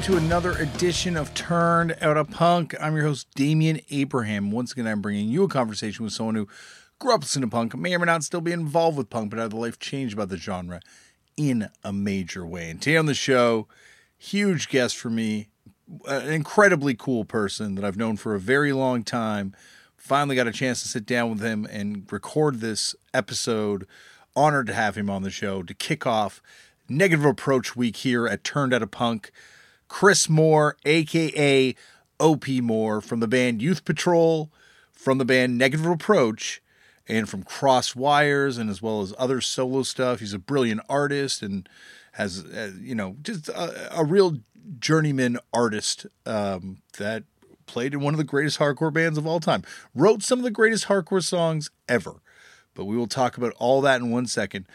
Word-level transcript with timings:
welcome 0.00 0.16
to 0.16 0.24
another 0.24 0.52
edition 0.52 1.14
of 1.14 1.34
Turned 1.34 1.94
Out 2.00 2.16
a 2.16 2.24
Punk. 2.24 2.74
I'm 2.80 2.94
your 2.94 3.04
host, 3.04 3.26
Damian 3.34 3.80
Abraham. 3.90 4.50
Once 4.50 4.72
again, 4.72 4.86
I'm 4.86 5.02
bringing 5.02 5.28
you 5.28 5.44
a 5.44 5.48
conversation 5.48 6.04
with 6.04 6.14
someone 6.14 6.36
who 6.36 6.48
grew 6.98 7.12
up 7.12 7.20
listening 7.20 7.50
to 7.50 7.54
punk, 7.54 7.76
may 7.76 7.94
or 7.94 7.98
may 7.98 8.06
not 8.06 8.24
still 8.24 8.40
be 8.40 8.52
involved 8.52 8.96
with 8.96 9.10
punk, 9.10 9.28
but 9.28 9.38
had 9.38 9.52
their 9.52 9.60
life 9.60 9.78
changed 9.78 10.16
by 10.16 10.24
the 10.24 10.38
genre 10.38 10.80
in 11.36 11.68
a 11.84 11.92
major 11.92 12.46
way. 12.46 12.70
And 12.70 12.80
today 12.80 12.96
on 12.96 13.04
the 13.04 13.12
show, 13.12 13.68
huge 14.16 14.70
guest 14.70 14.96
for 14.96 15.10
me, 15.10 15.48
an 16.08 16.32
incredibly 16.32 16.94
cool 16.94 17.26
person 17.26 17.74
that 17.74 17.84
I've 17.84 17.98
known 17.98 18.16
for 18.16 18.34
a 18.34 18.40
very 18.40 18.72
long 18.72 19.02
time. 19.02 19.54
Finally 19.98 20.34
got 20.34 20.46
a 20.46 20.52
chance 20.52 20.80
to 20.80 20.88
sit 20.88 21.04
down 21.04 21.28
with 21.28 21.42
him 21.42 21.66
and 21.70 22.10
record 22.10 22.60
this 22.60 22.94
episode. 23.12 23.86
Honored 24.34 24.68
to 24.68 24.72
have 24.72 24.96
him 24.96 25.10
on 25.10 25.24
the 25.24 25.30
show 25.30 25.62
to 25.62 25.74
kick 25.74 26.06
off 26.06 26.40
Negative 26.88 27.26
Approach 27.26 27.76
Week 27.76 27.96
here 27.96 28.26
at 28.26 28.44
Turned 28.44 28.72
Out 28.72 28.82
a 28.82 28.86
Punk. 28.86 29.30
Chris 29.90 30.28
Moore, 30.28 30.76
aka 30.86 31.74
Opie 32.20 32.60
Moore, 32.60 33.00
from 33.00 33.18
the 33.18 33.26
band 33.26 33.60
Youth 33.60 33.84
Patrol, 33.84 34.50
from 34.92 35.18
the 35.18 35.24
band 35.24 35.58
Negative 35.58 35.84
Approach, 35.84 36.62
and 37.08 37.28
from 37.28 37.42
Crossed 37.42 37.96
Wires, 37.96 38.56
and 38.56 38.70
as 38.70 38.80
well 38.80 39.02
as 39.02 39.12
other 39.18 39.40
solo 39.40 39.82
stuff. 39.82 40.20
He's 40.20 40.32
a 40.32 40.38
brilliant 40.38 40.80
artist 40.88 41.42
and 41.42 41.68
has, 42.12 42.44
uh, 42.44 42.70
you 42.80 42.94
know, 42.94 43.16
just 43.20 43.48
a, 43.48 43.98
a 43.98 44.04
real 44.04 44.38
journeyman 44.78 45.38
artist 45.52 46.06
um, 46.24 46.82
that 46.98 47.24
played 47.66 47.92
in 47.92 48.00
one 48.00 48.14
of 48.14 48.18
the 48.18 48.24
greatest 48.24 48.60
hardcore 48.60 48.92
bands 48.92 49.18
of 49.18 49.26
all 49.26 49.40
time. 49.40 49.64
Wrote 49.92 50.22
some 50.22 50.38
of 50.38 50.44
the 50.44 50.52
greatest 50.52 50.86
hardcore 50.86 51.22
songs 51.22 51.68
ever. 51.88 52.22
But 52.74 52.84
we 52.84 52.96
will 52.96 53.08
talk 53.08 53.36
about 53.36 53.54
all 53.58 53.80
that 53.80 54.00
in 54.00 54.10
one 54.12 54.26
second. 54.26 54.66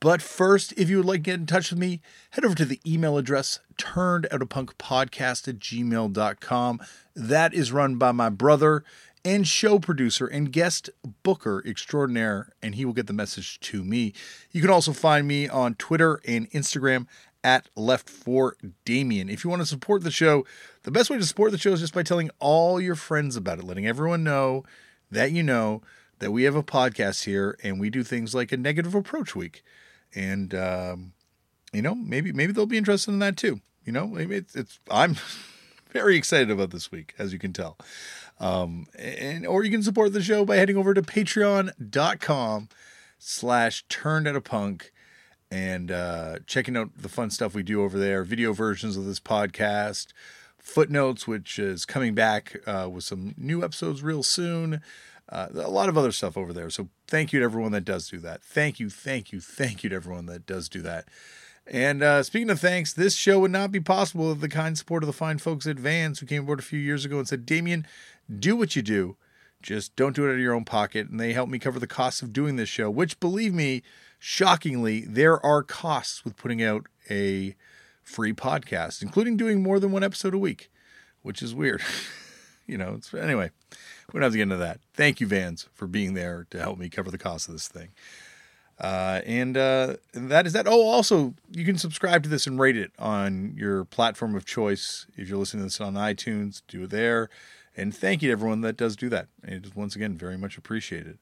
But 0.00 0.22
first, 0.22 0.72
if 0.76 0.88
you 0.88 0.98
would 0.98 1.06
like 1.06 1.20
to 1.20 1.30
get 1.30 1.40
in 1.40 1.46
touch 1.46 1.70
with 1.70 1.78
me, 1.78 2.00
head 2.30 2.44
over 2.44 2.54
to 2.54 2.64
the 2.64 2.80
email 2.86 3.18
address 3.18 3.58
turnedoutapunkpodcast 3.78 5.48
at 5.48 5.58
gmail.com. 5.58 6.80
That 7.16 7.52
is 7.52 7.72
run 7.72 7.96
by 7.96 8.12
my 8.12 8.28
brother 8.28 8.84
and 9.24 9.46
show 9.46 9.80
producer 9.80 10.26
and 10.26 10.52
guest 10.52 10.88
booker 11.24 11.62
extraordinaire, 11.66 12.52
and 12.62 12.76
he 12.76 12.84
will 12.84 12.92
get 12.92 13.08
the 13.08 13.12
message 13.12 13.58
to 13.60 13.84
me. 13.84 14.12
You 14.52 14.60
can 14.60 14.70
also 14.70 14.92
find 14.92 15.26
me 15.26 15.48
on 15.48 15.74
Twitter 15.74 16.20
and 16.26 16.48
Instagram 16.52 17.06
at 17.42 17.68
Left 17.76 18.08
for 18.08 18.56
Damian. 18.84 19.28
If 19.28 19.42
you 19.42 19.50
want 19.50 19.62
to 19.62 19.66
support 19.66 20.04
the 20.04 20.10
show, 20.10 20.46
the 20.84 20.90
best 20.90 21.10
way 21.10 21.18
to 21.18 21.26
support 21.26 21.50
the 21.50 21.58
show 21.58 21.72
is 21.72 21.80
just 21.80 21.94
by 21.94 22.04
telling 22.04 22.30
all 22.38 22.80
your 22.80 22.94
friends 22.94 23.36
about 23.36 23.58
it, 23.58 23.64
letting 23.64 23.86
everyone 23.86 24.22
know 24.22 24.64
that 25.10 25.32
you 25.32 25.42
know 25.42 25.82
that 26.20 26.30
we 26.32 26.44
have 26.44 26.56
a 26.56 26.62
podcast 26.62 27.24
here 27.24 27.56
and 27.62 27.80
we 27.80 27.90
do 27.90 28.02
things 28.02 28.34
like 28.34 28.52
a 28.52 28.56
negative 28.56 28.94
approach 28.94 29.34
week. 29.34 29.62
And 30.14 30.54
um, 30.54 31.12
you 31.72 31.82
know, 31.82 31.94
maybe 31.94 32.32
maybe 32.32 32.52
they'll 32.52 32.66
be 32.66 32.78
interested 32.78 33.10
in 33.10 33.18
that 33.20 33.36
too. 33.36 33.60
You 33.84 33.92
know, 33.92 34.06
maybe 34.06 34.36
it's, 34.36 34.54
it's 34.54 34.80
I'm 34.90 35.16
very 35.90 36.16
excited 36.16 36.50
about 36.50 36.70
this 36.70 36.90
week, 36.90 37.14
as 37.18 37.32
you 37.32 37.38
can 37.38 37.52
tell. 37.52 37.76
Um, 38.40 38.86
and 38.96 39.46
or 39.46 39.64
you 39.64 39.70
can 39.70 39.82
support 39.82 40.12
the 40.12 40.22
show 40.22 40.44
by 40.44 40.56
heading 40.56 40.76
over 40.76 40.94
to 40.94 41.02
patreon.com 41.02 42.68
slash 43.18 43.84
turned 43.88 44.28
out 44.28 44.36
a 44.36 44.40
punk 44.40 44.92
and 45.50 45.90
uh, 45.90 46.38
checking 46.46 46.76
out 46.76 46.90
the 46.96 47.08
fun 47.08 47.30
stuff 47.30 47.54
we 47.54 47.62
do 47.62 47.82
over 47.82 47.98
there, 47.98 48.22
video 48.22 48.52
versions 48.52 48.96
of 48.96 49.06
this 49.06 49.18
podcast, 49.18 50.08
footnotes, 50.58 51.26
which 51.26 51.58
is 51.58 51.84
coming 51.84 52.14
back 52.14 52.56
uh, 52.66 52.88
with 52.90 53.04
some 53.04 53.34
new 53.36 53.64
episodes 53.64 54.02
real 54.02 54.22
soon. 54.22 54.80
Uh, 55.30 55.48
a 55.54 55.70
lot 55.70 55.88
of 55.88 55.98
other 55.98 56.12
stuff 56.12 56.36
over 56.36 56.52
there. 56.52 56.70
So 56.70 56.88
thank 57.06 57.32
you 57.32 57.40
to 57.40 57.44
everyone 57.44 57.72
that 57.72 57.84
does 57.84 58.08
do 58.08 58.18
that. 58.18 58.42
Thank 58.42 58.80
you, 58.80 58.88
thank 58.88 59.30
you, 59.32 59.40
thank 59.40 59.82
you 59.82 59.90
to 59.90 59.96
everyone 59.96 60.26
that 60.26 60.46
does 60.46 60.68
do 60.68 60.80
that. 60.82 61.06
And 61.66 62.02
uh, 62.02 62.22
speaking 62.22 62.48
of 62.48 62.60
thanks, 62.60 62.94
this 62.94 63.14
show 63.14 63.40
would 63.40 63.50
not 63.50 63.70
be 63.70 63.80
possible 63.80 64.28
without 64.28 64.40
the 64.40 64.48
kind 64.48 64.78
support 64.78 65.02
of 65.02 65.06
the 65.06 65.12
fine 65.12 65.36
folks 65.36 65.66
at 65.66 65.76
Vans 65.76 66.18
who 66.18 66.26
came 66.26 66.44
aboard 66.44 66.60
a 66.60 66.62
few 66.62 66.78
years 66.78 67.04
ago 67.04 67.18
and 67.18 67.28
said, 67.28 67.44
Damian, 67.44 67.86
do 68.38 68.56
what 68.56 68.74
you 68.74 68.80
do. 68.80 69.16
Just 69.60 69.94
don't 69.96 70.16
do 70.16 70.24
it 70.24 70.30
out 70.30 70.34
of 70.34 70.40
your 70.40 70.54
own 70.54 70.64
pocket. 70.64 71.10
And 71.10 71.20
they 71.20 71.34
helped 71.34 71.52
me 71.52 71.58
cover 71.58 71.78
the 71.78 71.86
costs 71.86 72.22
of 72.22 72.32
doing 72.32 72.56
this 72.56 72.70
show, 72.70 72.88
which, 72.88 73.20
believe 73.20 73.52
me, 73.52 73.82
shockingly, 74.18 75.02
there 75.02 75.44
are 75.44 75.62
costs 75.62 76.24
with 76.24 76.36
putting 76.36 76.62
out 76.62 76.86
a 77.10 77.54
free 78.02 78.32
podcast, 78.32 79.02
including 79.02 79.36
doing 79.36 79.62
more 79.62 79.78
than 79.78 79.92
one 79.92 80.04
episode 80.04 80.32
a 80.32 80.38
week, 80.38 80.70
which 81.20 81.42
is 81.42 81.54
weird. 81.54 81.82
you 82.66 82.78
know, 82.78 82.94
it's, 82.96 83.12
anyway, 83.12 83.50
we 84.12 84.18
don't 84.18 84.24
have 84.24 84.32
to 84.32 84.38
get 84.38 84.44
into 84.44 84.56
that. 84.56 84.80
Thank 84.94 85.20
you, 85.20 85.26
Vans, 85.26 85.68
for 85.74 85.86
being 85.86 86.14
there 86.14 86.46
to 86.50 86.58
help 86.58 86.78
me 86.78 86.88
cover 86.88 87.10
the 87.10 87.18
cost 87.18 87.48
of 87.48 87.54
this 87.54 87.68
thing. 87.68 87.88
Uh, 88.80 89.20
and 89.26 89.56
uh, 89.56 89.96
that 90.12 90.46
is 90.46 90.52
that. 90.52 90.68
Oh, 90.68 90.86
also, 90.86 91.34
you 91.50 91.64
can 91.64 91.76
subscribe 91.78 92.22
to 92.22 92.28
this 92.28 92.46
and 92.46 92.60
rate 92.60 92.76
it 92.76 92.92
on 92.98 93.54
your 93.56 93.84
platform 93.84 94.34
of 94.34 94.46
choice. 94.46 95.06
If 95.16 95.28
you're 95.28 95.38
listening 95.38 95.62
to 95.62 95.66
this 95.66 95.80
on 95.80 95.94
iTunes, 95.94 96.62
do 96.68 96.84
it 96.84 96.90
there. 96.90 97.28
And 97.76 97.94
thank 97.94 98.22
you 98.22 98.28
to 98.28 98.32
everyone 98.32 98.60
that 98.62 98.76
does 98.76 98.96
do 98.96 99.08
that. 99.08 99.28
It 99.42 99.66
is 99.66 99.76
once 99.76 99.94
again 99.94 100.16
very 100.16 100.38
much 100.38 100.56
appreciated. 100.56 101.18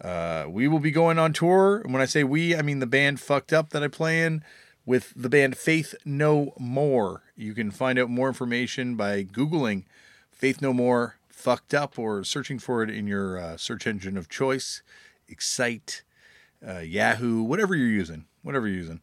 Uh, 0.00 0.46
we 0.48 0.68
will 0.68 0.78
be 0.78 0.92
going 0.92 1.18
on 1.18 1.32
tour. 1.32 1.78
And 1.78 1.92
when 1.92 2.02
I 2.02 2.06
say 2.06 2.24
we, 2.24 2.56
I 2.56 2.62
mean 2.62 2.78
the 2.78 2.86
band 2.86 3.20
Fucked 3.20 3.52
Up 3.52 3.70
that 3.70 3.82
I 3.82 3.88
play 3.88 4.22
in 4.22 4.44
with 4.86 5.12
the 5.14 5.28
band 5.28 5.56
Faith 5.56 5.94
No 6.04 6.54
More. 6.58 7.22
You 7.36 7.54
can 7.54 7.70
find 7.70 7.98
out 7.98 8.08
more 8.08 8.28
information 8.28 8.94
by 8.94 9.24
Googling 9.24 9.84
Faith 10.30 10.62
No 10.62 10.72
More 10.72 11.17
Fucked 11.38 11.72
Up 11.72 11.98
or 12.00 12.24
searching 12.24 12.58
for 12.58 12.82
it 12.82 12.90
in 12.90 13.06
your 13.06 13.38
uh, 13.38 13.56
search 13.56 13.86
engine 13.86 14.16
of 14.16 14.28
choice, 14.28 14.82
Excite, 15.28 16.02
uh, 16.66 16.80
Yahoo, 16.80 17.44
whatever 17.44 17.76
you're 17.76 17.86
using, 17.86 18.24
whatever 18.42 18.66
you're 18.66 18.78
using. 18.78 19.00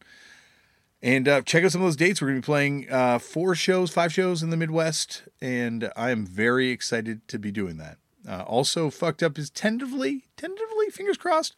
And 1.00 1.26
uh, 1.26 1.40
check 1.40 1.64
out 1.64 1.72
some 1.72 1.80
of 1.80 1.86
those 1.86 1.96
dates. 1.96 2.20
We're 2.20 2.28
going 2.28 2.42
to 2.42 2.44
be 2.44 2.46
playing 2.46 2.90
uh, 2.90 3.18
four 3.20 3.54
shows, 3.54 3.90
five 3.90 4.12
shows 4.12 4.42
in 4.42 4.50
the 4.50 4.56
Midwest, 4.58 5.22
and 5.40 5.90
I 5.96 6.10
am 6.10 6.26
very 6.26 6.68
excited 6.68 7.26
to 7.28 7.38
be 7.38 7.50
doing 7.50 7.78
that. 7.78 7.96
Uh, 8.28 8.42
also, 8.42 8.90
fucked 8.90 9.22
up 9.22 9.38
is 9.38 9.48
tentatively, 9.48 10.24
tentatively, 10.36 10.90
fingers 10.90 11.16
crossed, 11.16 11.54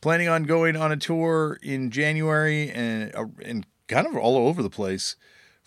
planning 0.00 0.28
on 0.28 0.44
going 0.44 0.76
on 0.76 0.92
a 0.92 0.96
tour 0.96 1.58
in 1.62 1.90
January 1.90 2.70
and 2.70 3.12
uh, 3.16 3.24
and 3.44 3.66
kind 3.88 4.06
of 4.06 4.16
all 4.16 4.36
over 4.36 4.62
the 4.62 4.70
place 4.70 5.16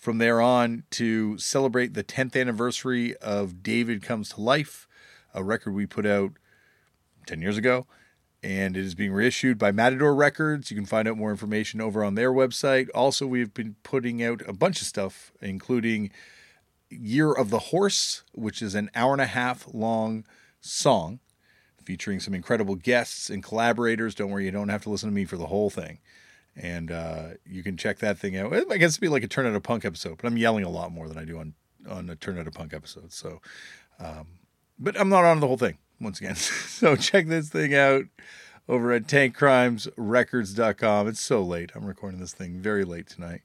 from 0.05 0.19
there 0.19 0.39
on 0.39 0.83
to 0.91 1.35
celebrate 1.39 1.95
the 1.95 2.03
10th 2.03 2.39
anniversary 2.39 3.17
of 3.17 3.63
David 3.63 4.03
Comes 4.03 4.29
to 4.29 4.41
Life, 4.41 4.87
a 5.33 5.43
record 5.43 5.73
we 5.73 5.87
put 5.87 6.05
out 6.05 6.33
10 7.25 7.41
years 7.41 7.57
ago 7.57 7.87
and 8.43 8.77
it 8.77 8.85
is 8.85 8.93
being 8.93 9.11
reissued 9.11 9.57
by 9.57 9.71
Matador 9.71 10.13
Records. 10.13 10.69
You 10.69 10.77
can 10.77 10.85
find 10.85 11.07
out 11.07 11.17
more 11.17 11.31
information 11.31 11.81
over 11.81 12.03
on 12.03 12.13
their 12.13 12.31
website. 12.31 12.87
Also, 12.93 13.25
we've 13.25 13.51
been 13.51 13.77
putting 13.81 14.23
out 14.23 14.43
a 14.47 14.53
bunch 14.53 14.79
of 14.79 14.85
stuff, 14.85 15.31
including 15.41 16.11
Year 16.91 17.33
of 17.33 17.49
the 17.49 17.57
Horse, 17.57 18.21
which 18.33 18.61
is 18.61 18.75
an 18.75 18.91
hour 18.93 19.13
and 19.13 19.21
a 19.21 19.25
half 19.25 19.65
long 19.73 20.23
song 20.61 21.19
featuring 21.83 22.19
some 22.19 22.35
incredible 22.35 22.75
guests 22.75 23.31
and 23.31 23.41
collaborators. 23.41 24.13
Don't 24.13 24.29
worry, 24.29 24.45
you 24.45 24.51
don't 24.51 24.69
have 24.69 24.83
to 24.83 24.91
listen 24.91 25.09
to 25.09 25.15
me 25.15 25.25
for 25.25 25.37
the 25.37 25.47
whole 25.47 25.71
thing. 25.71 25.97
And 26.55 26.91
uh, 26.91 27.29
you 27.45 27.63
can 27.63 27.75
check 27.75 27.99
that 27.99 28.17
thing 28.17 28.37
out. 28.37 28.53
I 28.53 28.77
guess 28.77 28.93
it'd 28.93 29.01
be 29.01 29.09
like 29.09 29.23
a 29.23 29.27
Turn 29.27 29.45
Out 29.45 29.55
a 29.55 29.59
Punk 29.59 29.83
episode, 29.83 30.17
but 30.17 30.27
I'm 30.27 30.37
yelling 30.37 30.63
a 30.63 30.69
lot 30.69 30.91
more 30.91 31.07
than 31.07 31.17
I 31.17 31.25
do 31.25 31.39
on 31.39 31.53
on 31.89 32.09
a 32.09 32.15
Turn 32.15 32.39
Out 32.39 32.47
a 32.47 32.51
Punk 32.51 32.73
episode. 32.73 33.11
So, 33.11 33.41
um, 33.99 34.27
but 34.79 34.99
I'm 34.99 35.09
not 35.09 35.25
on 35.25 35.41
the 35.41 35.47
whole 35.47 35.57
thing 35.57 35.77
once 35.99 36.19
again. 36.19 36.35
so 36.35 36.95
check 36.95 37.27
this 37.27 37.49
thing 37.49 37.75
out 37.75 38.05
over 38.67 38.91
at 38.93 39.07
tankcrimesrecords.com. 39.07 41.07
It's 41.07 41.21
so 41.21 41.43
late. 41.43 41.71
I'm 41.75 41.85
recording 41.85 42.19
this 42.19 42.33
thing 42.33 42.59
very 42.59 42.85
late 42.85 43.07
tonight. 43.07 43.41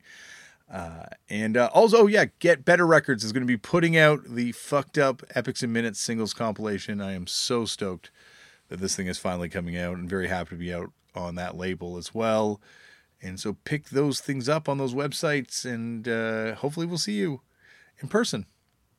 Uh, 0.72 1.06
and 1.28 1.56
uh, 1.56 1.68
also, 1.74 2.06
yeah, 2.06 2.26
Get 2.38 2.64
Better 2.64 2.86
Records 2.86 3.24
is 3.24 3.32
going 3.32 3.42
to 3.42 3.46
be 3.46 3.56
putting 3.56 3.96
out 3.96 4.22
the 4.24 4.52
fucked 4.52 4.98
up 4.98 5.22
Epics 5.34 5.64
in 5.64 5.72
Minutes 5.72 6.00
singles 6.00 6.32
compilation. 6.32 7.00
I 7.00 7.12
am 7.12 7.26
so 7.26 7.64
stoked 7.64 8.12
that 8.68 8.78
this 8.78 8.94
thing 8.94 9.08
is 9.08 9.18
finally 9.18 9.48
coming 9.48 9.76
out 9.76 9.96
and 9.96 10.08
very 10.08 10.28
happy 10.28 10.50
to 10.50 10.56
be 10.56 10.72
out 10.72 10.92
on 11.14 11.34
that 11.34 11.56
label 11.56 11.96
as 11.96 12.14
well. 12.14 12.60
And 13.22 13.38
so 13.38 13.56
pick 13.64 13.90
those 13.90 14.20
things 14.20 14.48
up 14.48 14.68
on 14.68 14.78
those 14.78 14.94
websites, 14.94 15.64
and 15.64 16.08
uh, 16.08 16.54
hopefully 16.54 16.86
we'll 16.86 16.98
see 16.98 17.14
you 17.14 17.42
in 18.00 18.08
person 18.08 18.46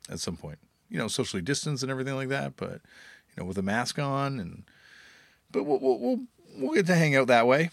at 0.10 0.20
some 0.20 0.38
point. 0.38 0.60
You 0.90 0.98
know, 0.98 1.08
socially 1.08 1.42
distanced 1.42 1.84
and 1.84 1.92
everything 1.92 2.16
like 2.16 2.30
that, 2.30 2.56
but 2.56 2.74
you 2.74 3.38
know, 3.38 3.46
with 3.46 3.58
a 3.58 3.64
mask 3.64 3.98
on, 3.98 4.40
and 4.40 4.64
but 5.50 5.64
we'll 5.64 5.80
we'll 5.80 6.20
we'll, 6.58 6.74
get 6.74 6.86
to 6.88 6.96
hang 6.96 7.16
out 7.16 7.28
that 7.28 7.48
way 7.48 7.72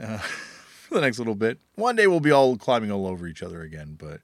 uh, 0.00 0.18
for 0.18 0.94
the 0.94 1.00
next 1.00 1.18
little 1.18 1.34
bit. 1.34 1.58
One 1.74 1.96
day 1.96 2.06
we'll 2.06 2.20
be 2.20 2.30
all 2.30 2.56
climbing 2.56 2.90
all 2.90 3.06
over 3.06 3.26
each 3.26 3.42
other 3.42 3.62
again, 3.62 3.96
but 3.98 4.20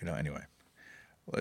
you 0.00 0.06
know, 0.06 0.14
anyway. 0.14 0.42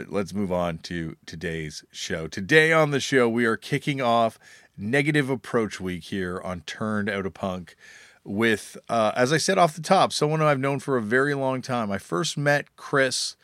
Let's 0.10 0.34
move 0.34 0.52
on 0.52 0.80
to 0.80 1.16
today's 1.26 1.86
show. 1.94 2.28
Today 2.28 2.74
on 2.74 2.92
the 2.92 3.00
show, 3.00 3.30
we 3.30 3.46
are 3.46 3.56
kicking 3.56 4.02
off 4.02 4.38
Negative 4.78 5.30
Approach 5.30 5.80
Week 5.80 6.04
here 6.04 6.42
on 6.44 6.60
Turned 6.62 7.10
Out 7.10 7.26
a 7.26 7.32
Punk 7.32 7.78
with, 8.28 8.78
uh, 8.90 9.14
as 9.16 9.32
I 9.32 9.38
said 9.38 9.58
off 9.58 9.76
the 9.76 9.82
top, 9.82 10.12
someone 10.12 10.42
I've 10.42 10.60
known 10.60 10.80
for 10.80 10.98
a 10.98 11.02
very 11.02 11.34
long 11.34 11.62
time. 11.62 11.90
I 11.92 11.98
first 11.98 12.38
met 12.38 12.76
Chris 12.76 13.38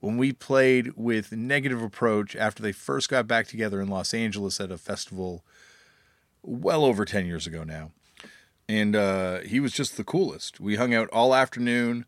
when 0.00 0.18
we 0.18 0.32
played 0.32 0.92
with 0.94 1.32
Negative 1.32 1.82
Approach 1.82 2.36
after 2.36 2.62
they 2.62 2.72
first 2.72 3.08
got 3.08 3.26
back 3.26 3.46
together 3.46 3.80
in 3.80 3.88
Los 3.88 4.12
Angeles 4.12 4.60
at 4.60 4.70
a 4.70 4.76
festival 4.76 5.42
well 6.42 6.84
over 6.84 7.06
10 7.06 7.26
years 7.26 7.46
ago 7.46 7.64
now. 7.64 7.92
And 8.68 8.94
uh, 8.94 9.40
he 9.40 9.58
was 9.58 9.72
just 9.72 9.96
the 9.96 10.04
coolest. 10.04 10.60
We 10.60 10.76
hung 10.76 10.92
out 10.92 11.08
all 11.12 11.34
afternoon 11.34 12.04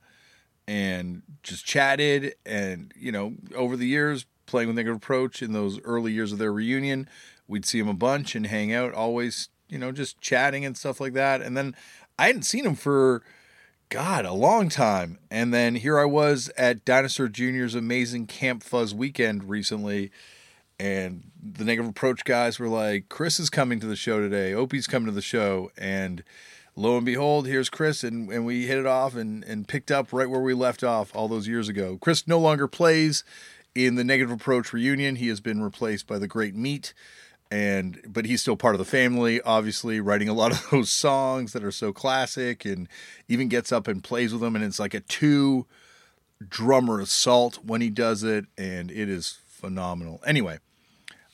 and 0.66 1.22
just 1.42 1.64
chatted. 1.64 2.34
And, 2.44 2.92
you 2.94 3.10
know, 3.10 3.36
over 3.54 3.74
the 3.74 3.86
years, 3.86 4.26
playing 4.44 4.68
with 4.68 4.76
Negative 4.76 4.96
Approach 4.96 5.42
in 5.42 5.52
those 5.52 5.80
early 5.82 6.12
years 6.12 6.32
of 6.32 6.38
their 6.38 6.52
reunion, 6.52 7.08
we'd 7.46 7.64
see 7.64 7.78
him 7.78 7.88
a 7.88 7.94
bunch 7.94 8.34
and 8.34 8.46
hang 8.46 8.72
out, 8.72 8.92
always, 8.92 9.48
you 9.68 9.78
know, 9.78 9.92
just 9.92 10.20
chatting 10.20 10.64
and 10.64 10.76
stuff 10.76 11.00
like 11.00 11.14
that. 11.14 11.40
And 11.40 11.56
then 11.56 11.74
I 12.18 12.26
hadn't 12.26 12.42
seen 12.42 12.66
him 12.66 12.74
for, 12.74 13.22
God, 13.88 14.24
a 14.24 14.32
long 14.32 14.68
time. 14.68 15.18
And 15.30 15.54
then 15.54 15.76
here 15.76 15.98
I 15.98 16.04
was 16.04 16.50
at 16.56 16.84
Dinosaur 16.84 17.28
Jr.'s 17.28 17.74
amazing 17.74 18.26
Camp 18.26 18.62
Fuzz 18.62 18.94
weekend 18.94 19.48
recently. 19.48 20.10
And 20.80 21.30
the 21.42 21.64
Negative 21.64 21.90
Approach 21.90 22.24
guys 22.24 22.58
were 22.58 22.68
like, 22.68 23.08
Chris 23.08 23.38
is 23.40 23.50
coming 23.50 23.80
to 23.80 23.86
the 23.86 23.96
show 23.96 24.20
today. 24.20 24.52
Opie's 24.52 24.86
coming 24.86 25.06
to 25.06 25.12
the 25.12 25.22
show. 25.22 25.70
And 25.78 26.22
lo 26.76 26.96
and 26.96 27.06
behold, 27.06 27.46
here's 27.46 27.70
Chris. 27.70 28.02
And, 28.02 28.30
and 28.30 28.44
we 28.44 28.66
hit 28.66 28.78
it 28.78 28.86
off 28.86 29.14
and, 29.14 29.44
and 29.44 29.66
picked 29.66 29.90
up 29.90 30.12
right 30.12 30.28
where 30.28 30.40
we 30.40 30.54
left 30.54 30.82
off 30.82 31.14
all 31.14 31.28
those 31.28 31.48
years 31.48 31.68
ago. 31.68 31.98
Chris 32.00 32.26
no 32.26 32.38
longer 32.38 32.68
plays 32.68 33.24
in 33.74 33.94
the 33.94 34.04
Negative 34.04 34.30
Approach 34.30 34.72
reunion. 34.72 35.16
He 35.16 35.28
has 35.28 35.40
been 35.40 35.62
replaced 35.62 36.06
by 36.06 36.18
the 36.18 36.28
Great 36.28 36.54
Meat 36.54 36.94
and 37.50 38.00
but 38.06 38.26
he's 38.26 38.40
still 38.40 38.56
part 38.56 38.74
of 38.74 38.78
the 38.78 38.84
family 38.84 39.40
obviously 39.42 40.00
writing 40.00 40.28
a 40.28 40.34
lot 40.34 40.52
of 40.52 40.66
those 40.70 40.90
songs 40.90 41.52
that 41.52 41.64
are 41.64 41.72
so 41.72 41.92
classic 41.92 42.64
and 42.64 42.88
even 43.28 43.48
gets 43.48 43.72
up 43.72 43.88
and 43.88 44.04
plays 44.04 44.32
with 44.32 44.40
them 44.40 44.54
and 44.54 44.64
it's 44.64 44.78
like 44.78 44.94
a 44.94 45.00
two 45.00 45.66
drummer 46.46 47.00
assault 47.00 47.58
when 47.64 47.80
he 47.80 47.90
does 47.90 48.22
it 48.22 48.44
and 48.56 48.90
it 48.90 49.08
is 49.08 49.38
phenomenal. 49.46 50.20
Anyway 50.26 50.58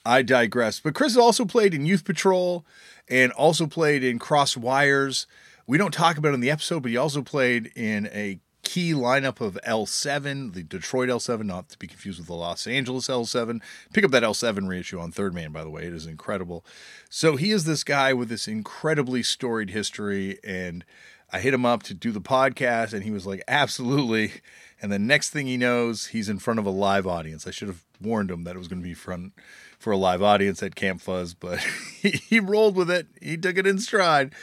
i 0.06 0.20
digress 0.20 0.80
but 0.80 0.94
chris 0.94 1.16
also 1.16 1.44
played 1.46 1.72
in 1.72 1.86
youth 1.86 2.04
patrol 2.04 2.64
and 3.08 3.32
also 3.32 3.66
played 3.66 4.04
in 4.04 4.18
cross 4.18 4.56
wires 4.56 5.26
we 5.66 5.78
don't 5.78 5.94
talk 5.94 6.18
about 6.18 6.28
it 6.28 6.34
in 6.34 6.40
the 6.40 6.50
episode 6.50 6.82
but 6.82 6.90
he 6.90 6.96
also 6.96 7.22
played 7.22 7.72
in 7.74 8.06
a 8.12 8.38
key 8.64 8.92
lineup 8.92 9.40
of 9.40 9.58
L7, 9.66 10.54
the 10.54 10.62
Detroit 10.62 11.08
L7, 11.08 11.44
not 11.44 11.68
to 11.68 11.78
be 11.78 11.86
confused 11.86 12.18
with 12.18 12.26
the 12.26 12.34
Los 12.34 12.66
Angeles 12.66 13.08
L7. 13.08 13.60
Pick 13.92 14.04
up 14.04 14.10
that 14.10 14.22
L7 14.22 14.66
reissue 14.66 14.98
on 14.98 15.12
Third 15.12 15.34
Man, 15.34 15.52
by 15.52 15.62
the 15.62 15.70
way. 15.70 15.84
It 15.84 15.92
is 15.92 16.06
incredible. 16.06 16.64
So 17.08 17.36
he 17.36 17.50
is 17.50 17.64
this 17.64 17.84
guy 17.84 18.12
with 18.12 18.28
this 18.28 18.48
incredibly 18.48 19.22
storied 19.22 19.70
history, 19.70 20.38
and 20.42 20.84
I 21.32 21.40
hit 21.40 21.54
him 21.54 21.66
up 21.66 21.82
to 21.84 21.94
do 21.94 22.10
the 22.10 22.20
podcast, 22.20 22.92
and 22.92 23.04
he 23.04 23.10
was 23.10 23.26
like, 23.26 23.42
absolutely. 23.46 24.32
And 24.80 24.90
the 24.90 24.98
next 24.98 25.30
thing 25.30 25.46
he 25.46 25.56
knows, 25.56 26.06
he's 26.08 26.28
in 26.28 26.38
front 26.38 26.58
of 26.58 26.66
a 26.66 26.70
live 26.70 27.06
audience. 27.06 27.46
I 27.46 27.50
should 27.50 27.68
have 27.68 27.84
warned 28.00 28.30
him 28.30 28.44
that 28.44 28.56
it 28.56 28.58
was 28.58 28.68
going 28.68 28.82
to 28.82 28.88
be 28.88 28.94
front 28.94 29.34
for 29.78 29.92
a 29.92 29.96
live 29.96 30.22
audience 30.22 30.62
at 30.62 30.74
Camp 30.74 31.00
Fuzz, 31.00 31.34
but 31.34 31.58
he, 32.00 32.10
he 32.10 32.40
rolled 32.40 32.76
with 32.76 32.90
it. 32.90 33.06
He 33.20 33.36
took 33.36 33.58
it 33.58 33.66
in 33.66 33.78
stride. 33.78 34.34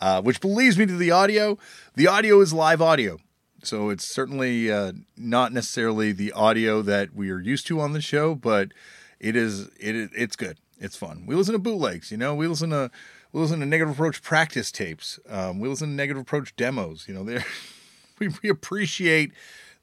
Uh, 0.00 0.20
which 0.20 0.40
believes 0.40 0.76
me 0.76 0.84
to 0.84 0.96
the 0.96 1.12
audio. 1.12 1.56
The 1.94 2.08
audio 2.08 2.40
is 2.40 2.52
live 2.52 2.82
audio. 2.82 3.18
So 3.62 3.90
it's 3.90 4.04
certainly 4.04 4.70
uh, 4.70 4.92
not 5.16 5.52
necessarily 5.52 6.12
the 6.12 6.32
audio 6.32 6.82
that 6.82 7.14
we 7.14 7.30
are 7.30 7.40
used 7.40 7.66
to 7.68 7.80
on 7.80 7.92
the 7.92 8.00
show, 8.00 8.34
but 8.34 8.72
it 9.20 9.36
is 9.36 9.68
it 9.78 10.10
it's 10.14 10.36
good. 10.36 10.58
It's 10.78 10.96
fun. 10.96 11.24
We 11.26 11.36
listen 11.36 11.52
to 11.52 11.60
bootlegs, 11.60 12.10
you 12.10 12.16
know. 12.16 12.34
We 12.34 12.48
listen 12.48 12.70
to 12.70 12.90
we 13.32 13.40
listen 13.40 13.60
to 13.60 13.66
negative 13.66 13.94
approach 13.94 14.20
practice 14.22 14.72
tapes. 14.72 15.20
Um, 15.28 15.60
we 15.60 15.68
listen 15.68 15.88
to 15.90 15.94
negative 15.94 16.22
approach 16.22 16.56
demos. 16.56 17.06
You 17.06 17.14
know, 17.14 17.24
there 17.24 17.44
we 18.18 18.30
we 18.42 18.48
appreciate 18.48 19.32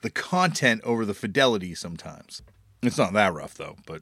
the 0.02 0.10
content 0.10 0.82
over 0.84 1.06
the 1.06 1.14
fidelity 1.14 1.74
sometimes. 1.74 2.42
It's 2.82 2.98
not 2.98 3.14
that 3.14 3.34
rough 3.34 3.54
though, 3.54 3.78
but 3.86 4.02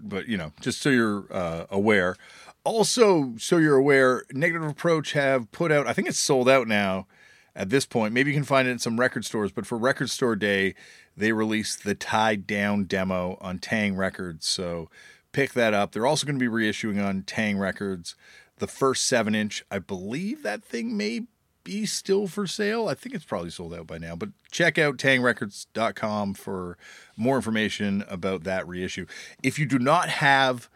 but 0.00 0.26
you 0.26 0.36
know, 0.36 0.52
just 0.60 0.82
so 0.82 0.90
you're 0.90 1.26
uh, 1.30 1.66
aware. 1.70 2.16
Also, 2.64 3.34
so 3.38 3.56
you're 3.56 3.76
aware, 3.76 4.24
negative 4.32 4.68
approach 4.68 5.12
have 5.12 5.50
put 5.52 5.72
out. 5.72 5.86
I 5.86 5.92
think 5.92 6.08
it's 6.08 6.18
sold 6.18 6.48
out 6.48 6.66
now 6.68 7.06
at 7.54 7.70
this 7.70 7.86
point. 7.86 8.14
Maybe 8.14 8.30
you 8.30 8.36
can 8.36 8.44
find 8.44 8.66
it 8.66 8.72
in 8.72 8.78
some 8.78 8.98
record 8.98 9.24
stores, 9.24 9.52
but 9.52 9.66
for 9.66 9.76
Record 9.76 10.10
Store 10.10 10.36
Day, 10.36 10.74
they 11.16 11.32
released 11.32 11.84
the 11.84 11.94
Tied 11.94 12.46
Down 12.46 12.84
demo 12.84 13.36
on 13.40 13.58
Taang! 13.58 13.96
Records. 13.96 14.46
So 14.46 14.88
pick 15.32 15.52
that 15.52 15.74
up. 15.74 15.92
They're 15.92 16.06
also 16.06 16.26
going 16.26 16.38
to 16.38 16.50
be 16.50 16.50
reissuing 16.50 17.04
on 17.04 17.22
Taang! 17.22 17.58
Records 17.58 18.14
the 18.58 18.66
first 18.66 19.06
seven 19.06 19.34
inch. 19.34 19.64
I 19.70 19.78
believe 19.80 20.42
that 20.42 20.64
thing 20.64 20.96
may 20.96 21.22
be 21.64 21.86
still 21.86 22.26
for 22.26 22.46
sale. 22.46 22.88
I 22.88 22.94
think 22.94 23.14
it's 23.14 23.24
probably 23.24 23.50
sold 23.50 23.74
out 23.74 23.86
by 23.86 23.98
now, 23.98 24.16
but 24.16 24.30
check 24.50 24.78
out 24.78 24.96
tangrecords.com 24.96 26.34
for 26.34 26.76
more 27.16 27.36
information 27.36 28.04
about 28.08 28.44
that 28.44 28.66
reissue. 28.66 29.06
If 29.42 29.58
you 29.58 29.66
do 29.66 29.78
not 29.78 30.08
have, 30.08 30.68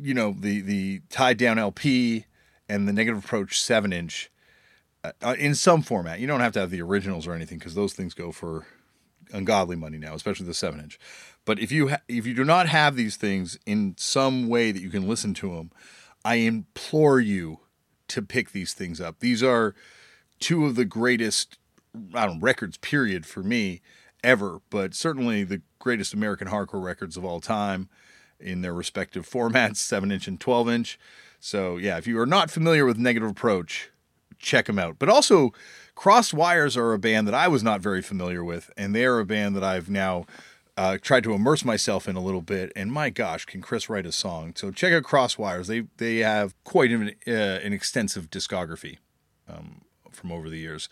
you 0.00 0.14
know, 0.14 0.34
the, 0.38 0.60
the 0.60 1.02
tied 1.08 1.36
down 1.36 1.58
LP 1.58 2.26
and 2.68 2.86
the 2.86 2.92
negative 2.92 3.24
approach 3.24 3.60
seven 3.60 3.92
inch, 3.92 4.30
uh, 5.22 5.36
in 5.38 5.54
some 5.54 5.82
format. 5.82 6.20
You 6.20 6.26
don't 6.26 6.40
have 6.40 6.52
to 6.52 6.60
have 6.60 6.70
the 6.70 6.82
originals 6.82 7.26
or 7.26 7.34
anything 7.34 7.58
because 7.58 7.74
those 7.74 7.92
things 7.92 8.14
go 8.14 8.32
for 8.32 8.66
ungodly 9.32 9.76
money 9.76 9.98
now, 9.98 10.14
especially 10.14 10.46
the 10.46 10.54
seven 10.54 10.80
inch. 10.80 10.98
But 11.44 11.58
if 11.58 11.70
you 11.70 11.88
ha- 11.88 12.02
if 12.08 12.26
you 12.26 12.34
do 12.34 12.44
not 12.44 12.68
have 12.68 12.96
these 12.96 13.16
things 13.16 13.58
in 13.66 13.94
some 13.98 14.48
way 14.48 14.72
that 14.72 14.82
you 14.82 14.90
can 14.90 15.08
listen 15.08 15.34
to 15.34 15.54
them, 15.54 15.70
I 16.24 16.36
implore 16.36 17.20
you 17.20 17.60
to 18.08 18.22
pick 18.22 18.52
these 18.52 18.72
things 18.72 19.00
up. 19.00 19.20
These 19.20 19.42
are 19.42 19.74
two 20.38 20.66
of 20.66 20.76
the 20.76 20.84
greatest 20.84 21.58
I 22.14 22.26
don't 22.26 22.36
know, 22.36 22.42
records 22.42 22.76
period 22.76 23.26
for 23.26 23.42
me 23.42 23.80
ever, 24.22 24.60
but 24.70 24.94
certainly 24.94 25.44
the 25.44 25.62
greatest 25.78 26.14
American 26.14 26.48
hardcore 26.48 26.82
records 26.82 27.16
of 27.16 27.24
all 27.24 27.40
time 27.40 27.88
in 28.38 28.60
their 28.60 28.74
respective 28.74 29.28
formats, 29.28 29.76
seven 29.76 30.12
inch 30.12 30.28
and 30.28 30.40
twelve 30.40 30.68
inch. 30.68 30.98
So 31.40 31.76
yeah, 31.76 31.96
if 31.98 32.06
you 32.06 32.18
are 32.18 32.26
not 32.26 32.50
familiar 32.50 32.84
with 32.84 32.98
Negative 32.98 33.30
Approach, 33.30 33.90
check 34.38 34.66
them 34.66 34.78
out. 34.78 34.96
But 34.98 35.08
also, 35.08 35.52
Crossed 35.94 36.34
Wires 36.34 36.76
are 36.76 36.92
a 36.92 36.98
band 36.98 37.26
that 37.26 37.34
I 37.34 37.48
was 37.48 37.62
not 37.62 37.80
very 37.80 38.02
familiar 38.02 38.44
with, 38.44 38.70
and 38.76 38.94
they're 38.94 39.18
a 39.18 39.24
band 39.24 39.56
that 39.56 39.64
I've 39.64 39.88
now 39.88 40.26
uh, 40.76 40.98
tried 41.00 41.24
to 41.24 41.32
immerse 41.32 41.64
myself 41.64 42.06
in 42.06 42.16
a 42.16 42.20
little 42.20 42.42
bit. 42.42 42.70
And 42.76 42.92
my 42.92 43.10
gosh, 43.10 43.46
can 43.46 43.62
Chris 43.62 43.88
write 43.88 44.06
a 44.06 44.12
song? 44.12 44.52
So 44.56 44.70
check 44.70 44.92
out 44.92 45.04
Crossed 45.04 45.38
Wires. 45.38 45.68
They 45.68 45.84
they 45.96 46.18
have 46.18 46.54
quite 46.64 46.90
an, 46.90 47.14
uh, 47.26 47.30
an 47.30 47.72
extensive 47.72 48.30
discography 48.30 48.98
um, 49.48 49.82
from 50.12 50.30
over 50.32 50.50
the 50.50 50.58
years. 50.58 50.88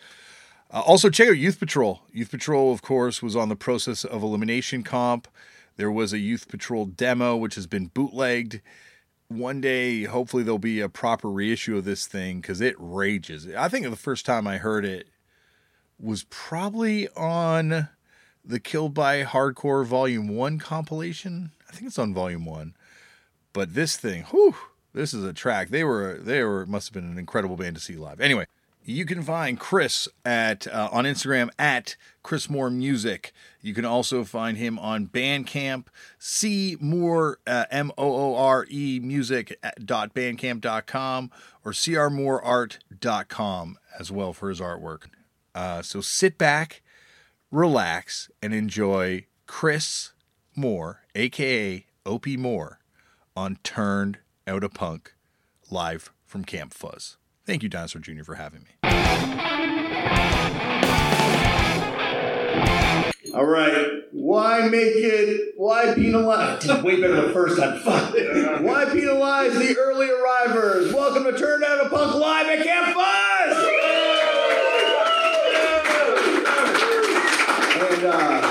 Uh, 0.70 0.80
also, 0.80 1.10
check 1.10 1.28
out 1.28 1.36
Youth 1.36 1.58
Patrol. 1.58 2.00
Youth 2.12 2.30
Patrol, 2.30 2.72
of 2.72 2.82
course, 2.82 3.22
was 3.22 3.36
on 3.36 3.48
the 3.48 3.56
process 3.56 4.04
of 4.04 4.22
elimination 4.22 4.82
comp. 4.82 5.28
There 5.76 5.90
was 5.90 6.12
a 6.12 6.18
Youth 6.18 6.48
Patrol 6.48 6.86
demo, 6.86 7.36
which 7.36 7.56
has 7.56 7.66
been 7.66 7.86
bootlegged 7.88 8.60
one 9.28 9.60
day, 9.60 10.04
hopefully, 10.04 10.42
there'll 10.42 10.58
be 10.58 10.80
a 10.80 10.88
proper 10.88 11.30
reissue 11.30 11.76
of 11.76 11.84
this 11.84 12.06
thing 12.06 12.40
because 12.40 12.60
it 12.60 12.76
rages. 12.78 13.48
I 13.54 13.68
think 13.68 13.88
the 13.88 13.96
first 13.96 14.26
time 14.26 14.46
I 14.46 14.58
heard 14.58 14.84
it 14.84 15.08
was 15.98 16.24
probably 16.28 17.08
on 17.10 17.88
the 18.44 18.60
Killed 18.60 18.94
by 18.94 19.24
Hardcore 19.24 19.84
Volume 19.86 20.28
1 20.28 20.58
compilation. 20.58 21.52
I 21.68 21.72
think 21.72 21.86
it's 21.86 21.98
on 21.98 22.12
Volume 22.12 22.44
1. 22.44 22.74
But 23.52 23.74
this 23.74 23.96
thing, 23.96 24.24
whew, 24.24 24.54
this 24.92 25.14
is 25.14 25.24
a 25.24 25.32
track. 25.32 25.68
They 25.68 25.84
were, 25.84 26.18
they 26.20 26.42
were, 26.42 26.66
must 26.66 26.88
have 26.88 26.94
been 26.94 27.10
an 27.10 27.18
incredible 27.18 27.56
band 27.56 27.76
to 27.76 27.82
see 27.82 27.96
live. 27.96 28.20
Anyway, 28.20 28.46
you 28.84 29.06
can 29.06 29.22
find 29.22 29.58
Chris 29.58 30.08
at 30.24 30.66
uh, 30.66 30.88
on 30.92 31.04
Instagram 31.04 31.50
at 31.58 31.96
Chris 32.22 32.50
Moore 32.50 32.70
Music. 32.70 33.32
You 33.62 33.72
can 33.72 33.84
also 33.84 34.24
find 34.24 34.58
him 34.58 34.78
on 34.78 35.06
Bandcamp. 35.06 35.86
C 36.18 36.76
Moore 36.80 37.38
uh, 37.46 37.64
M 37.70 37.90
O 37.96 38.12
O 38.12 38.36
R 38.36 38.66
E 38.70 39.00
Music 39.02 39.58
dot 39.82 40.14
bandcamp.com 40.14 41.30
or 41.64 41.72
crmooreart.com 41.72 43.78
as 43.98 44.12
well 44.12 44.32
for 44.32 44.48
his 44.50 44.60
artwork. 44.60 45.04
Uh, 45.54 45.82
so 45.82 46.00
sit 46.00 46.36
back, 46.36 46.82
relax, 47.50 48.30
and 48.42 48.52
enjoy 48.52 49.24
Chris 49.46 50.12
Moore, 50.54 51.04
aka 51.14 51.86
Opie 52.04 52.36
Moore, 52.36 52.80
on 53.34 53.56
Turned 53.62 54.18
Out 54.46 54.62
a 54.62 54.68
Punk 54.68 55.14
live 55.70 56.12
from 56.26 56.44
Camp 56.44 56.74
Fuzz. 56.74 57.16
Thank 57.46 57.62
you, 57.62 57.68
Dinosaur 57.68 58.00
Jr., 58.00 58.24
for 58.24 58.34
having 58.36 58.60
me. 58.62 58.70
All 63.34 63.44
right. 63.44 64.02
Why 64.12 64.68
make 64.68 64.94
it? 64.94 65.54
Why 65.56 65.92
penalize? 65.94 66.64
I 66.64 66.76
did 66.76 66.84
way 66.84 67.00
better 67.00 67.26
the 67.26 67.32
first 67.32 67.58
time. 67.58 67.80
Fuck. 67.80 68.14
Why 68.62 68.86
penalize 68.86 69.54
the 69.54 69.76
early 69.78 70.08
arrivers? 70.08 70.92
Welcome 70.92 71.24
to 71.24 71.36
Turned 71.36 71.64
Out 71.64 71.84
a 71.84 71.90
Punk 71.90 72.14
Live 72.14 72.46
at 72.46 72.64
Camp 72.64 72.94
Fuzz! 72.94 73.56
And 77.92 78.04
uh, 78.04 78.43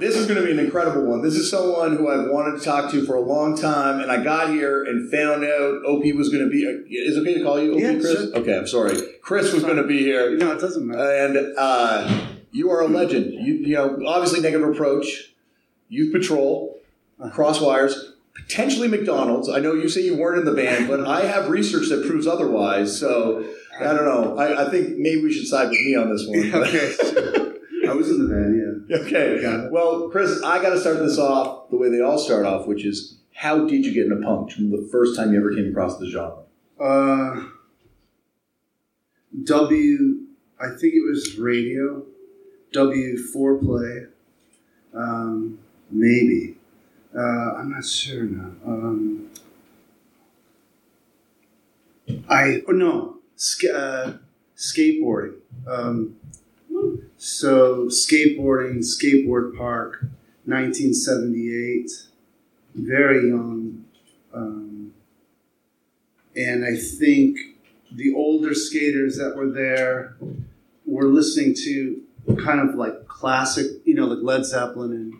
this 0.00 0.16
is 0.16 0.26
going 0.26 0.40
to 0.40 0.44
be 0.46 0.50
an 0.52 0.58
incredible 0.58 1.02
one. 1.04 1.22
This 1.22 1.34
is 1.34 1.50
someone 1.50 1.96
who 1.96 2.08
I've 2.08 2.28
wanted 2.30 2.58
to 2.58 2.64
talk 2.64 2.90
to 2.92 3.04
for 3.06 3.14
a 3.14 3.20
long 3.20 3.56
time, 3.56 4.00
and 4.00 4.10
I 4.10 4.22
got 4.22 4.50
here 4.50 4.82
and 4.84 5.10
found 5.10 5.44
out 5.44 5.82
Opie 5.86 6.12
was 6.12 6.28
going 6.30 6.44
to 6.44 6.50
be. 6.50 6.62
Is 6.94 7.16
it 7.16 7.20
okay 7.20 7.34
to 7.38 7.44
call 7.44 7.60
you 7.62 7.72
Opie, 7.74 7.82
Yeah, 7.82 7.92
Chris? 8.00 8.12
sure. 8.14 8.36
Okay, 8.36 8.56
I'm 8.58 8.66
sorry. 8.66 8.98
Chris 9.22 9.52
was 9.52 9.62
going 9.62 9.76
to 9.76 9.86
be 9.86 9.98
here, 9.98 10.36
No, 10.36 10.52
it 10.52 10.60
doesn't 10.60 10.86
matter. 10.86 11.02
and 11.38 11.54
uh, 11.56 12.20
you 12.50 12.70
are 12.70 12.80
a 12.80 12.88
legend. 12.88 13.32
You, 13.34 13.54
you 13.54 13.74
know, 13.74 14.00
obviously, 14.06 14.40
Negative 14.40 14.68
Approach, 14.68 15.32
Youth 15.88 16.12
Patrol, 16.12 16.78
Crossed 17.32 17.62
Wires, 17.62 18.12
potentially 18.34 18.88
McDonald's. 18.88 19.48
I 19.48 19.60
know 19.60 19.74
you 19.74 19.88
say 19.88 20.00
you 20.00 20.16
weren't 20.16 20.38
in 20.38 20.44
the 20.46 20.54
band, 20.54 20.88
but 20.88 21.06
I 21.06 21.26
have 21.26 21.48
research 21.50 21.88
that 21.90 22.06
proves 22.06 22.26
otherwise. 22.26 22.98
So 22.98 23.44
I 23.78 23.84
don't 23.84 24.04
know. 24.04 24.36
I, 24.38 24.66
I 24.66 24.70
think 24.70 24.96
maybe 24.98 25.22
we 25.22 25.32
should 25.32 25.46
side 25.46 25.68
with 25.68 25.78
me 25.80 25.94
on 25.94 26.10
this 26.10 26.26
one. 26.26 26.54
okay. 26.64 27.46
I 27.90 27.94
was 27.94 28.10
in 28.10 28.18
the 28.26 28.34
van, 28.34 28.84
yeah. 28.88 28.96
Okay. 28.98 29.42
Got 29.42 29.66
it. 29.66 29.72
Well, 29.72 30.08
Chris, 30.10 30.42
I 30.42 30.62
got 30.62 30.70
to 30.70 30.80
start 30.80 30.98
this 30.98 31.18
off 31.18 31.70
the 31.70 31.76
way 31.76 31.90
they 31.90 32.00
all 32.00 32.18
start 32.18 32.46
off, 32.46 32.66
which 32.66 32.84
is 32.84 33.18
how 33.34 33.66
did 33.66 33.84
you 33.84 33.92
get 33.92 34.06
into 34.06 34.24
punk 34.24 34.52
from 34.52 34.70
the 34.70 34.88
first 34.92 35.16
time 35.16 35.32
you 35.32 35.38
ever 35.38 35.54
came 35.54 35.68
across 35.70 35.98
the 35.98 36.08
genre? 36.08 36.44
Uh, 36.78 37.46
W, 39.44 40.26
I 40.60 40.68
think 40.68 40.94
it 40.94 41.08
was 41.08 41.36
radio. 41.38 42.04
W 42.72 43.16
foreplay, 43.34 44.08
um, 44.94 45.58
maybe. 45.90 46.56
Uh, 47.16 47.54
I'm 47.56 47.70
not 47.72 47.84
sure 47.84 48.22
now. 48.22 48.52
Um, 48.64 49.28
I 52.28 52.62
oh 52.68 52.72
no, 52.72 53.16
sk- 53.34 53.64
uh, 53.74 54.12
skateboarding. 54.56 55.34
Um, 55.66 56.16
so 57.22 57.88
skateboarding, 57.88 58.78
skateboard 58.78 59.54
park, 59.54 60.06
1978. 60.46 61.90
Very 62.74 63.28
young. 63.28 63.84
Um, 64.32 64.94
and 66.34 66.64
I 66.64 66.76
think 66.76 67.36
the 67.92 68.14
older 68.14 68.54
skaters 68.54 69.18
that 69.18 69.36
were 69.36 69.50
there 69.50 70.16
were 70.86 71.08
listening 71.08 71.54
to 71.64 72.02
kind 72.42 72.66
of 72.66 72.74
like 72.76 73.06
classic, 73.06 73.66
you 73.84 73.94
know, 73.94 74.06
like 74.06 74.22
Led 74.22 74.46
Zeppelin 74.46 74.92
and 74.92 75.14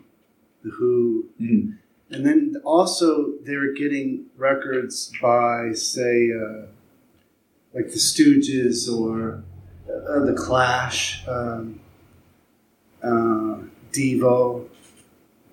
The 0.63 0.71
Who. 0.71 1.29
Mhm. 1.39 1.77
And 2.09 2.25
then 2.25 2.55
also 2.65 3.33
they 3.43 3.57
were 3.57 3.73
getting 3.77 4.25
records 4.37 5.11
by, 5.21 5.73
say, 5.73 6.31
uh, 6.31 6.65
like 7.75 7.91
the 7.91 7.99
Stooges 7.99 8.91
or 8.91 9.43
uh, 9.87 10.25
the 10.25 10.33
Clash, 10.33 11.27
um, 11.27 11.80
uh, 13.03 13.57
Devo, 13.91 14.67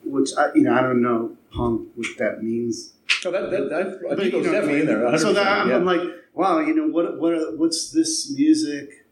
which 0.05 0.31
I, 0.39 0.53
you 0.55 0.63
know, 0.63 0.75
I 0.75 0.81
don't 0.83 1.03
know 1.03 1.37
punk 1.53 1.89
what 1.97 2.07
that 2.19 2.43
means. 2.43 2.93
Oh, 3.25 3.31
that, 3.31 3.51
that, 3.51 3.69
that, 3.71 3.87
I 4.05 4.09
But, 4.11 4.19
think 4.19 4.35
it 4.35 4.37
you 4.39 4.43
know, 4.45 4.53
definitely 4.53 4.81
in 4.83 4.87
there. 4.87 5.19
So 5.19 5.33
that 5.33 5.47
I'm, 5.47 5.69
yeah. 5.71 5.77
I'm 5.77 5.85
like, 5.85 6.01
wow, 6.35 6.61
you 6.61 6.75
know, 6.75 6.87
what, 6.89 7.19
what, 7.19 7.33
are- 7.33 7.57
what's 7.57 7.91
this 7.91 8.31
music, 8.31 9.07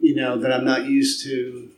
you 0.00 0.14
know, 0.14 0.38
that 0.38 0.52
I'm 0.52 0.64
not 0.64 0.84
used 0.86 1.24
to? 1.24 1.70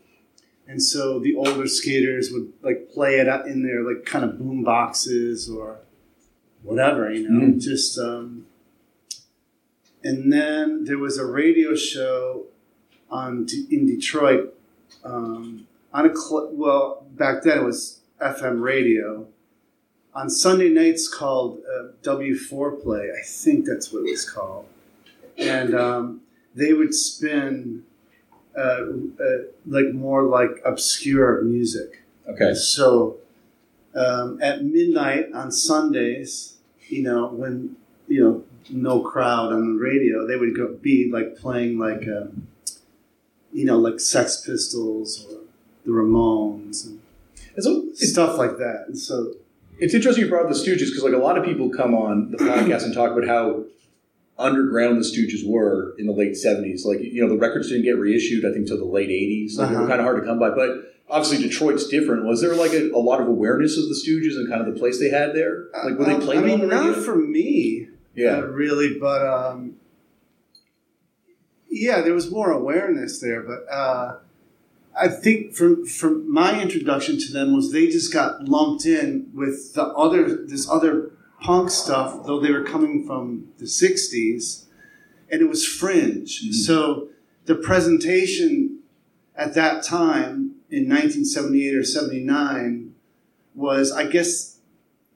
And 0.68 0.82
so 0.82 1.20
the 1.20 1.36
older 1.36 1.66
skaters 1.68 2.30
would 2.32 2.52
like 2.62 2.90
play 2.92 3.20
it 3.20 3.28
out 3.28 3.46
in 3.46 3.62
their 3.62 3.82
like 3.84 4.04
kind 4.04 4.24
of 4.24 4.36
boom 4.38 4.64
boxes 4.64 5.48
or 5.48 5.78
whatever, 6.62 7.10
you 7.12 7.28
know, 7.28 7.46
Mhm. 7.46 7.60
just. 7.60 7.96
Um, 7.98 8.46
and 10.02 10.32
then 10.32 10.84
there 10.84 10.98
was 10.98 11.18
a 11.18 11.24
radio 11.26 11.74
show 11.74 12.46
on 13.10 13.44
D- 13.44 13.66
in 13.70 13.86
Detroit 13.86 14.52
um, 15.04 15.66
on 15.92 16.10
a 16.10 16.16
cl- 16.16 16.50
well 16.52 17.06
back 17.12 17.42
then 17.42 17.58
it 17.58 17.64
was 17.64 18.00
FM 18.20 18.62
radio 18.62 19.26
on 20.14 20.30
Sunday 20.30 20.70
nights 20.70 21.08
called 21.08 21.60
uh, 21.70 21.88
W4Play. 22.02 23.10
I 23.10 23.22
think 23.22 23.66
that's 23.66 23.92
what 23.92 24.00
it 24.00 24.10
was 24.10 24.28
called. 24.28 24.66
And 25.36 25.74
um, 25.74 26.22
they 26.54 26.72
would 26.72 26.94
spin 26.94 27.84
uh, 28.56 28.60
uh, 28.60 29.42
like 29.66 29.92
more 29.92 30.22
like 30.22 30.62
obscure 30.64 31.42
music. 31.42 32.02
okay. 32.26 32.54
So 32.54 33.18
um, 33.94 34.38
at 34.42 34.64
midnight 34.64 35.26
on 35.34 35.52
Sundays, 35.52 36.56
you 36.88 37.02
know, 37.02 37.28
when 37.28 37.76
you 38.08 38.24
know 38.24 38.44
no 38.70 39.00
crowd 39.00 39.52
on 39.52 39.76
the 39.76 39.82
radio, 39.82 40.26
they 40.26 40.36
would 40.36 40.56
go 40.56 40.74
be 40.74 41.10
like 41.12 41.36
playing 41.36 41.78
like 41.78 42.08
um, 42.08 42.48
you 43.52 43.66
know 43.66 43.78
like 43.78 44.00
Sex 44.00 44.40
Pistols 44.46 45.26
or 45.30 45.35
the 45.86 45.92
Ramones 45.92 46.84
and 46.86 47.00
so 47.64 47.86
stuff 47.94 48.36
like 48.36 48.58
that. 48.58 48.84
And 48.88 48.98
so 48.98 49.32
it's 49.78 49.94
interesting 49.94 50.24
you 50.24 50.30
brought 50.30 50.44
up 50.44 50.48
the 50.52 50.54
Stooges 50.58 50.86
because 50.90 51.02
like 51.04 51.14
a 51.14 51.18
lot 51.18 51.38
of 51.38 51.44
people 51.44 51.70
come 51.70 51.94
on 51.94 52.32
the 52.32 52.38
podcast 52.38 52.84
and 52.84 52.92
talk 52.94 53.12
about 53.12 53.26
how 53.26 53.64
underground 54.38 54.98
the 54.98 55.04
Stooges 55.04 55.46
were 55.48 55.94
in 55.98 56.06
the 56.06 56.12
late 56.12 56.32
70s. 56.32 56.84
Like, 56.84 57.00
you 57.00 57.22
know, 57.22 57.28
the 57.30 57.38
records 57.38 57.68
didn't 57.70 57.84
get 57.84 57.96
reissued, 57.98 58.44
I 58.44 58.52
think, 58.52 58.66
till 58.66 58.76
the 58.76 58.84
late 58.84 59.08
80s. 59.08 59.56
Like, 59.56 59.68
they 59.70 59.74
were 59.74 59.80
Uh-huh. 59.82 59.88
kind 59.88 60.00
of 60.00 60.04
hard 60.04 60.20
to 60.20 60.26
come 60.26 60.38
by. 60.38 60.50
But 60.50 60.92
obviously, 61.08 61.46
Detroit's 61.46 61.86
different. 61.88 62.26
Was 62.26 62.42
there 62.42 62.54
like 62.54 62.72
a, 62.74 62.90
a 62.90 62.98
lot 63.00 63.22
of 63.22 63.28
awareness 63.28 63.78
of 63.78 63.84
the 63.88 63.94
Stooges 63.94 64.36
and 64.36 64.46
kind 64.50 64.60
of 64.66 64.74
the 64.74 64.78
place 64.78 64.98
they 65.00 65.08
had 65.08 65.34
there? 65.34 65.66
Like, 65.84 65.98
were 65.98 66.04
they 66.04 66.14
Um, 66.14 66.20
playing 66.20 66.42
I 66.42 66.44
mean, 66.46 66.60
on 66.62 66.68
not 66.68 66.96
for 66.98 67.16
me, 67.16 67.88
yeah. 68.14 68.36
uh, 68.38 68.42
really, 68.42 68.98
but 68.98 69.26
um, 69.26 69.76
yeah, 71.70 72.02
there 72.02 72.14
was 72.14 72.30
more 72.30 72.50
awareness 72.50 73.20
there. 73.20 73.42
But 73.42 73.66
uh, 73.72 74.18
I 74.98 75.08
think 75.08 75.54
from 75.54 75.84
from 75.84 76.32
my 76.32 76.60
introduction 76.60 77.18
to 77.18 77.32
them 77.32 77.54
was 77.54 77.72
they 77.72 77.88
just 77.88 78.12
got 78.12 78.48
lumped 78.48 78.86
in 78.86 79.30
with 79.34 79.74
the 79.74 79.84
other 79.84 80.44
this 80.46 80.68
other 80.68 81.12
punk 81.40 81.70
stuff, 81.70 82.26
though 82.26 82.40
they 82.40 82.50
were 82.50 82.64
coming 82.64 83.06
from 83.06 83.48
the 83.58 83.66
'60s, 83.66 84.64
and 85.30 85.42
it 85.42 85.48
was 85.48 85.66
fringe. 85.66 86.42
Mhm. 86.42 86.54
So 86.54 87.08
the 87.44 87.54
presentation 87.54 88.78
at 89.36 89.54
that 89.54 89.82
time 89.82 90.52
in 90.70 90.88
1978 90.88 91.74
or 91.74 91.84
79 91.84 92.94
was, 93.54 93.92
I 93.92 94.06
guess, 94.06 94.58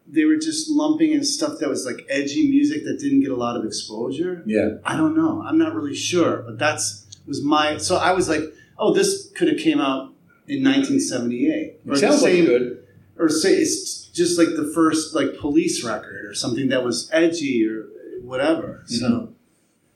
they 0.06 0.24
were 0.24 0.36
just 0.36 0.70
lumping 0.70 1.12
in 1.12 1.24
stuff 1.24 1.58
that 1.58 1.68
was 1.68 1.86
like 1.86 2.06
edgy 2.08 2.48
music 2.48 2.84
that 2.84 2.98
didn't 3.00 3.20
get 3.20 3.30
a 3.30 3.36
lot 3.36 3.56
of 3.56 3.64
exposure. 3.64 4.42
Yeah. 4.46 4.76
I 4.84 4.96
don't 4.96 5.16
know. 5.16 5.42
I'm 5.44 5.58
not 5.58 5.74
really 5.74 5.94
sure, 5.94 6.42
but 6.46 6.58
that's 6.58 7.06
was 7.26 7.42
my. 7.42 7.78
So 7.78 7.96
I 7.96 8.12
was 8.12 8.28
like, 8.28 8.42
oh, 8.80 8.92
this 8.92 9.30
could 9.36 9.48
have 9.48 9.58
came 9.58 9.80
out 9.80 10.12
in 10.48 10.64
1978. 10.64 11.80
Or 11.86 11.96
sounds 11.96 12.22
like 12.22 12.32
good. 12.32 12.84
Or 13.18 13.28
say 13.28 13.52
it's 13.52 14.06
just 14.06 14.38
like 14.38 14.48
the 14.48 14.72
first 14.74 15.14
like 15.14 15.36
police 15.38 15.84
record 15.84 16.24
or 16.24 16.34
something 16.34 16.68
that 16.70 16.82
was 16.82 17.08
edgy 17.12 17.68
or 17.68 17.86
whatever. 18.22 18.82
Mm-hmm. 18.86 18.94
So 18.94 19.34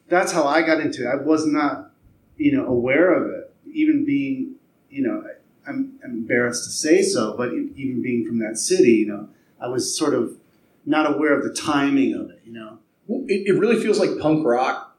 that's 0.09 0.31
how 0.31 0.45
I 0.45 0.63
got 0.63 0.81
into 0.81 1.03
it. 1.03 1.13
I 1.13 1.17
was 1.17 1.47
not, 1.47 1.91
you 2.37 2.57
know, 2.57 2.67
aware 2.67 3.13
of 3.13 3.31
it, 3.31 3.55
even 3.73 4.05
being, 4.05 4.57
you 4.91 5.03
know, 5.03 5.25
I'm 5.67 5.99
embarrassed 6.05 6.65
to 6.65 6.71
say 6.71 7.03
so, 7.03 7.35
but 7.37 7.53
even 7.53 8.03
being 8.03 8.27
from 8.27 8.39
that 8.41 8.59
city, 8.59 8.93
you 8.93 9.07
know, 9.07 9.29
I 9.59 9.69
was 9.69 9.97
sort 9.97 10.13
of 10.13 10.37
not 10.85 11.11
aware 11.11 11.33
of 11.33 11.43
the 11.43 11.55
timing 11.55 12.15
of 12.15 12.29
it, 12.29 12.43
you 12.45 12.53
know. 12.53 12.79
Well, 13.07 13.25
it, 13.29 13.47
it 13.47 13.59
really 13.59 13.83
feels 13.83 13.99
like 13.99 14.19
punk 14.21 14.45
rock 14.45 14.94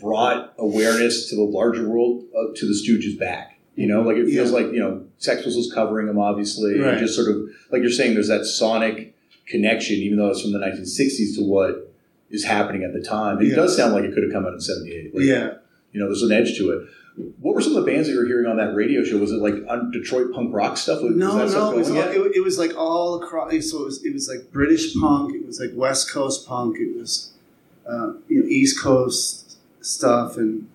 brought 0.00 0.54
awareness 0.58 1.28
to 1.30 1.36
the 1.36 1.42
larger 1.42 1.88
world, 1.88 2.24
uh, 2.36 2.52
to 2.54 2.66
the 2.66 2.74
Stooges 2.74 3.18
back. 3.18 3.58
You 3.76 3.86
know, 3.86 4.02
like 4.02 4.16
it 4.16 4.26
feels 4.26 4.50
Yeah. 4.50 4.56
like, 4.56 4.72
you 4.72 4.78
know, 4.78 5.04
Sex 5.18 5.42
Pistols 5.42 5.70
covering 5.72 6.06
them, 6.06 6.18
obviously. 6.18 6.78
Right. 6.78 6.92
And 6.94 6.98
just 6.98 7.14
sort 7.14 7.28
of, 7.30 7.48
like 7.70 7.82
you're 7.82 7.90
saying, 7.90 8.14
there's 8.14 8.28
that 8.28 8.44
sonic 8.46 9.14
connection, 9.46 9.96
even 9.96 10.18
though 10.18 10.28
it's 10.30 10.40
from 10.42 10.52
the 10.52 10.58
1960s, 10.58 11.36
to 11.36 11.42
what 11.42 11.92
is 12.30 12.44
happening 12.44 12.82
at 12.84 12.92
the 12.92 13.00
time. 13.00 13.40
It 13.40 13.48
Yeah. 13.48 13.56
does 13.56 13.76
sound 13.76 13.92
like 13.94 14.04
it 14.04 14.14
could 14.14 14.22
have 14.22 14.32
come 14.32 14.44
out 14.46 14.54
in 14.54 14.60
78. 14.60 15.14
Like, 15.14 15.24
yeah. 15.24 15.54
You 15.92 16.00
know, 16.00 16.06
there's 16.06 16.22
an 16.22 16.32
edge 16.32 16.56
to 16.58 16.70
it. 16.70 16.86
What 17.40 17.54
were 17.54 17.60
some 17.62 17.74
of 17.76 17.84
the 17.84 17.90
bands 17.90 18.08
that 18.08 18.12
you 18.14 18.18
were 18.20 18.26
hearing 18.26 18.46
on 18.46 18.56
that 18.58 18.74
radio 18.74 19.02
show? 19.02 19.16
Was 19.18 19.30
it 19.32 19.36
like 19.36 19.54
on 19.68 19.90
Detroit 19.90 20.32
punk 20.32 20.52
rock 20.52 20.76
stuff? 20.76 21.02
Was 21.02 21.14
No, 21.16 21.38
that 21.38 21.48
stuff 21.50 21.70
no, 21.72 21.76
it 21.76 21.78
was, 21.78 21.90
all, 21.90 21.96
it, 22.26 22.32
it 22.36 22.44
was 22.44 22.58
like 22.58 22.76
all 22.76 23.22
across. 23.22 23.52
So 23.70 23.82
it 23.82 23.84
was, 23.86 24.04
it 24.04 24.12
was 24.12 24.28
like 24.28 24.52
British 24.52 24.94
punk. 25.00 25.34
It 25.34 25.46
was 25.46 25.58
like 25.60 25.70
West 25.74 26.10
Coast 26.10 26.46
punk. 26.46 26.76
It 26.78 26.94
was, 26.94 27.30
uh, 27.88 28.12
you 28.28 28.40
know, 28.42 28.46
East 28.46 28.78
Coast 28.82 29.45
stuff, 29.86 30.36
and 30.36 30.68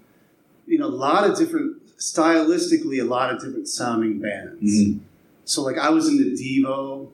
you 0.68 0.78
know, 0.80 0.88
a 0.88 0.90
lot 0.90 1.30
of 1.30 1.38
different 1.38 1.78
stylistically, 1.98 3.00
a 3.02 3.04
lot 3.06 3.34
of 3.34 3.42
different 3.42 3.68
sounding 3.68 4.20
bands. 4.20 4.62
Mhm. 4.64 5.00
So 5.46 5.64
like, 5.64 5.78
I 5.78 5.90
was 5.90 6.08
into 6.08 6.24
Devo 6.36 7.10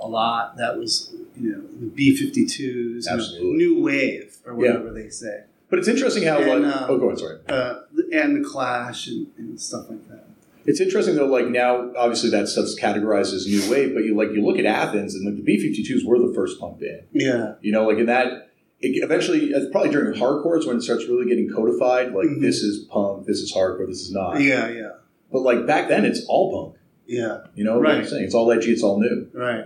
a 0.00 0.08
lot. 0.08 0.56
That 0.58 0.78
was 0.78 1.14
you 1.40 1.50
know 1.52 1.62
the 1.80 1.86
B 1.86 2.16
52s, 2.16 3.06
Absolutely. 3.08 3.56
new 3.56 3.82
wave 3.82 4.36
or 4.46 4.54
whatever 4.54 4.90
they 4.92 5.08
say, 5.08 5.42
But 5.70 5.78
it's 5.78 5.88
interesting 5.88 6.24
how, 6.24 6.38
And, 6.38 6.64
like, 6.64 6.74
uh, 6.76 6.86
oh, 6.90 6.98
go 6.98 7.10
on, 7.10 7.16
sorry. 7.16 7.38
uh, 7.48 7.80
and 8.12 8.36
the 8.44 8.46
Clash 8.48 9.06
and, 9.08 9.26
and 9.38 9.58
stuff 9.60 9.88
like 9.88 10.06
that. 10.10 10.24
It's 10.66 10.80
interesting 10.80 11.16
though, 11.16 11.26
like 11.26 11.48
now, 11.48 11.90
obviously 11.96 12.30
that 12.30 12.46
stuff's 12.48 12.78
categorized 12.78 13.32
as 13.34 13.46
new 13.46 13.68
wave, 13.70 13.94
but 13.94 14.04
you 14.04 14.14
like 14.14 14.30
you 14.32 14.44
look 14.44 14.58
at 14.58 14.66
Athens 14.66 15.14
and 15.16 15.24
like 15.24 15.42
the 15.42 15.50
B52s 15.50 16.04
were 16.04 16.18
the 16.18 16.32
first 16.34 16.60
punk 16.60 16.78
band. 16.80 17.02
Yeah, 17.12 17.54
You 17.62 17.72
know, 17.72 17.86
like 17.88 17.98
in 17.98 18.06
that, 18.06 18.50
eventually, 18.82 19.52
probably 19.70 19.90
during 19.90 20.18
hardcore 20.18 20.58
is 20.58 20.66
when 20.66 20.76
it 20.76 20.82
starts 20.82 21.06
really 21.06 21.26
getting 21.26 21.48
codified. 21.48 22.12
Like 22.12 22.26
Mhm. 22.28 22.40
this 22.40 22.62
is 22.62 22.84
punk, 22.84 23.26
this 23.26 23.38
is 23.40 23.52
hardcore, 23.52 23.86
this 23.86 24.02
is 24.02 24.12
not. 24.12 24.40
yeah, 24.40 24.68
yeah, 24.70 24.90
But 25.30 25.42
like 25.42 25.66
back 25.66 25.88
then, 25.88 26.04
it's 26.04 26.24
all 26.26 26.50
punk. 26.52 26.76
yeah. 27.06 27.46
You 27.54 27.64
know 27.64 27.78
what 27.78 27.88
I'm 27.90 28.04
saying? 28.06 28.24
It's 28.24 28.34
all 28.34 28.50
edgy, 28.50 28.72
it's 28.72 28.82
all 28.82 29.00
new. 29.00 29.28
Right. 29.32 29.64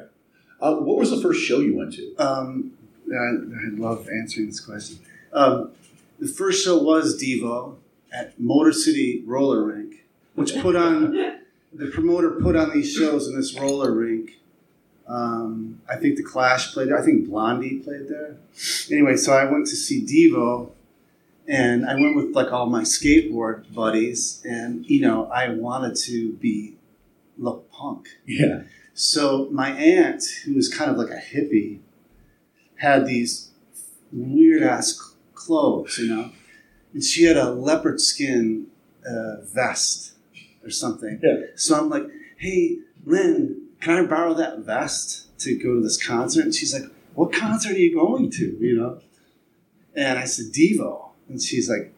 Uh, 0.61 0.76
what 0.76 0.96
was 0.99 1.11
the 1.11 1.20
first 1.20 1.40
show 1.42 1.61
you 1.61 1.76
went 1.76 1.92
to? 1.94 2.14
Um, 2.16 2.73
I, 3.12 3.14
I 3.16 3.68
love 3.76 4.08
answering 4.08 4.46
this 4.46 4.61
question. 4.61 4.99
Um, 5.32 5.70
the 6.18 6.26
first 6.28 6.64
show 6.64 6.82
was 6.82 7.20
Devo 7.23 7.75
at 8.12 8.38
Motor 8.40 8.73
City 8.73 9.23
Roller 9.26 9.62
Rink, 9.64 10.04
which 10.35 10.56
put 10.61 10.75
on 10.75 11.12
the 11.75 11.87
promoter 11.88 12.30
put 12.30 12.56
on 12.56 12.73
these 12.73 12.90
shows 12.90 13.28
in 13.28 13.37
this 13.37 13.58
roller 13.61 13.92
rink. 13.92 14.15
Um, 15.08 15.80
I 15.88 15.96
think 15.96 16.16
the 16.16 16.22
Clash 16.22 16.72
played 16.72 16.88
there. 16.88 16.98
I 16.98 17.04
think 17.04 17.28
Blondie 17.28 17.78
played 17.78 18.08
there. 18.08 18.36
Anyway, 18.90 19.16
so 19.16 19.32
I 19.32 19.44
went 19.44 19.66
to 19.68 19.76
see 19.76 20.04
Devo, 20.04 20.70
and 21.46 21.86
I 21.86 21.94
went 21.94 22.16
with 22.16 22.34
like 22.34 22.52
all 22.52 22.66
my 22.66 22.82
skateboard 22.82 23.72
buddies, 23.72 24.42
and 24.44 24.84
you 24.86 25.00
know 25.00 25.26
I 25.26 25.50
wanted 25.50 25.96
to 26.06 26.32
be 26.34 26.75
look 27.38 27.70
punk. 27.70 28.08
Yeah. 28.26 28.62
So 28.94 29.48
my 29.50 29.70
aunt, 29.70 30.25
who 30.44 30.54
was 30.54 30.72
kind 30.72 30.90
of 30.90 30.96
like 30.96 31.10
a 31.10 31.20
hippie, 31.20 31.80
had 32.76 33.06
these 33.06 33.50
weird 34.10 34.62
ass 34.62 35.14
clothes, 35.34 35.98
you 35.98 36.08
know, 36.08 36.30
and 36.92 37.04
she 37.04 37.25
had 37.25 37.36
a 37.36 37.50
leopard 37.50 38.00
skin 38.00 38.66
uh, 39.08 39.42
vest 39.42 40.12
or 40.64 40.70
something. 40.70 41.20
Yeah. 41.22 41.46
So 41.54 41.78
I'm 41.78 41.90
like, 41.90 42.06
hey, 42.38 42.78
Lynn, 43.04 43.65
can 43.80 44.04
I 44.04 44.06
borrow 44.06 44.35
that 44.35 44.61
vest 44.61 45.38
to 45.40 45.56
go 45.56 45.75
to 45.75 45.80
this 45.80 46.02
concert? 46.02 46.45
And 46.45 46.54
she's 46.54 46.73
like, 46.73 46.90
what 47.14 47.33
concert 47.33 47.73
are 47.73 47.78
you 47.78 47.95
going 47.95 48.30
to? 48.30 48.56
You 48.61 48.76
know? 48.76 49.00
And 49.95 50.18
I 50.18 50.25
said, 50.25 50.47
Devo. 50.52 51.11
And 51.28 51.42
she's 51.42 51.68
like, 51.68 51.92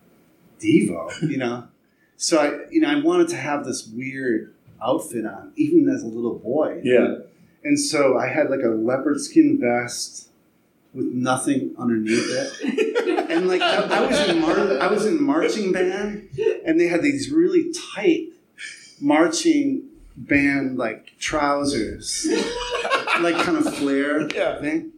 Devo, 0.61 1.11
you 1.23 1.39
know? 1.39 1.69
So 2.21 2.41
I, 2.41 2.69
you 2.73 2.81
know, 2.81 2.89
I 2.89 3.01
wanted 3.01 3.29
to 3.29 3.37
have 3.37 3.65
this 3.65 3.87
weird 3.87 4.53
outfit 4.83 5.25
on, 5.25 5.53
even 5.55 5.89
as 5.89 6.03
a 6.03 6.09
little 6.09 6.35
boy. 6.35 6.81
Yeah. 6.83 7.19
And 7.63 7.79
so 7.79 8.19
I 8.19 8.27
had 8.27 8.51
like 8.51 8.63
a 8.65 8.71
leopard 8.71 9.21
skin 9.21 9.57
vest 9.61 10.29
with 10.93 11.07
nothing 11.07 11.77
underneath 11.79 12.27
it. 12.29 13.31
and 13.31 13.47
like 13.47 13.63
I, 13.63 13.83
I 13.83 14.07
was 14.07 14.29
in 14.29 14.41
mar- 14.41 14.81
I 14.81 14.87
was 14.89 15.07
in 15.07 15.23
marching 15.23 15.71
band 15.71 16.29
and 16.67 16.81
they 16.81 16.89
had 16.89 17.03
these 17.03 17.31
really 17.31 17.73
tight 17.95 18.31
marching 19.01 19.85
band 20.27 20.79
like 20.79 21.13
trousers. 21.19 22.27
like 23.21 23.37
kind 23.37 23.57
of 23.59 23.75
flare 23.77 24.29
Yeah. 24.35 24.61
thing. 24.61 24.93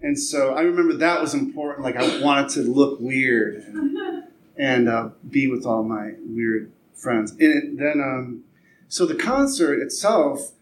And 0.00 0.18
so 0.18 0.54
I 0.54 0.60
remember 0.62 0.94
that 0.94 1.20
was 1.20 1.34
important. 1.34 1.84
Like 1.84 1.96
I 1.96 2.20
wanted 2.22 2.50
to 2.50 2.60
look 2.62 3.00
weird 3.00 3.56
and, 3.56 4.24
and 4.56 4.88
uh, 4.88 5.10
be 5.28 5.48
with 5.48 5.66
all 5.66 5.82
my 5.82 6.12
weird 6.24 6.70
friends. 6.94 7.32
And 7.32 7.40
it, 7.42 7.78
then, 7.78 8.00
um, 8.00 8.44
so 8.88 9.04
the 9.06 9.14
concert 9.16 9.80
itself, 9.80 10.52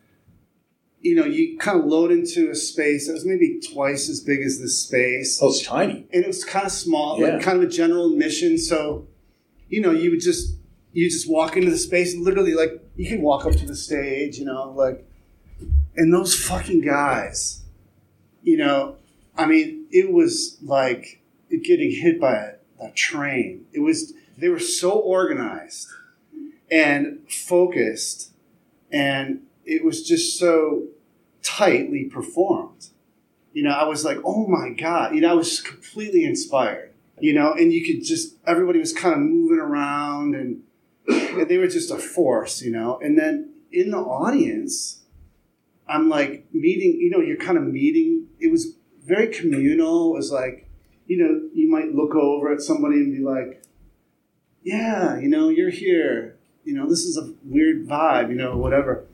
you 1.00 1.14
know, 1.14 1.24
you 1.24 1.58
kind 1.58 1.78
of 1.78 1.84
load 1.86 2.10
into 2.10 2.50
a 2.50 2.54
space 2.54 3.06
that 3.06 3.12
was 3.12 3.24
maybe 3.24 3.60
twice 3.72 4.08
as 4.08 4.20
big 4.20 4.40
as 4.40 4.58
this 4.58 4.78
space. 4.82 5.38
Oh, 5.42 5.48
it's 5.48 5.62
tiny. 5.64 6.06
And 6.12 6.24
it 6.24 6.26
was 6.26 6.42
kind 6.44 6.66
of 6.66 6.72
small, 6.72 7.20
Yeah. 7.20 7.34
like 7.34 7.42
kind 7.42 7.62
of 7.62 7.68
a 7.68 7.70
general 7.70 8.10
admission. 8.12 8.58
So, 8.58 9.06
you 9.68 9.80
know, 9.80 9.92
you 9.92 10.10
would 10.10 10.20
just, 10.20 10.56
you 10.92 11.08
just 11.10 11.30
walk 11.30 11.56
into 11.56 11.70
the 11.70 11.76
space 11.78 12.14
and 12.14 12.24
literally 12.24 12.54
like, 12.54 12.82
you 12.96 13.08
can 13.08 13.22
walk 13.22 13.46
up 13.46 13.52
to 13.52 13.66
the 13.66 13.76
stage, 13.76 14.38
you 14.38 14.44
know, 14.44 14.72
like, 14.74 15.06
and 15.96 16.12
those 16.12 16.34
fucking 16.34 16.80
guys, 16.80 17.62
you 18.42 18.56
know, 18.56 18.96
I 19.36 19.46
mean, 19.46 19.86
it 19.90 20.12
was 20.12 20.58
like 20.62 21.22
getting 21.50 21.90
hit 21.90 22.20
by 22.20 22.34
a, 22.34 22.52
a 22.80 22.90
train. 22.92 23.66
It 23.72 23.80
was, 23.80 24.14
they 24.36 24.48
were 24.48 24.58
so 24.58 24.92
organized 24.92 25.88
and 26.70 27.20
focused, 27.30 28.32
and 28.90 29.42
it 29.64 29.84
was 29.84 30.06
just 30.06 30.38
so 30.38 30.88
tightly 31.42 32.04
performed. 32.04 32.88
You 33.52 33.62
know, 33.62 33.70
I 33.70 33.84
was 33.84 34.04
like, 34.04 34.18
oh 34.24 34.46
my 34.46 34.70
God. 34.70 35.14
You 35.14 35.22
know, 35.22 35.30
I 35.30 35.34
was 35.34 35.60
completely 35.60 36.24
inspired, 36.24 36.92
you 37.18 37.32
know, 37.32 37.52
and 37.52 37.72
you 37.72 37.84
could 37.84 38.04
just, 38.04 38.36
everybody 38.46 38.78
was 38.78 38.92
kind 38.92 39.14
of 39.14 39.20
moving 39.20 39.58
around 39.58 40.34
and, 40.34 40.44
and 40.44 40.62
they 41.06 41.58
were 41.58 41.66
just 41.66 41.90
a 41.90 41.98
force, 41.98 42.62
you 42.62 42.70
know. 42.70 42.98
And 43.02 43.18
then 43.18 43.52
in 43.72 43.90
the 43.90 43.98
audience, 43.98 45.02
I'm 45.88 46.08
like 46.08 46.46
meeting, 46.52 46.98
you 47.00 47.10
know, 47.10 47.20
you're 47.20 47.36
kind 47.36 47.58
of 47.58 47.64
meeting. 47.64 48.26
It 48.40 48.50
was 48.50 48.74
very 49.04 49.28
communal. 49.28 50.12
It 50.14 50.16
was 50.16 50.32
like, 50.32 50.68
you 51.06 51.18
know, 51.18 51.48
you 51.54 51.70
might 51.70 51.94
look 51.94 52.14
over 52.14 52.52
at 52.52 52.60
somebody 52.60 52.96
and 52.96 53.12
be 53.12 53.22
like, 53.22 53.62
yeah, 54.62 55.18
you 55.18 55.28
know, 55.28 55.48
you're 55.48 55.70
here. 55.70 56.36
You 56.64 56.74
know, 56.74 56.88
this 56.88 57.04
is 57.04 57.16
a 57.16 57.32
weird 57.44 57.86
vibe, 57.86 58.30
you 58.30 58.34
know, 58.34 58.56
whatever. 58.56 59.04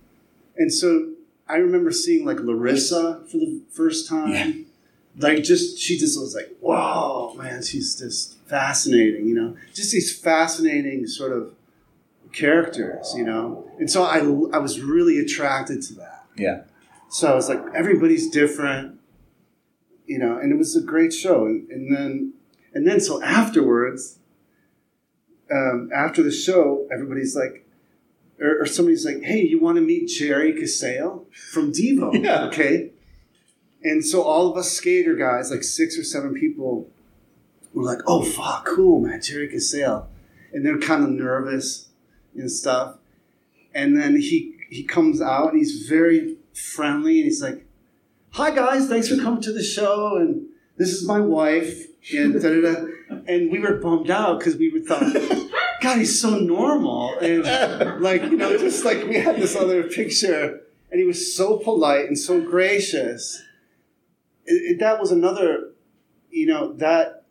And 0.56 0.72
so 0.72 1.12
I 1.46 1.56
remember 1.56 1.90
seeing 1.90 2.24
like 2.24 2.40
Larissa 2.40 3.22
for 3.30 3.36
the 3.36 3.60
first 3.70 4.08
time. 4.08 4.30
Yeah. 4.30 4.52
Like, 5.18 5.42
just, 5.42 5.78
she 5.78 5.98
just 5.98 6.18
was 6.18 6.34
like, 6.34 6.56
whoa, 6.60 7.34
man, 7.34 7.62
she's 7.62 7.98
just 7.98 8.38
fascinating, 8.46 9.26
you 9.26 9.34
know, 9.34 9.58
just 9.74 9.92
these 9.92 10.18
fascinating 10.18 11.06
sort 11.06 11.32
of 11.32 11.54
characters, 12.32 13.12
you 13.16 13.24
know. 13.24 13.68
And 13.78 13.90
so 13.90 14.02
I, 14.02 14.18
I 14.18 14.58
was 14.58 14.80
really 14.80 15.18
attracted 15.18 15.82
to 15.82 15.94
that. 15.94 16.26
Yeah. 16.36 16.62
So 17.08 17.30
I 17.30 17.34
was 17.34 17.48
like, 17.48 17.60
everybody's 17.74 18.30
different, 18.30 18.98
you 20.06 20.18
know, 20.18 20.38
and 20.38 20.52
it 20.52 20.56
was 20.56 20.74
a 20.76 20.80
great 20.80 21.12
show. 21.12 21.46
And, 21.46 21.68
and 21.70 21.94
then, 21.94 22.32
and 22.72 22.86
then 22.86 23.00
so 23.00 23.22
afterwards, 23.22 24.18
um, 25.50 25.90
after 25.94 26.22
the 26.22 26.32
show, 26.32 26.88
everybody's 26.92 27.36
like, 27.36 27.66
or, 28.40 28.62
or 28.62 28.66
somebody's 28.66 29.04
like, 29.04 29.22
hey, 29.22 29.42
you 29.42 29.60
want 29.60 29.76
to 29.76 29.82
meet 29.82 30.08
Jerry 30.08 30.52
Casale 30.52 31.26
from 31.52 31.72
Devo? 31.72 32.12
Yeah. 32.22 32.44
Okay. 32.44 32.90
And 33.84 34.04
so 34.04 34.22
all 34.22 34.50
of 34.50 34.56
us 34.56 34.70
skater 34.70 35.14
guys, 35.14 35.50
like 35.50 35.64
six 35.64 35.98
or 35.98 36.04
seven 36.04 36.34
people, 36.34 36.88
were 37.74 37.84
like, 37.84 37.98
oh, 38.06 38.22
fuck, 38.22 38.64
cool, 38.64 39.00
man, 39.00 39.20
Jerry 39.20 39.48
Casale. 39.48 40.06
And 40.52 40.64
they're 40.64 40.78
kind 40.78 41.02
of 41.02 41.10
nervous 41.10 41.88
and 42.34 42.50
stuff. 42.50 42.98
And 43.74 43.96
then 44.00 44.16
he, 44.20 44.56
he 44.70 44.82
comes 44.84 45.20
out 45.20 45.50
and 45.52 45.58
he's 45.58 45.88
very 45.88 46.36
friendly 46.54 47.16
and 47.20 47.24
he's 47.24 47.42
like, 47.42 47.66
hi 48.30 48.50
guys, 48.54 48.88
thanks 48.88 49.08
for 49.08 49.16
coming 49.16 49.42
to 49.42 49.52
the 49.52 49.62
show. 49.62 50.16
And 50.16 50.46
this 50.76 50.90
is 50.90 51.06
my 51.06 51.20
wife. 51.20 51.86
And 52.14 52.34
da 52.34 52.48
da 52.48 52.60
da. 52.60 52.86
And 53.28 53.52
we 53.52 53.58
were 53.60 53.76
bummed 53.76 54.10
out 54.10 54.38
because 54.38 54.56
we 54.56 54.70
were 54.70 54.80
thought, 54.80 55.02
God, 55.82 55.98
he's 55.98 56.18
so 56.20 56.38
normal. 56.38 57.16
And 57.20 58.00
like, 58.02 58.22
you 58.22 58.36
know, 58.36 58.56
just 58.58 58.84
like 58.84 59.04
we 59.04 59.16
had 59.16 59.36
this 59.36 59.54
other 59.54 59.82
picture 59.84 60.60
and 60.90 60.98
he 61.00 61.06
was 61.06 61.34
so 61.36 61.58
polite 61.58 62.06
and 62.06 62.18
so 62.18 62.40
gracious. 62.40 63.42
It, 64.46 64.54
it- 64.72 64.80
that 64.80 64.98
was 64.98 65.12
another, 65.12 65.70
you 66.30 66.46
know, 66.46 66.72
that 66.74 67.24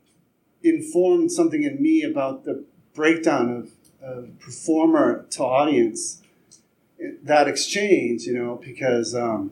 informed 0.64 1.32
something 1.32 1.64
in 1.64 1.82
me 1.82 2.04
about 2.04 2.46
the 2.46 2.64
breakdown 2.94 3.50
of, 3.52 3.72
performer 4.40 5.26
to 5.32 5.44
audience. 5.44 6.22
That 7.24 7.48
exchange, 7.48 8.24
you 8.24 8.34
know, 8.34 8.62
because, 8.64 9.16
um, 9.16 9.52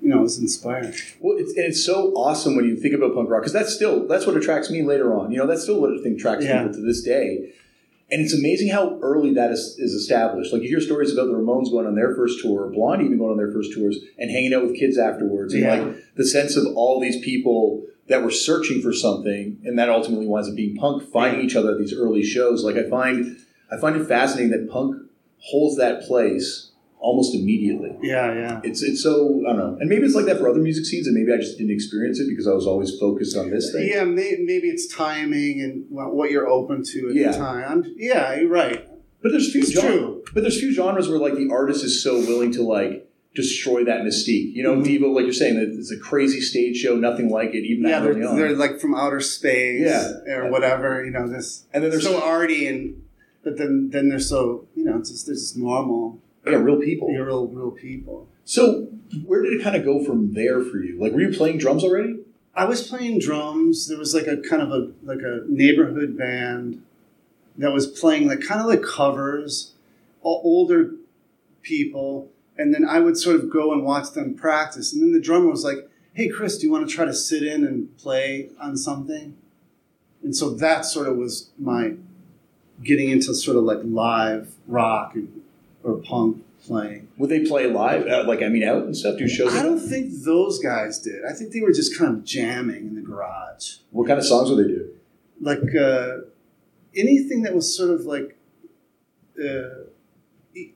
you 0.00 0.08
know, 0.08 0.20
it 0.20 0.22
was 0.22 0.38
inspiring. 0.38 0.94
Well, 1.20 1.36
it's, 1.36 1.50
and 1.56 1.66
it's 1.66 1.84
so 1.84 2.12
awesome 2.14 2.54
when 2.54 2.64
you 2.64 2.76
think 2.76 2.94
about 2.94 3.14
punk 3.14 3.28
rock 3.28 3.42
because 3.42 3.52
that's 3.52 3.74
still 3.74 4.06
that's 4.06 4.24
what 4.26 4.36
attracts 4.36 4.70
me 4.70 4.82
later 4.82 5.16
on. 5.18 5.32
You 5.32 5.38
know, 5.38 5.46
that's 5.48 5.62
still 5.62 5.80
what 5.80 5.90
I 5.92 6.00
think 6.02 6.18
attracts 6.18 6.44
Yeah. 6.44 6.62
people 6.62 6.74
to 6.74 6.80
this 6.86 7.02
day. 7.02 7.52
And 8.10 8.20
it's 8.20 8.34
amazing 8.34 8.68
how 8.68 8.98
early 9.00 9.32
that 9.34 9.50
is, 9.50 9.76
is 9.78 9.94
established. 9.94 10.52
Like 10.52 10.62
you 10.62 10.68
hear 10.68 10.80
stories 10.80 11.12
about 11.12 11.26
the 11.26 11.32
Ramones 11.32 11.70
going 11.70 11.86
on 11.86 11.94
their 11.94 12.14
first 12.14 12.40
tour, 12.42 12.68
Blondie 12.68 13.06
even 13.06 13.18
going 13.18 13.30
on 13.32 13.38
their 13.38 13.50
first 13.50 13.72
tours, 13.72 13.98
and 14.18 14.30
hanging 14.30 14.52
out 14.52 14.62
with 14.64 14.76
kids 14.78 14.98
afterwards, 14.98 15.54
and 15.54 15.62
like 15.64 16.14
the 16.14 16.26
sense 16.26 16.54
of 16.56 16.66
all 16.76 17.00
these 17.00 17.18
people 17.24 17.82
that 18.12 18.22
were 18.22 18.30
searching 18.30 18.80
for 18.82 18.92
something, 18.92 19.58
and 19.64 19.78
that 19.78 19.88
ultimately 19.88 20.26
winds 20.26 20.48
up 20.48 20.54
being 20.54 20.76
punk, 20.76 21.02
finding 21.12 21.44
each 21.44 21.56
other 21.56 21.72
at 21.72 21.78
these 21.78 21.94
early 21.94 22.22
shows. 22.22 22.62
Like 22.62 22.76
I 22.76 22.88
find, 22.88 23.36
I 23.72 23.76
find 23.80 23.96
it 23.96 24.06
fascinating 24.06 24.50
that 24.52 24.70
punk 24.70 24.96
holds 25.38 25.76
that 25.78 26.02
place 26.02 26.70
almost 27.00 27.34
immediately. 27.34 27.90
Yeah, 28.02 28.32
yeah. 28.32 28.60
It's 28.62 28.80
it's 28.82 29.02
so 29.02 29.42
I 29.46 29.50
don't 29.52 29.58
know, 29.58 29.76
and 29.80 29.88
maybe 29.88 30.04
it's 30.04 30.14
like 30.14 30.26
that 30.26 30.38
for 30.38 30.48
other 30.48 30.60
music 30.60 30.84
scenes, 30.84 31.06
and 31.08 31.16
maybe 31.16 31.32
I 31.32 31.36
just 31.38 31.58
didn't 31.58 31.72
experience 31.72 32.20
it 32.20 32.28
because 32.28 32.46
I 32.46 32.52
was 32.52 32.66
always 32.66 32.96
focused 32.98 33.36
on 33.36 33.50
this 33.50 33.72
thing. 33.72 33.88
Yeah, 33.92 34.04
may, 34.04 34.36
maybe 34.40 34.68
it's 34.68 34.86
timing 34.86 35.60
and 35.62 35.84
what 35.90 36.14
what 36.14 36.30
you're 36.30 36.46
open 36.48 36.84
to 36.84 37.08
at 37.08 37.14
Yeah. 37.14 37.32
the 37.32 37.38
time. 37.38 37.64
I'm, 37.68 37.94
yeah, 37.96 38.34
you're 38.38 38.48
right. 38.48 38.88
But 39.22 39.30
there's 39.32 39.50
few 39.52 39.62
It's 39.62 39.70
gen- 39.72 39.82
true. 39.86 40.24
But 40.34 40.42
there's 40.42 40.58
few 40.60 40.72
genres 40.72 41.08
where 41.08 41.18
like 41.18 41.34
the 41.34 41.48
artist 41.50 41.82
is 41.84 42.02
so 42.02 42.18
willing 42.18 42.52
to 42.52 42.62
like 42.62 43.08
destroy 43.34 43.82
that 43.84 44.02
mystique. 44.02 44.52
You 44.54 44.62
know, 44.62 44.76
Mhm. 44.76 44.84
Devo, 44.84 45.14
like 45.14 45.24
you're 45.24 45.32
saying, 45.32 45.56
it's 45.78 45.90
a 45.90 45.96
crazy 45.98 46.40
stage 46.40 46.76
show, 46.76 46.96
nothing 46.96 47.30
like 47.30 47.54
it, 47.54 47.64
even 47.64 47.84
Yeah, 47.88 48.00
they're, 48.00 48.14
they're 48.14 48.56
like 48.56 48.78
from 48.78 48.94
outer 48.94 49.20
space 49.20 49.80
Yeah. 49.82 50.12
or 50.36 50.50
whatever. 50.50 51.04
You 51.04 51.10
know, 51.12 51.26
this 51.28 51.64
and 51.72 51.82
then 51.82 51.90
they're 51.90 52.00
so 52.00 52.20
arty 52.22 52.66
and 52.66 53.02
but 53.42 53.56
then 53.56 53.88
then 53.90 54.08
they're 54.08 54.20
so 54.20 54.66
you 54.76 54.84
know 54.84 54.98
it's 54.98 55.10
just 55.10 55.26
they're 55.26 55.34
just 55.34 55.56
normal, 55.56 56.20
yeah, 56.46 56.56
real 56.56 56.76
people. 56.80 57.08
they're 57.08 57.24
real 57.24 57.46
real 57.48 57.70
people. 57.70 58.28
So 58.44 58.88
where 59.24 59.42
did 59.42 59.54
it 59.54 59.62
kind 59.62 59.76
of 59.76 59.84
go 59.84 60.04
from 60.04 60.34
there 60.34 60.62
for 60.62 60.78
you? 60.78 60.98
Like, 61.00 61.12
were 61.12 61.20
you 61.22 61.32
playing 61.36 61.58
drums 61.58 61.84
already? 61.84 62.18
I 62.54 62.66
was 62.66 62.86
playing 62.86 63.18
drums. 63.18 63.88
There 63.88 63.98
was 63.98 64.14
like 64.14 64.26
a 64.26 64.36
kind 64.38 64.60
of 64.60 64.70
a 64.70 64.92
like 65.02 65.20
a 65.22 65.40
neighborhood 65.48 66.18
band 66.18 66.82
that 67.56 67.72
was 67.72 67.86
playing 67.86 68.26
like 68.28 68.40
kind 68.42 68.60
of 68.60 68.66
like 68.66 68.82
covers, 68.82 69.72
older 70.22 70.92
people, 71.62 72.30
and 72.58 72.74
then 72.74 72.84
I 72.84 73.00
would 73.00 73.16
sort 73.16 73.36
of 73.36 73.50
go 73.50 73.72
and 73.72 73.84
watch 73.84 74.12
them 74.12 74.34
practice. 74.34 74.92
And 74.92 75.02
then 75.02 75.12
the 75.12 75.20
drummer 75.20 75.48
was 75.48 75.64
like, 75.64 75.88
"Hey, 76.14 76.28
Chris, 76.28 76.58
do 76.58 76.66
you 76.66 76.72
want 76.72 76.88
to 76.88 76.94
try 76.94 77.04
to 77.04 77.14
sit 77.14 77.42
in 77.42 77.64
and 77.64 77.96
play 77.98 78.50
on 78.60 78.76
something?" 78.76 79.36
And 80.22 80.36
so 80.36 80.50
that 80.50 80.84
sort 80.84 81.08
of 81.08 81.16
was 81.16 81.50
my 81.58 81.94
getting 82.82 83.10
into 83.10 83.34
sort 83.34 83.56
of 83.56 83.64
like 83.64 83.80
live 83.82 84.54
rock 84.66 85.14
and, 85.14 85.42
or 85.82 85.96
punk 85.96 86.44
playing. 86.64 87.08
Would 87.18 87.30
they 87.30 87.44
play 87.44 87.66
live? 87.66 88.06
Uh, 88.06 88.24
like, 88.26 88.42
I 88.42 88.48
mean, 88.48 88.62
out 88.62 88.84
and 88.84 88.96
stuff? 88.96 89.18
Do 89.18 89.28
shows? 89.28 89.54
I 89.54 89.62
don't 89.62 89.80
think 89.80 90.12
those 90.24 90.60
guys 90.60 90.98
did. 91.00 91.24
I 91.24 91.32
think 91.32 91.52
they 91.52 91.60
were 91.60 91.72
just 91.72 91.98
kind 91.98 92.16
of 92.16 92.24
jamming 92.24 92.86
in 92.86 92.94
the 92.94 93.00
garage. 93.00 93.76
What 93.90 94.06
kind 94.06 94.18
of 94.18 94.24
songs 94.24 94.48
would 94.48 94.64
they 94.64 94.68
do? 94.68 94.88
like 95.42 95.74
uh, 95.74 96.18
anything 96.96 97.42
that 97.42 97.54
was 97.54 97.76
sort 97.76 97.90
of 97.90 98.06
like 98.06 98.38
uh, 99.38 99.81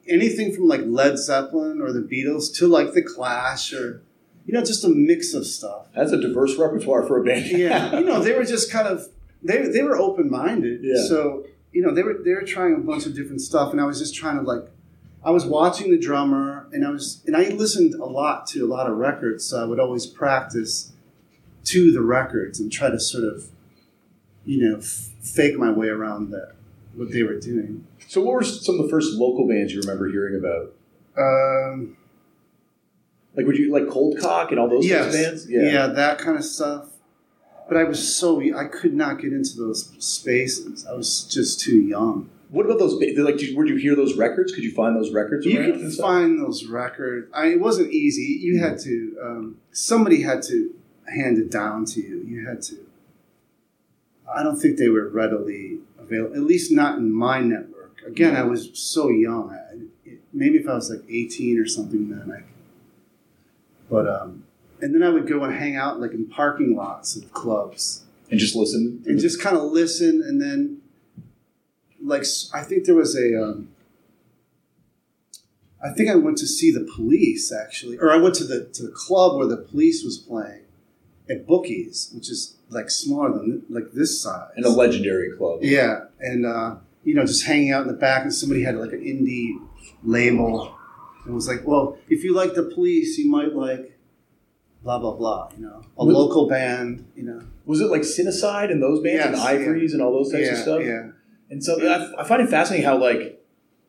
anything 0.08 0.54
from 0.54 0.68
like 0.68 0.82
Led 0.84 1.18
Zeppelin 1.18 1.80
or 1.80 1.92
the 1.92 2.00
Beatles 2.00 2.54
to 2.56 2.68
like 2.68 2.92
the 2.92 3.02
Clash 3.02 3.72
or 3.72 4.02
you 4.46 4.54
know 4.54 4.60
just 4.60 4.84
a 4.84 4.88
mix 4.88 5.34
of 5.34 5.46
stuff. 5.46 5.86
That's 5.94 6.12
a 6.12 6.20
diverse 6.20 6.56
repertoire 6.56 7.06
for 7.06 7.20
a 7.20 7.24
band. 7.24 7.46
Yeah, 7.46 7.98
you 7.98 8.04
know 8.04 8.22
they 8.22 8.32
were 8.32 8.44
just 8.44 8.70
kind 8.70 8.88
of 8.88 9.08
they 9.42 9.66
they 9.68 9.82
were 9.82 9.96
open 9.96 10.30
minded. 10.30 10.80
Yeah. 10.82 11.06
So 11.06 11.46
you 11.72 11.82
know 11.82 11.94
they 11.94 12.02
were 12.02 12.14
they 12.14 12.32
were 12.32 12.42
trying 12.42 12.74
a 12.74 12.78
bunch 12.78 13.06
of 13.06 13.14
different 13.14 13.40
stuff, 13.40 13.72
and 13.72 13.80
I 13.80 13.84
was 13.84 13.98
just 13.98 14.14
trying 14.14 14.36
to 14.36 14.42
like. 14.42 14.70
I 15.24 15.30
was 15.30 15.44
watching 15.44 15.90
the 15.90 15.98
drummer, 15.98 16.68
and 16.70 16.86
I 16.86 16.90
was, 16.90 17.20
and 17.26 17.36
I 17.36 17.48
listened 17.48 17.94
a 17.94 18.04
lot 18.04 18.46
to 18.48 18.64
a 18.64 18.68
lot 18.68 18.88
of 18.88 18.96
records. 18.96 19.44
So 19.44 19.60
I 19.60 19.64
would 19.64 19.80
always 19.80 20.06
practice 20.06 20.92
to 21.64 21.90
the 21.90 22.00
records 22.00 22.60
and 22.60 22.70
try 22.70 22.90
to 22.90 23.00
sort 23.00 23.24
of, 23.24 23.48
you 24.44 24.70
know, 24.70 24.78
f- 24.78 25.10
fake 25.20 25.58
my 25.58 25.72
way 25.72 25.88
around 25.88 26.30
that 26.30 26.52
what 26.94 27.10
they 27.10 27.24
were 27.24 27.40
doing. 27.40 27.86
So, 28.08 28.20
what 28.22 28.34
were 28.34 28.44
some 28.44 28.78
of 28.78 28.84
the 28.84 28.88
first 28.90 29.14
local 29.14 29.48
bands 29.48 29.72
you 29.72 29.80
remember 29.80 30.08
hearing 30.08 30.36
about? 30.36 30.72
Um, 31.18 31.96
Like, 33.34 33.46
would 33.46 33.58
you 33.58 33.72
like 33.72 33.88
Cold 33.88 34.18
Cock 34.18 34.50
and 34.50 34.60
all 34.60 34.68
those 34.68 34.86
yes, 34.86 35.14
bands? 35.14 35.46
yeah. 35.50 35.88
that 35.88 36.18
kind 36.18 36.36
of 36.38 36.44
stuff. 36.44 36.88
But 37.68 37.76
I 37.76 37.84
was 37.84 38.16
so 38.16 38.40
I 38.56 38.64
could 38.66 38.94
not 38.94 39.20
get 39.20 39.32
into 39.32 39.56
those 39.56 39.92
spaces. 39.98 40.86
I 40.86 40.94
was 40.94 41.24
just 41.24 41.60
too 41.60 41.76
young. 41.80 42.30
What 42.48 42.64
about 42.64 42.78
those? 42.78 42.94
Like, 42.94 43.38
did, 43.38 43.56
where'd 43.56 43.68
you 43.68 43.76
hear 43.76 43.96
those 43.96 44.16
records? 44.16 44.54
Could 44.54 44.62
you 44.62 44.72
find 44.72 44.94
those 44.94 45.12
records? 45.12 45.44
You 45.44 45.72
could 45.72 45.92
find 45.94 46.40
those 46.40 46.64
records. 46.66 47.28
I 47.34 47.48
it 47.48 47.60
wasn't 47.60 47.92
easy. 47.92 48.38
You 48.40 48.60
had 48.60 48.78
to. 48.80 49.16
Um, 49.22 49.56
somebody 49.72 50.22
had 50.22 50.42
to 50.44 50.72
hand 51.12 51.38
it 51.38 51.50
down 51.50 51.84
to 51.86 52.00
you. 52.00 52.22
You 52.24 52.46
had 52.46 52.62
to. 52.62 52.76
I 54.32 54.44
don't 54.44 54.56
think 54.56 54.78
they 54.78 54.88
were 54.88 55.08
readily 55.08 55.78
available. 55.98 56.36
At 56.36 56.42
least 56.42 56.70
not 56.70 56.98
in 56.98 57.12
my 57.12 57.40
network. 57.40 57.75
Again, 58.06 58.36
I 58.36 58.44
was 58.44 58.70
so 58.74 59.08
young. 59.08 59.50
I, 59.50 60.08
it, 60.08 60.20
maybe 60.32 60.58
if 60.58 60.68
I 60.68 60.74
was 60.74 60.90
like 60.90 61.02
eighteen 61.08 61.58
or 61.58 61.66
something, 61.66 62.08
then 62.10 62.32
I. 62.32 62.42
But 63.90 64.08
um, 64.08 64.44
and 64.80 64.94
then 64.94 65.02
I 65.02 65.08
would 65.08 65.26
go 65.26 65.44
and 65.44 65.54
hang 65.54 65.76
out 65.76 66.00
like 66.00 66.12
in 66.12 66.26
parking 66.26 66.76
lots 66.76 67.16
of 67.16 67.32
clubs 67.32 68.04
and 68.30 68.38
just 68.38 68.56
listen. 68.56 69.02
and 69.06 69.18
just 69.18 69.40
kind 69.40 69.56
of 69.56 69.64
listen 69.64 70.22
and 70.26 70.40
then 70.40 70.80
like 72.02 72.24
I 72.54 72.62
think 72.62 72.84
there 72.84 72.94
was 72.94 73.16
a 73.16 73.42
um, 73.42 73.68
i 75.82 75.90
think 75.90 76.10
i 76.10 76.14
went 76.14 76.38
to 76.38 76.46
see 76.46 76.70
the 76.70 76.88
police 76.96 77.52
actually 77.52 77.98
or 77.98 78.10
i 78.10 78.16
went 78.16 78.34
to 78.34 78.44
the 78.44 78.64
to 78.72 78.82
the 78.82 78.92
club 78.92 79.36
where 79.36 79.46
the 79.46 79.56
police 79.56 80.02
was 80.04 80.18
playing 80.18 80.62
at 81.28 81.46
bookies 81.46 82.10
which 82.14 82.30
is 82.30 82.56
like 82.70 82.90
smaller 82.90 83.30
than 83.32 83.62
like 83.68 83.92
this 83.92 84.22
size 84.22 84.50
in 84.56 84.64
a 84.64 84.68
legendary 84.68 85.30
club. 85.36 85.58
yeah 85.62 86.04
and 86.20 86.46
uh, 86.46 86.76
you 87.06 87.14
know 87.14 87.24
just 87.24 87.44
hanging 87.46 87.70
out 87.72 87.82
in 87.82 87.88
the 87.88 87.94
back 88.08 88.22
and 88.22 88.34
somebody 88.34 88.62
had 88.62 88.76
like 88.76 88.92
an 88.92 89.00
indie 89.00 89.52
label 90.02 90.76
and 91.24 91.34
was 91.34 91.48
like 91.48 91.66
well 91.66 91.96
if 92.08 92.22
you 92.24 92.34
like 92.34 92.52
the 92.54 92.64
police 92.74 93.16
you 93.18 93.30
might 93.30 93.54
like 93.54 93.98
blah 94.82 94.98
blah 94.98 95.14
blah 95.14 95.48
you 95.56 95.62
know 95.64 95.82
a 95.98 96.04
Would- 96.04 96.14
local 96.14 96.48
band 96.48 97.06
you 97.16 97.22
know 97.24 97.40
Was 97.64 97.80
it 97.80 97.86
like 97.90 98.02
Cinecyde 98.02 98.70
and 98.70 98.82
those 98.82 99.00
bands 99.02 99.24
and 99.26 99.36
Yes, 99.36 99.44
Ivories 99.44 99.92
and 99.94 100.02
all 100.02 100.12
those 100.12 100.30
types 100.32 100.46
yeah 100.46 100.52
of 100.52 100.58
stuff? 100.58 100.80
yeah 100.82 101.10
And 101.50 101.62
so 101.64 101.72
I, 101.80 102.20
I 102.20 102.24
find 102.28 102.42
it 102.42 102.50
fascinating 102.50 102.84
how 102.86 102.98
like 102.98 103.32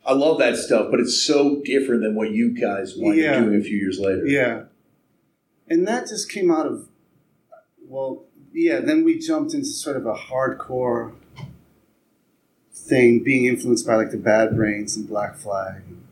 I 0.06 0.13
love 0.13 0.38
that 0.39 0.56
stuff, 0.56 0.88
but 0.89 1.01
it's 1.01 1.21
so 1.21 1.62
different 1.65 2.01
than 2.01 2.15
what 2.15 2.32
you 2.32 2.51
guys 2.58 2.93
wind 2.95 3.17
Yeah. 3.19 3.32
up 3.39 3.43
doing 3.43 3.60
a 3.60 3.63
few 3.63 3.75
years 3.77 3.99
later. 3.99 4.25
Yeah. 4.25 4.63
And 5.67 5.86
that 5.86 6.08
just 6.08 6.32
came 6.32 6.49
out 6.49 6.65
of, 6.65 6.88
well, 7.86 8.23
yeah, 8.53 8.80
then 8.80 9.03
we 9.03 9.19
jumped 9.19 9.53
into 9.53 9.67
sort 9.67 9.97
of 9.97 10.06
a 10.06 10.13
hardcore 10.13 11.13
thing, 12.86 13.24
being 13.24 13.46
influenced 13.46 13.86
by 13.86 13.96
like 13.96 14.12
the 14.12 14.18
Bad 14.18 14.56
Brains 14.56 14.96
and 14.96 15.08
Black 15.08 15.36
Flag 15.36 15.84
and 15.88 16.04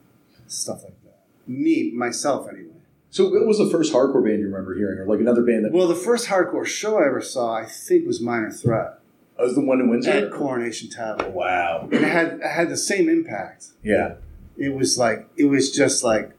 stuff 0.47 0.83
like 0.83 1.01
that. 1.03 1.19
Me, 1.47 1.91
myself, 1.91 2.47
anyway. 2.49 2.71
So 3.09 3.29
what 3.29 3.47
was 3.47 3.57
the 3.57 3.69
first 3.69 3.93
hardcore 3.93 4.25
band 4.25 4.39
you 4.39 4.47
remember 4.47 4.75
hearing, 4.75 4.99
or 4.99 5.05
like 5.05 5.19
another 5.19 5.41
band 5.41 5.65
that 5.65 5.71
Well, 5.71 5.87
the 5.87 5.95
first 5.95 6.27
hardcore 6.27 6.65
show 6.65 6.97
I 6.99 7.07
ever 7.07 7.21
saw, 7.21 7.53
I 7.53 7.65
think, 7.65 8.05
was 8.05 8.19
Minor 8.19 8.51
Threat 8.51 8.99
oh, 9.37 9.41
I 9.41 9.43
was 9.43 9.55
the 9.55 9.61
one 9.61 9.79
in 9.79 9.89
Windsor? 9.89 10.11
at 10.11 10.31
Coronation 10.31 10.89
Tavern. 10.89 11.33
Wow. 11.33 11.89
And 11.91 11.93
it 11.93 12.03
had, 12.03 12.27
it 12.39 12.43
had 12.43 12.69
the 12.69 12.77
same 12.77 13.09
impact. 13.09 13.67
Yeah. 13.83 14.15
It 14.57 14.73
was 14.73 14.97
like, 14.97 15.27
it 15.35 15.45
was 15.45 15.71
just 15.71 16.03
like, 16.03 16.31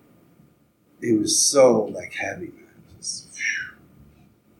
it 1.02 1.18
was 1.18 1.38
so 1.38 1.84
like 1.84 2.14
heavy, 2.14 2.46
man. 2.46 2.68
Was, 2.96 3.28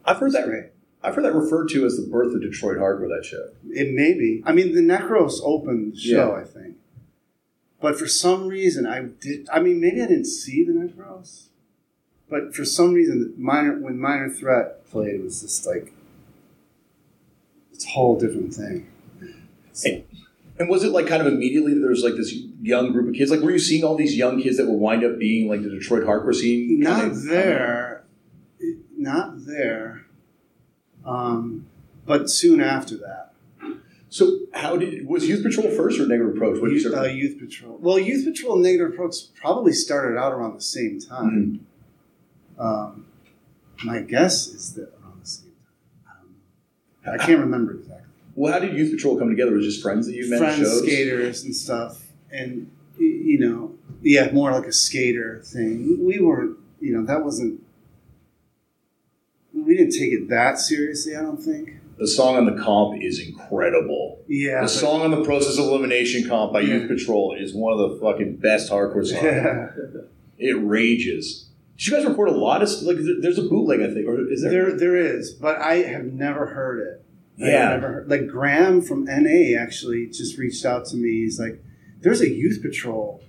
I've 0.04 0.18
heard 0.18 0.32
that. 0.32 0.44
great. 0.44 0.66
I've 1.06 1.14
heard 1.14 1.24
that 1.24 1.34
referred 1.34 1.68
to 1.68 1.86
as 1.86 1.96
the 1.96 2.06
birth 2.10 2.34
of 2.34 2.40
Detroit 2.42 2.78
hardcore. 2.78 3.08
That 3.08 3.24
show. 3.24 3.50
It 3.70 3.94
may 3.94 4.12
be. 4.12 4.42
I 4.44 4.52
mean, 4.52 4.74
the 4.74 4.80
Necros 4.80 5.34
opened 5.44 5.92
the 5.92 6.00
show, 6.00 6.34
Yeah. 6.34 6.40
I 6.42 6.44
think. 6.44 6.76
But 7.80 7.96
for 7.96 8.08
some 8.08 8.48
reason, 8.48 8.86
I 8.86 9.02
did. 9.20 9.48
I 9.52 9.60
mean, 9.60 9.80
maybe 9.80 10.02
I 10.02 10.06
didn't 10.06 10.24
see 10.26 10.64
the 10.64 10.72
Necros. 10.72 11.46
But 12.28 12.56
for 12.56 12.64
some 12.64 12.92
reason, 12.92 13.34
minor 13.38 13.78
when 13.78 14.00
Minor 14.00 14.30
Threat 14.30 14.84
played, 14.90 15.14
it 15.14 15.22
was 15.22 15.42
just 15.42 15.64
like 15.64 15.92
it's 17.72 17.84
a 17.84 17.90
whole 17.90 18.18
different 18.18 18.52
thing. 18.52 18.88
And 20.58 20.68
was 20.70 20.82
it 20.82 20.90
like 20.90 21.06
kind 21.06 21.20
of 21.20 21.28
immediately 21.32 21.74
that 21.74 21.80
there 21.80 21.90
was 21.90 22.02
like 22.02 22.16
this 22.16 22.34
young 22.62 22.90
group 22.90 23.08
of 23.08 23.14
kids? 23.14 23.30
Like, 23.30 23.40
were 23.40 23.50
you 23.50 23.58
seeing 23.58 23.84
all 23.84 23.94
these 23.94 24.16
young 24.16 24.42
kids 24.42 24.56
that 24.56 24.66
would 24.66 24.78
wind 24.80 25.04
up 25.04 25.18
being 25.18 25.48
like 25.48 25.62
the 25.62 25.68
Detroit 25.68 26.02
hardcore 26.04 26.34
scene? 26.34 26.80
Not 26.80 27.12
there, 27.14 28.04
not 28.96 29.44
there. 29.46 30.05
Um, 31.06 31.66
but 32.04 32.28
soon 32.28 32.60
after 32.60 32.96
that, 32.98 33.32
So, 34.08 34.38
how 34.52 34.76
did 34.76 35.06
was 35.06 35.28
Youth 35.28 35.42
Patrol 35.42 35.70
first 35.70 35.98
or 35.98 36.06
Negative 36.06 36.34
Approach? 36.34 36.60
What 36.60 36.70
did 36.70 36.82
you 36.82 36.94
uh, 36.96 37.04
Youth 37.04 37.38
Patrol. 37.38 37.76
Well, 37.80 37.98
Youth 37.98 38.24
Patrol 38.24 38.54
and 38.54 38.62
Negative 38.62 38.92
Approach 38.92 39.16
probably 39.34 39.72
started 39.72 40.16
out 40.18 40.32
around 40.32 40.54
the 40.54 40.62
same 40.62 41.00
time. 41.00 41.60
Mhm. 42.58 42.62
Um, 42.62 43.06
my 43.84 44.00
guess 44.00 44.46
is 44.46 44.74
that 44.74 44.92
around 45.02 45.20
the 45.20 45.26
same 45.26 45.52
time. 46.06 46.34
I 47.04 47.10
don't 47.10 47.16
know. 47.16 47.22
I 47.22 47.26
can't 47.26 47.40
remember 47.40 47.74
exactly. 47.74 48.04
Well, 48.36 48.52
how 48.52 48.58
did 48.60 48.76
Youth 48.76 48.92
Patrol 48.92 49.18
come 49.18 49.28
together? 49.28 49.52
Was 49.52 49.64
it 49.64 49.70
just 49.70 49.82
friends 49.82 50.06
that 50.06 50.14
you 50.14 50.30
met? 50.30 50.38
Friends, 50.38 50.58
shows? 50.58 50.82
skaters, 50.82 51.44
and 51.44 51.54
stuff, 51.54 52.02
and 52.30 52.70
you 52.98 53.38
know, 53.38 53.74
yeah, 54.02 54.30
more 54.32 54.52
like 54.52 54.66
a 54.66 54.72
skater 54.72 55.42
thing. 55.44 56.04
We 56.06 56.20
weren't, 56.20 56.56
you 56.80 56.92
know, 56.94 57.04
that 57.04 57.24
wasn't. 57.24 57.60
We 59.66 59.76
didn't 59.76 59.92
take 59.92 60.12
it 60.12 60.28
that 60.28 60.58
seriously. 60.58 61.16
I 61.16 61.22
don't 61.22 61.42
think. 61.42 61.72
The 61.98 62.06
song 62.06 62.36
on 62.36 62.44
the 62.44 62.62
comp 62.62 63.02
is 63.02 63.18
incredible. 63.26 64.20
Yeah. 64.28 64.60
The 64.62 64.68
song 64.68 65.00
on 65.02 65.10
the 65.10 65.24
Process 65.24 65.58
of 65.58 65.64
Elimination 65.64 66.28
comp 66.28 66.52
by 66.52 66.60
Yeah. 66.60 66.74
Youth 66.74 66.88
Patrol 66.88 67.34
is 67.38 67.54
one 67.54 67.72
of 67.72 67.78
the 67.90 67.98
fucking 68.00 68.36
best 68.36 68.70
hardcore 68.70 69.06
songs. 69.06 69.22
Yeah. 69.22 69.68
It 70.38 70.52
rages. 70.52 71.48
Did 71.78 71.86
you 71.86 71.92
guys 71.94 72.06
record 72.06 72.28
a 72.28 72.32
lot 72.32 72.62
of 72.62 72.70
like? 72.82 72.98
There's 73.20 73.38
a 73.38 73.42
bootleg, 73.42 73.80
I 73.80 73.92
think, 73.92 74.06
or 74.06 74.30
is 74.30 74.42
there? 74.42 74.50
There, 74.50 74.78
there 74.78 74.96
is, 74.96 75.32
but 75.32 75.58
I 75.58 75.76
have 75.76 76.04
never 76.04 76.46
heard 76.46 76.80
it. 76.86 77.02
Yeah. 77.38 77.68
never 77.70 77.92
heard, 77.92 78.10
like 78.10 78.26
Graham 78.28 78.80
from 78.80 79.04
NA 79.04 79.58
actually 79.58 80.06
just 80.06 80.38
reached 80.38 80.64
out 80.64 80.86
to 80.86 80.96
me. 80.96 81.22
He's 81.22 81.38
like, 81.38 81.62
"There's 82.00 82.22
a 82.22 82.30
youth 82.30 82.62
patrol 82.62 83.22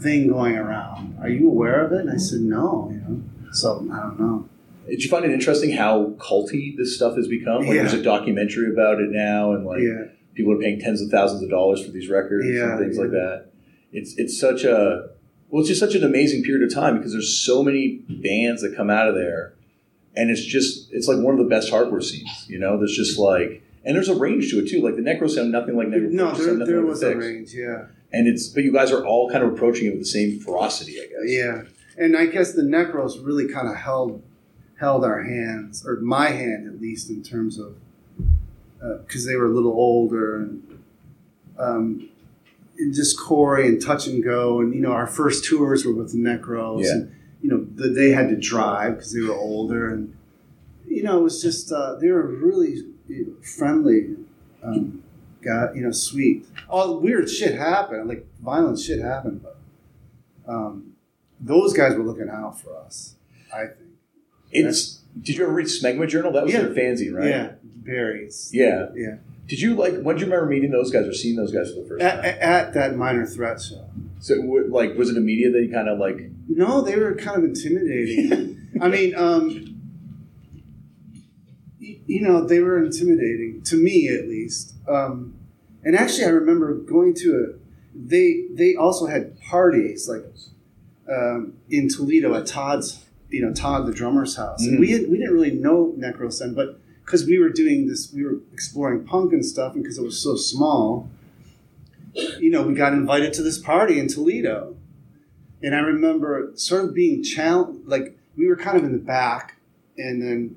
thing 0.00 0.28
going 0.28 0.56
around. 0.56 1.18
Are 1.20 1.28
you 1.28 1.48
aware 1.48 1.84
of 1.84 1.92
it?" 1.92 2.00
And 2.00 2.10
I 2.10 2.16
said, 2.16 2.40
"No." 2.40 2.90
You 2.92 2.98
know, 2.98 3.22
so 3.52 3.86
I 3.92 4.00
don't 4.00 4.18
know. 4.20 4.48
Did 4.88 5.02
you 5.02 5.08
find 5.10 5.24
it 5.24 5.30
interesting 5.30 5.70
how 5.72 6.14
culty 6.18 6.76
this 6.76 6.96
stuff 6.96 7.16
has 7.16 7.28
become? 7.28 7.58
Like, 7.66 7.76
Yeah. 7.76 7.82
there's 7.82 7.94
a 7.94 8.02
documentary 8.02 8.70
about 8.72 9.00
it 9.00 9.10
now, 9.10 9.52
and 9.52 9.64
like 9.64 9.80
yeah, 9.82 10.04
people 10.34 10.52
are 10.52 10.58
paying 10.58 10.80
tens 10.80 11.00
of 11.02 11.10
thousands 11.10 11.42
of 11.42 11.50
dollars 11.50 11.84
for 11.84 11.90
these 11.90 12.08
records 12.08 12.46
Yeah, 12.48 12.70
and 12.72 12.78
things 12.80 12.98
like 12.98 13.10
that. 13.10 13.46
It's 13.92 14.16
it's 14.18 14.38
such 14.38 14.64
a 14.64 15.10
well, 15.48 15.60
it's 15.60 15.68
just 15.68 15.80
such 15.80 15.94
an 15.94 16.04
amazing 16.04 16.42
period 16.44 16.62
of 16.66 16.72
time 16.74 16.96
because 16.96 17.12
there's 17.12 17.36
so 17.36 17.62
many 17.62 18.02
bands 18.08 18.62
that 18.62 18.74
come 18.76 18.88
out 18.90 19.08
of 19.08 19.14
there, 19.14 19.54
and 20.16 20.30
it's 20.30 20.44
just 20.44 20.88
it's 20.92 21.08
like 21.08 21.18
one 21.18 21.34
of 21.34 21.38
the 21.38 21.48
best 21.50 21.70
hardcore 21.72 22.02
scenes. 22.02 22.46
You 22.48 22.58
know, 22.58 22.76
there's 22.78 22.96
just 22.96 23.18
like 23.18 23.62
and 23.84 23.96
there's 23.96 24.08
a 24.08 24.14
range 24.14 24.50
to 24.50 24.58
it 24.60 24.68
too. 24.68 24.80
Like 24.82 24.96
the 24.96 25.02
Necro 25.02 25.28
sound 25.30 25.50
nothing 25.52 25.76
like 25.76 25.88
Necro. 25.88 26.10
no, 26.10 26.32
there, 26.32 26.54
nothing 26.56 26.66
there 26.72 26.80
like 26.82 26.88
was 26.90 27.02
a 27.02 27.16
range. 27.16 27.52
Yeah, 27.54 27.86
and 28.12 28.26
it's 28.28 28.48
but 28.48 28.62
you 28.64 28.72
guys 28.72 28.92
are 28.92 29.04
all 29.04 29.30
kind 29.30 29.42
of 29.44 29.52
approaching 29.52 29.86
it 29.86 29.90
with 29.90 30.00
the 30.00 30.04
same 30.06 30.38
ferocity, 30.40 31.00
I 31.00 31.06
guess. 31.06 31.16
yeah, 31.26 31.62
and 31.96 32.16
I 32.16 32.26
guess 32.26 32.52
the 32.52 32.62
Necros 32.62 33.24
really 33.24 33.48
kind 33.48 33.68
of 33.68 33.74
held 33.76 34.22
held 34.80 35.04
our 35.04 35.22
hands, 35.22 35.86
or 35.86 35.96
my 36.00 36.30
hand 36.30 36.66
at 36.66 36.80
least, 36.80 37.10
in 37.10 37.22
terms 37.22 37.58
of 37.58 37.76
because 39.06 39.26
they 39.26 39.36
were 39.36 39.46
a 39.46 39.50
little 39.50 39.72
older 39.72 40.36
and. 40.36 40.66
Um, 41.58 42.08
and 42.78 42.94
just 42.94 43.20
Corey 43.20 43.68
and 43.68 43.82
Touch 43.84 44.06
and 44.06 44.24
Go, 44.24 44.60
and 44.60 44.74
you 44.74 44.80
know, 44.80 44.92
our 44.92 45.06
first 45.06 45.44
tours 45.44 45.84
were 45.84 45.92
with 45.92 46.12
the 46.12 46.18
Necros, 46.18 46.84
Yeah. 46.84 46.92
and 46.92 47.14
you 47.42 47.50
know, 47.50 47.66
the, 47.74 47.90
they 47.90 48.12
had 48.12 48.30
to 48.30 48.36
drive 48.36 48.94
because 48.94 49.12
they 49.12 49.20
were 49.20 49.34
older, 49.34 49.90
and 49.92 50.16
you 50.88 51.02
know, 51.02 51.18
it 51.18 51.22
was 51.22 51.42
just 51.42 51.70
uh, 51.70 51.96
they 51.96 52.08
were 52.08 52.26
really 52.26 52.76
you 53.08 53.26
know, 53.26 53.32
friendly, 53.42 54.16
um, 54.62 55.02
got 55.42 55.76
you 55.76 55.82
know, 55.82 55.90
sweet. 55.90 56.46
All 56.70 56.98
weird 56.98 57.28
shit 57.28 57.54
happened, 57.58 58.08
like 58.08 58.24
violent 58.42 58.78
shit 58.78 59.00
happened, 59.02 59.42
but 59.42 59.58
um, 60.50 60.94
those 61.38 61.74
guys 61.74 61.94
were 61.94 62.04
looking 62.04 62.30
out 62.30 62.58
for 62.58 62.74
us. 62.78 63.16
I 63.52 63.66
think. 63.66 63.79
It's. 64.50 64.98
Did 65.20 65.36
you 65.36 65.44
ever 65.44 65.52
read 65.52 65.66
Smegma 65.66 66.08
Journal? 66.08 66.32
That 66.32 66.44
was 66.44 66.52
Yeah. 66.52 66.62
their 66.62 66.74
fanzine, 66.74 67.12
right? 67.14 67.28
Yeah, 67.28 67.52
berries. 67.64 68.50
Yeah. 68.52 68.88
Yeah. 68.94 69.16
Did 69.48 69.60
you 69.60 69.74
like? 69.74 70.00
When 70.00 70.14
did 70.16 70.20
you 70.26 70.32
remember 70.32 70.46
meeting 70.50 70.70
those 70.70 70.90
guys 70.92 71.06
or 71.06 71.12
seeing 71.12 71.34
those 71.36 71.50
guys 71.52 71.72
for 71.72 71.82
the 71.82 71.88
first 71.88 72.02
At, 72.02 72.16
time? 72.22 72.24
at 72.40 72.74
that 72.74 72.96
minor 72.96 73.26
threat 73.26 73.60
show. 73.60 73.84
So, 74.20 74.34
like, 74.68 74.96
was 74.96 75.10
it 75.10 75.16
immediate 75.16 75.52
that 75.52 75.62
you 75.62 75.72
kind 75.72 75.88
of 75.88 75.98
like? 75.98 76.30
No, 76.48 76.82
they 76.82 76.96
were 76.96 77.14
kind 77.14 77.38
of 77.38 77.44
intimidating. 77.44 78.68
I 78.80 78.88
mean, 78.94 79.14
um, 79.16 79.76
y- 81.80 81.98
you 82.06 82.20
know, 82.22 82.46
they 82.46 82.60
were 82.60 82.82
intimidating 82.82 83.62
to 83.64 83.76
me 83.76 84.08
at 84.08 84.28
least. 84.28 84.74
Um, 84.88 85.34
and 85.82 85.96
actually, 85.96 86.26
I 86.26 86.30
remember 86.30 86.74
going 86.74 87.14
to 87.14 87.30
a. 87.56 87.58
They 87.98 88.44
they 88.52 88.76
also 88.76 89.06
had 89.06 89.38
parties 89.40 90.08
like 90.08 90.24
um, 91.12 91.54
in 91.68 91.88
Toledo 91.88 92.34
at 92.34 92.46
Todd's, 92.46 93.04
you 93.30 93.42
know, 93.42 93.52
Todd 93.52 93.86
the 93.86 93.92
drummer's 93.92 94.36
house, 94.36 94.64
and 94.66 94.78
we 94.80 94.92
had, 94.92 95.08
we 95.10 95.18
didn't 95.18 95.34
really 95.34 95.52
know 95.52 95.94
Necros 95.96 96.40
then, 96.40 96.54
but 96.54 96.80
because 97.04 97.24
we 97.24 97.38
were 97.38 97.48
doing 97.48 97.88
this, 97.88 98.12
we 98.12 98.24
were 98.24 98.38
exploring 98.52 99.04
punk 99.04 99.32
and 99.32 99.44
stuff, 99.44 99.74
and 99.74 99.82
because 99.82 99.98
it 99.98 100.04
was 100.04 100.22
so 100.22 100.36
small, 100.36 101.10
you 102.38 102.50
know, 102.50 102.62
we 102.62 102.74
got 102.74 102.92
invited 102.92 103.32
to 103.34 103.42
this 103.42 103.58
party 103.58 103.98
in 103.98 104.08
Toledo. 104.08 104.76
And 105.62 105.74
I 105.74 105.80
remember 105.80 106.52
sort 106.54 106.84
of 106.84 106.94
being 106.94 107.22
challenged, 107.22 107.86
like 107.86 108.18
we 108.36 108.46
were 108.46 108.56
kind 108.56 108.76
of 108.76 108.84
in 108.84 108.92
the 108.92 108.98
back, 108.98 109.56
and 109.98 110.22
then 110.22 110.56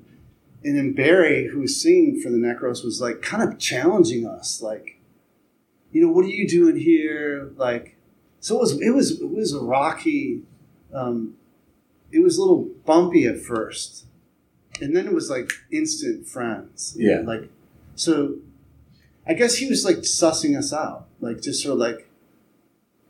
and 0.64 0.78
then 0.78 0.92
Barry, 0.94 1.48
who 1.48 1.60
was 1.60 1.80
singing 1.80 2.20
for 2.20 2.30
the 2.30 2.38
Necros, 2.38 2.82
was 2.82 3.00
like 3.00 3.20
kind 3.20 3.42
of 3.42 3.58
challenging 3.58 4.26
us, 4.26 4.62
like, 4.62 4.98
you 5.92 6.00
know, 6.00 6.10
what 6.10 6.24
are 6.24 6.28
you 6.28 6.48
doing 6.48 6.76
here? 6.76 7.52
Like, 7.56 7.96
so 8.40 8.56
it 8.56 8.60
was 8.60 8.80
it 8.80 8.90
was 8.90 9.20
it 9.20 9.30
was 9.30 9.52
a 9.52 9.60
rocky, 9.60 10.42
um, 10.94 11.34
it 12.14 12.22
was 12.22 12.38
a 12.38 12.40
little 12.40 12.70
bumpy 12.86 13.26
at 13.26 13.40
first, 13.40 14.06
and 14.80 14.96
then 14.96 15.06
it 15.06 15.12
was 15.12 15.28
like 15.28 15.50
instant 15.70 16.26
friends. 16.28 16.94
Yeah. 16.98 17.20
like 17.24 17.50
so. 17.96 18.36
I 19.26 19.32
guess 19.32 19.56
he 19.56 19.66
was 19.68 19.84
like 19.86 19.98
sussing 19.98 20.56
us 20.56 20.70
out, 20.72 21.06
like 21.20 21.40
just 21.40 21.62
sort 21.62 21.72
of 21.72 21.78
like, 21.78 22.10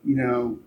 you 0.03 0.15
know, 0.15 0.59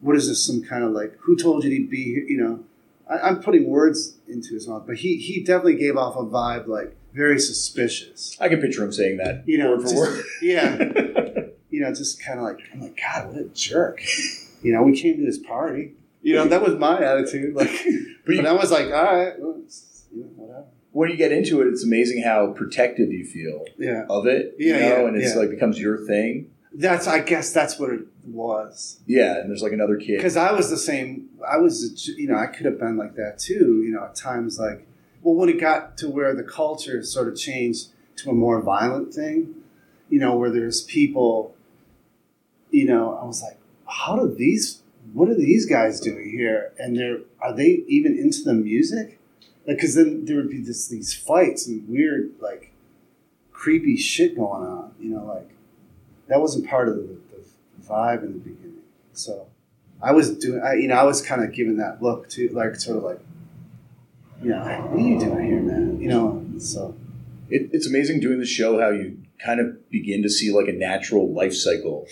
what 0.00 0.14
is 0.16 0.28
this? 0.28 0.46
Some 0.46 0.62
kind 0.62 0.84
of 0.84 0.92
like, 0.92 1.16
who 1.22 1.36
told 1.36 1.64
you 1.64 1.70
to 1.70 1.88
be 1.90 2.04
here? 2.04 2.22
You 2.24 2.36
know, 2.40 2.64
I, 3.10 3.18
I'm 3.28 3.42
putting 3.42 3.68
words 3.68 4.16
into 4.28 4.54
his 4.54 4.68
mouth, 4.68 4.84
but 4.86 4.96
he 4.98 5.16
he 5.16 5.42
definitely 5.42 5.74
gave 5.76 5.96
off 5.96 6.14
a 6.16 6.24
vibe 6.24 6.68
like 6.68 6.96
very 7.12 7.38
suspicious. 7.40 8.36
I 8.40 8.48
can 8.48 8.60
picture 8.60 8.84
him 8.84 8.92
saying 8.92 9.16
that. 9.18 9.42
You 9.46 9.58
know, 9.58 9.70
word 9.72 9.82
for 9.82 9.88
just- 9.88 9.96
word. 9.96 10.24
Yeah, 10.42 10.78
you 11.70 11.80
know, 11.80 11.92
just 11.92 12.22
kind 12.24 12.38
of 12.38 12.44
like 12.44 12.58
I'm 12.72 12.80
like, 12.80 12.96
God, 13.00 13.28
what 13.28 13.36
a 13.38 13.44
jerk. 13.48 14.00
You 14.62 14.72
know, 14.72 14.84
we 14.84 14.96
came 14.96 15.16
to 15.16 15.24
this 15.24 15.38
party. 15.38 15.94
You 16.22 16.34
know, 16.36 16.46
that 16.46 16.62
was 16.62 16.74
my 16.76 17.02
attitude. 17.02 17.54
Like, 17.54 17.70
But 18.26 18.36
but 18.36 18.46
I 18.46 18.52
was 18.52 18.70
like, 18.70 18.86
all 18.86 18.92
right, 19.02 19.32
well, 19.40 19.60
it's, 19.64 20.04
you 20.14 20.20
know, 20.22 20.28
whatever. 20.36 20.66
when 20.92 21.10
you 21.10 21.16
get 21.16 21.32
into 21.32 21.60
it, 21.60 21.66
it's 21.66 21.84
amazing 21.84 22.22
how 22.22 22.52
protective 22.52 23.10
you 23.12 23.24
feel 23.24 23.64
Yeah, 23.76 24.04
of 24.08 24.26
it. 24.26 24.54
Yeah, 24.58 24.66
you 24.74 24.80
know, 24.80 25.00
yeah, 25.02 25.08
and 25.08 25.16
it's 25.16 25.34
yeah. 25.34 25.40
like 25.40 25.50
becomes 25.50 25.80
your 25.80 26.06
thing. 26.06 26.50
that's 26.72 27.08
I 27.08 27.18
guess 27.20 27.52
that's 27.52 27.78
what 27.80 27.90
it 27.90 28.02
was. 28.24 29.00
Yeah, 29.06 29.38
and 29.40 29.50
there's 29.50 29.62
like 29.62 29.72
another 29.72 29.96
kid. 29.96 30.18
because 30.18 30.36
I 30.36 30.52
was 30.52 30.70
the 30.70 30.76
same. 30.76 31.30
I 31.46 31.56
was, 31.58 32.06
you 32.16 32.28
know, 32.28 32.36
I 32.36 32.46
could 32.46 32.66
have 32.66 32.78
been 32.78 32.96
like 32.96 33.16
that 33.16 33.38
too. 33.40 33.82
You 33.84 33.90
know, 33.92 34.04
at 34.04 34.14
times 34.14 34.58
like, 34.60 34.86
well, 35.22 35.34
when 35.34 35.48
it 35.48 35.60
got 35.60 35.98
to 35.98 36.08
where 36.08 36.32
the 36.36 36.44
culture 36.44 37.02
sort 37.02 37.26
of 37.26 37.36
changed 37.36 37.88
to 38.18 38.30
a 38.30 38.34
more 38.34 38.62
violent 38.62 39.12
thing, 39.12 39.56
you 40.08 40.20
know, 40.20 40.36
where 40.36 40.50
there's 40.50 40.82
people, 40.82 41.56
you 42.70 42.84
know, 42.86 43.18
I 43.20 43.24
was 43.24 43.42
like, 43.42 43.58
how 43.88 44.14
do 44.16 44.32
these? 44.32 44.81
What 45.12 45.28
are 45.28 45.34
these 45.34 45.66
guys 45.66 46.00
doing 46.00 46.30
here? 46.30 46.72
And 46.78 46.96
they're 46.96 47.20
are 47.40 47.54
they 47.54 47.84
even 47.88 48.18
into 48.18 48.42
the 48.42 48.54
music? 48.54 49.18
Like, 49.66 49.76
because 49.76 49.94
then 49.94 50.24
there 50.24 50.36
would 50.36 50.50
be 50.50 50.60
this 50.60 50.88
these 50.88 51.14
fights 51.14 51.66
and 51.66 51.88
weird 51.88 52.32
like 52.40 52.72
creepy 53.50 53.96
shit 53.96 54.36
going 54.36 54.64
on. 54.64 54.94
You 54.98 55.10
know, 55.10 55.24
like 55.24 55.50
that 56.28 56.40
wasn't 56.40 56.66
part 56.66 56.88
of 56.88 56.96
the, 56.96 57.02
the 57.02 57.86
vibe 57.86 58.22
in 58.22 58.32
the 58.32 58.38
beginning. 58.38 58.82
So 59.12 59.46
I 60.02 60.12
was 60.12 60.36
doing, 60.36 60.62
I, 60.62 60.74
you 60.74 60.88
know, 60.88 60.96
I 60.96 61.04
was 61.04 61.22
kind 61.22 61.44
of 61.44 61.52
giving 61.52 61.76
that 61.76 62.02
look 62.02 62.28
to 62.30 62.48
like 62.48 62.76
sort 62.76 62.96
of 62.96 63.04
like, 63.04 63.20
you 64.42 64.50
know, 64.50 64.58
what 64.58 64.98
are 64.98 65.06
you 65.06 65.18
doing 65.18 65.44
here, 65.44 65.60
man? 65.60 66.00
You 66.00 66.08
know, 66.08 66.44
so 66.58 66.96
it, 67.48 67.70
it's 67.72 67.86
amazing 67.86 68.20
doing 68.20 68.40
the 68.40 68.46
show 68.46 68.80
how 68.80 68.90
you 68.90 69.18
kind 69.38 69.60
of 69.60 69.88
begin 69.90 70.22
to 70.22 70.30
see 70.30 70.52
like 70.52 70.68
a 70.68 70.72
natural 70.72 71.32
life 71.32 71.54
cycle 71.54 72.06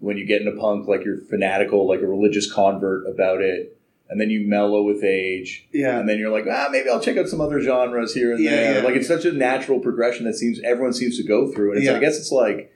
when 0.00 0.16
you 0.16 0.24
get 0.26 0.42
into 0.42 0.52
punk 0.60 0.86
like 0.88 1.04
you're 1.04 1.18
fanatical 1.22 1.86
like 1.88 2.00
a 2.00 2.06
religious 2.06 2.50
convert 2.52 3.06
about 3.08 3.40
it 3.42 3.78
and 4.08 4.20
then 4.20 4.30
you 4.30 4.46
mellow 4.46 4.82
with 4.82 5.02
age 5.02 5.66
yeah, 5.72 5.98
and 5.98 6.08
then 6.08 6.18
you're 6.18 6.30
like 6.30 6.44
ah 6.50 6.68
maybe 6.70 6.88
i'll 6.88 7.00
check 7.00 7.16
out 7.16 7.28
some 7.28 7.40
other 7.40 7.60
genres 7.60 8.14
here 8.14 8.32
and 8.34 8.42
Yeah, 8.44 8.50
there 8.50 8.74
yeah. 8.78 8.84
like 8.84 8.94
it's 8.96 9.08
such 9.08 9.24
a 9.24 9.32
natural 9.32 9.80
progression 9.80 10.26
that 10.26 10.34
seems 10.34 10.60
everyone 10.62 10.92
seems 10.92 11.16
to 11.16 11.24
go 11.24 11.50
through 11.50 11.70
and 11.72 11.78
it's, 11.78 11.86
Yeah. 11.86 11.96
i 11.96 12.00
guess 12.00 12.16
it's 12.18 12.30
like 12.30 12.72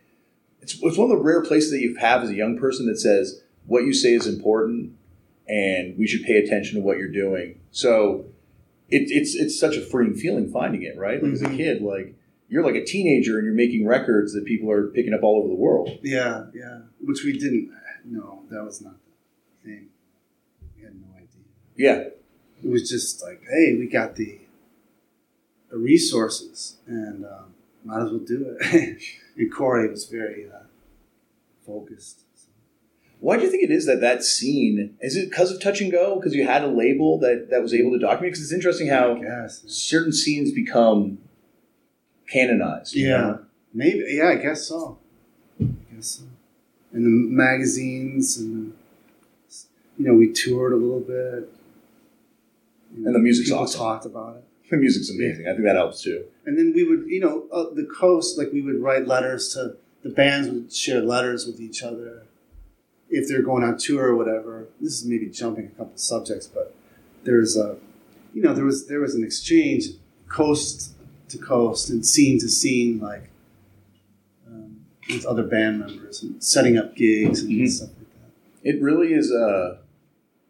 it's, 0.62 0.74
it's 0.82 0.96
one 0.98 1.10
of 1.10 1.16
the 1.16 1.22
rare 1.22 1.42
places 1.42 1.70
that 1.70 1.80
you 1.80 1.96
have 1.96 2.22
as 2.22 2.30
a 2.30 2.34
young 2.34 2.58
person 2.58 2.86
that 2.86 2.98
says 2.98 3.42
what 3.66 3.84
you 3.84 3.92
say 3.92 4.14
is 4.14 4.26
important 4.26 4.92
and 5.48 5.96
we 5.98 6.06
should 6.06 6.22
pay 6.24 6.36
attention 6.38 6.76
to 6.76 6.80
what 6.80 6.96
you're 6.98 7.08
doing 7.12 7.60
so 7.70 8.24
it, 8.88 9.04
it's 9.10 9.34
it's 9.36 9.58
such 9.60 9.76
a 9.76 9.80
freeing 9.80 10.14
feeling 10.14 10.50
finding 10.50 10.82
it 10.82 10.96
right 10.96 11.22
like 11.22 11.32
as 11.32 11.42
a 11.42 11.46
Mhm. 11.46 11.56
kid 11.56 11.82
like 11.82 12.14
you're 12.50 12.64
like 12.64 12.74
a 12.74 12.84
teenager 12.84 13.38
and 13.38 13.46
you're 13.46 13.54
making 13.54 13.86
records 13.86 14.34
that 14.34 14.44
people 14.44 14.70
are 14.70 14.88
picking 14.88 15.14
up 15.14 15.22
all 15.22 15.38
over 15.38 15.48
the 15.48 15.54
world 15.54 15.88
yeah, 16.02 16.46
yeah, 16.52 16.80
which 17.02 17.24
we 17.24 17.32
didn't 17.38 17.70
know. 18.04 18.42
That 18.50 18.64
was 18.64 18.82
not 18.82 18.94
the 19.62 19.70
thing. 19.70 19.86
We 20.76 20.82
had 20.82 20.94
no 20.94 21.06
idea. 21.16 21.28
yeah 21.76 22.08
It 22.62 22.68
was 22.68 22.88
just 22.90 23.22
like, 23.22 23.42
hey, 23.48 23.76
we 23.78 23.86
got 23.86 24.16
the, 24.16 24.40
the 25.70 25.78
resources 25.78 26.76
and 26.86 27.24
um, 27.24 27.54
might 27.84 28.02
as 28.02 28.10
well 28.10 28.18
do 28.20 28.56
it. 28.60 29.02
and 29.36 29.52
Corey 29.54 29.88
was 29.88 30.06
very 30.06 30.46
uh, 30.50 30.64
focused. 31.64 32.22
why 33.20 33.36
do 33.36 33.44
you 33.44 33.50
think 33.50 33.62
it 33.62 33.70
is 33.70 33.86
that 33.86 34.00
that 34.00 34.24
scene 34.24 34.96
is 35.00 35.16
it 35.16 35.30
because 35.30 35.52
of 35.52 35.62
touch 35.62 35.80
and 35.80 35.92
go 35.92 36.16
because 36.16 36.34
you 36.34 36.44
had 36.46 36.64
a 36.64 36.66
label 36.66 37.18
that 37.18 37.48
that 37.50 37.62
was 37.62 37.72
able 37.72 37.92
to 37.92 37.98
document 37.98 38.32
because 38.32 38.42
it's 38.42 38.52
interesting 38.52 38.88
how 38.88 39.14
guess. 39.14 39.62
certain 39.66 40.12
scenes 40.12 40.50
become 40.52 41.18
canonized 42.30 42.94
Yeah, 42.94 43.38
maybe. 43.74 44.04
Yeah, 44.08 44.28
I 44.28 44.36
guess 44.36 44.66
so. 44.66 44.98
I 45.60 45.66
guess 45.94 46.06
so. 46.06 46.24
And 46.92 47.04
the 47.04 47.32
magazines, 47.34 48.38
and 48.38 48.72
the, 49.48 49.56
you 49.98 50.06
know, 50.08 50.14
we 50.14 50.32
toured 50.32 50.72
a 50.72 50.76
little 50.76 51.00
bit. 51.00 51.52
You 52.96 53.06
And 53.06 53.14
the 53.14 53.18
music's 53.20 53.50
people 53.50 53.62
awesome. 53.62 53.78
talked 53.78 54.06
about 54.06 54.36
it, 54.36 54.44
the 54.68 54.76
music's 54.76 55.10
amazing 55.10 55.46
i 55.46 55.52
think 55.52 55.64
that 55.64 55.76
helps 55.76 56.02
too 56.02 56.24
and 56.50 56.58
then 56.58 56.72
we 56.74 56.82
would, 56.82 57.04
you 57.06 57.20
know, 57.20 57.46
uh, 57.52 57.72
the 57.72 57.84
coast. 57.84 58.36
Like 58.36 58.52
we 58.52 58.60
would 58.60 58.80
write 58.80 59.06
letters 59.06 59.52
to 59.54 59.76
the 60.02 60.08
bands. 60.08 60.48
Would 60.48 60.72
share 60.72 61.00
letters 61.00 61.46
with 61.46 61.60
each 61.60 61.82
other 61.82 62.24
if 63.08 63.28
they're 63.28 63.42
going 63.42 63.62
on 63.62 63.78
tour 63.78 64.06
or 64.06 64.16
whatever. 64.16 64.66
This 64.80 64.94
is 64.94 65.04
maybe 65.04 65.26
jumping 65.26 65.66
a 65.66 65.68
couple 65.68 65.96
subjects, 65.96 66.48
but 66.48 66.74
there's 67.22 67.56
a, 67.56 67.76
you 68.34 68.42
know, 68.42 68.52
there 68.52 68.64
was 68.64 68.88
there 68.88 68.98
was 68.98 69.14
an 69.14 69.22
exchange 69.22 69.90
coast 70.28 70.94
to 71.30 71.38
coast 71.38 71.90
and 71.90 72.04
scene 72.04 72.38
to 72.40 72.48
scene, 72.48 72.98
like 73.00 73.30
um, 74.46 74.80
with 75.08 75.24
other 75.26 75.42
band 75.44 75.80
members 75.80 76.22
and 76.22 76.42
setting 76.42 76.76
up 76.76 76.94
gigs 76.96 77.40
and 77.42 77.50
Mhm. 77.50 77.68
stuff 77.68 77.90
like 77.98 78.08
that. 78.14 78.68
it 78.68 78.80
really 78.82 79.12
is 79.14 79.32
uh 79.32 79.78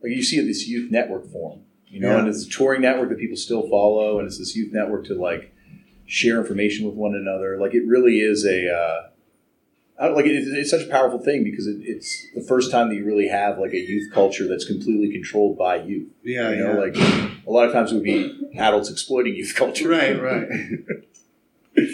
like 0.02 0.12
you 0.12 0.22
see 0.22 0.40
this 0.40 0.66
youth 0.68 0.90
network 0.90 1.26
form 1.30 1.60
you 1.88 2.00
know 2.00 2.10
Yeah. 2.12 2.18
and 2.20 2.28
it's 2.28 2.46
a 2.46 2.48
touring 2.48 2.82
network 2.82 3.08
that 3.10 3.18
people 3.18 3.36
still 3.36 3.68
follow 3.68 4.18
and 4.18 4.26
it's 4.26 4.38
this 4.38 4.56
youth 4.56 4.72
network 4.72 5.04
to 5.06 5.14
like 5.14 5.52
share 6.06 6.38
information 6.40 6.86
with 6.86 6.94
one 6.94 7.14
another 7.14 7.58
like 7.58 7.74
it 7.74 7.86
really 7.86 8.20
is 8.20 8.44
a 8.44 8.68
uh 8.72 9.09
I 10.00 10.06
don't, 10.06 10.16
like 10.16 10.24
it, 10.24 10.30
it's 10.30 10.70
such 10.70 10.86
a 10.86 10.88
powerful 10.88 11.18
thing 11.18 11.44
because 11.44 11.66
it, 11.66 11.76
it's 11.82 12.26
the 12.34 12.40
first 12.40 12.70
time 12.70 12.88
that 12.88 12.94
you 12.94 13.04
really 13.04 13.28
have 13.28 13.58
like 13.58 13.72
a 13.72 13.78
youth 13.78 14.10
culture 14.12 14.48
that's 14.48 14.64
completely 14.64 15.12
controlled 15.12 15.58
by 15.58 15.76
youth 15.76 16.08
Yeah, 16.24 16.50
you 16.50 16.64
know 16.64 16.72
like 16.80 16.96
a 17.46 17.50
lot 17.50 17.66
of 17.66 17.72
times 17.72 17.92
it 17.92 17.96
would 17.96 18.04
be 18.04 18.50
adults 18.58 18.90
exploiting 18.90 19.34
youth 19.34 19.54
culture 19.54 19.88
right, 19.88 20.20
right. 20.20 20.48
do 21.76 21.92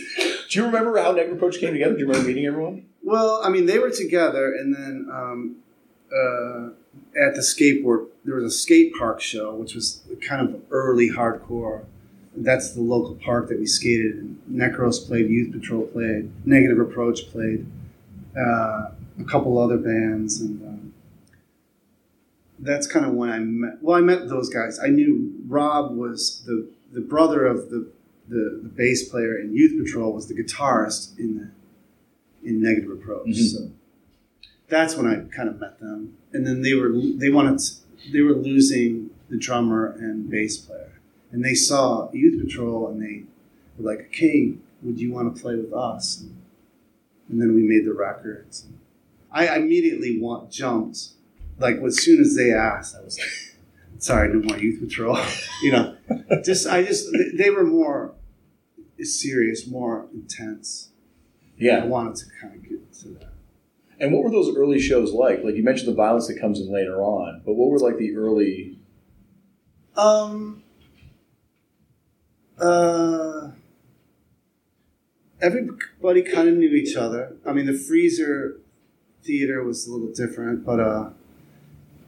you 0.51 0.65
remember 0.65 0.97
how 1.03 1.13
Neck 1.13 1.31
Approach 1.31 1.59
came 1.59 1.73
together 1.73 1.95
do 1.95 2.01
you 2.01 2.07
remember 2.07 2.29
meeting 2.29 2.47
everyone 2.47 2.87
Well, 3.07 3.41
I 3.45 3.51
mean, 3.51 3.67
they 3.67 3.79
were 3.79 3.91
together, 3.91 4.53
and 4.53 4.75
then 4.75 5.09
um, 5.13 5.57
uh, 6.13 6.71
at 7.25 7.37
the 7.37 7.41
skateboard, 7.41 8.09
there 8.25 8.35
was 8.35 8.45
a 8.45 8.51
skate 8.51 8.93
park 8.99 9.21
show, 9.21 9.55
which 9.55 9.77
was 9.77 10.03
kind 10.27 10.43
of 10.43 10.61
early 10.73 11.11
hardcore. 11.11 11.85
That's 12.37 12.73
the 12.73 12.81
local 12.81 13.15
park 13.15 13.49
that 13.49 13.61
we 13.61 13.67
skated 13.67 14.19
in. 14.19 14.41
Necros 14.51 15.07
played, 15.07 15.31
Youth 15.31 15.53
Patrol 15.53 15.87
played, 15.87 16.33
Negative 16.45 16.81
Approach 16.81 17.31
played, 17.31 17.65
uh, 18.37 18.91
a 19.21 19.25
couple 19.27 19.59
other 19.59 19.79
bands, 19.79 20.41
and 20.41 20.63
um, 20.67 20.93
that's 22.59 22.87
kind 22.87 23.05
of 23.07 23.13
when 23.13 23.31
I 23.31 23.39
met. 23.39 23.83
Well, 23.83 23.97
I 23.97 24.01
met 24.01 24.29
those 24.29 24.49
guys. 24.49 24.79
I 24.79 24.89
knew 24.89 25.33
Rob 25.47 25.97
was 25.97 26.43
the 26.47 26.69
the 26.93 27.01
brother 27.01 27.47
of 27.47 27.71
the 27.71 27.91
the, 28.29 28.61
the 28.63 28.69
bass 28.69 29.09
player 29.09 29.39
in 29.39 29.55
Youth 29.55 29.83
Patrol 29.85 30.13
was 30.13 30.27
the 30.29 30.35
guitarist 30.35 31.19
in 31.19 31.37
the 31.39 32.49
in 32.49 32.61
Negative 32.63 32.91
Approach. 32.91 33.29
Mhm. 33.29 33.53
So 33.53 33.71
that's 34.69 34.97
when 34.97 35.07
I 35.07 35.21
kind 35.35 35.49
of 35.49 35.61
met 35.61 35.81
them, 35.81 36.17
and 36.33 36.47
then 36.47 36.63
they 36.63 36.75
were 36.75 36.93
they 36.93 37.31
wanted 37.31 37.59
to, 37.59 37.73
they 38.13 38.21
were 38.21 38.35
losing 38.35 39.11
the 39.29 39.37
drummer 39.37 39.97
and 39.99 40.29
bass 40.31 40.57
player, 40.59 40.93
and 41.33 41.45
they 41.45 41.55
saw 41.55 42.11
Youth 42.13 42.41
Patrol, 42.45 42.89
and 42.89 43.03
they 43.03 43.25
were 43.79 43.91
like, 43.93 44.07
"Okay, 44.09 44.55
would 44.83 45.01
you 45.01 45.13
want 45.13 45.35
to 45.35 45.41
play 45.43 45.57
with 45.57 45.73
us?" 45.73 46.21
And, 46.21 46.37
and 47.29 47.41
then 47.41 47.55
we 47.55 47.63
made 47.63 47.85
the 47.85 47.93
records. 47.95 48.67
I 49.33 49.57
immediately 49.57 50.19
want 50.21 50.51
jumped. 50.51 51.09
Like 51.59 51.77
as 51.83 52.03
soon 52.03 52.21
as 52.21 52.35
they 52.37 52.53
asked, 52.53 52.97
I 52.97 53.03
was 53.03 53.19
like, 53.19 53.57
"Sorry, 54.03 54.33
no 54.33 54.41
more 54.41 54.59
youth 54.59 54.81
patrol." 54.81 55.19
you 55.63 55.73
know, 55.73 55.97
just 56.45 56.67
I 56.67 56.83
just 56.85 57.07
they- 57.13 57.45
they 57.45 57.51
were 57.51 57.65
more 57.65 58.15
serious, 59.01 59.67
more 59.67 60.07
intense. 60.15 60.91
Yeah, 61.59 61.79
I 61.79 61.87
wanted 61.87 62.17
to 62.17 62.25
kind 62.41 62.55
of 62.55 62.63
get 62.69 62.93
to 63.01 63.09
that. 63.21 63.33
And 63.99 64.13
what 64.13 64.23
were 64.25 64.31
those 64.31 64.55
early 64.55 64.79
shows 64.79 65.13
like? 65.13 65.43
Like 65.43 65.55
you 65.55 65.63
mentioned 65.65 65.89
the 65.89 65.95
violence 65.95 66.27
that 66.29 66.39
comes 66.41 66.61
in 66.61 66.71
later 66.71 67.01
on, 67.01 67.43
but 67.47 67.55
what 67.55 67.71
were 67.71 67.79
like 67.79 67.97
the 67.99 68.15
early? 68.17 68.79
Um. 69.97 70.63
Uh. 72.59 73.51
Everybody 75.41 76.23
kind 76.23 76.49
of 76.49 76.57
knew 76.57 76.71
each 76.71 76.97
other. 76.97 77.37
I 77.45 77.53
mean, 77.53 77.67
the 77.67 77.75
freezer 77.77 78.59
theater 79.23 79.63
was 79.63 79.87
a 79.87 79.93
little 79.93 80.13
different, 80.13 80.65
but 80.65 80.81
uh, 80.81 81.11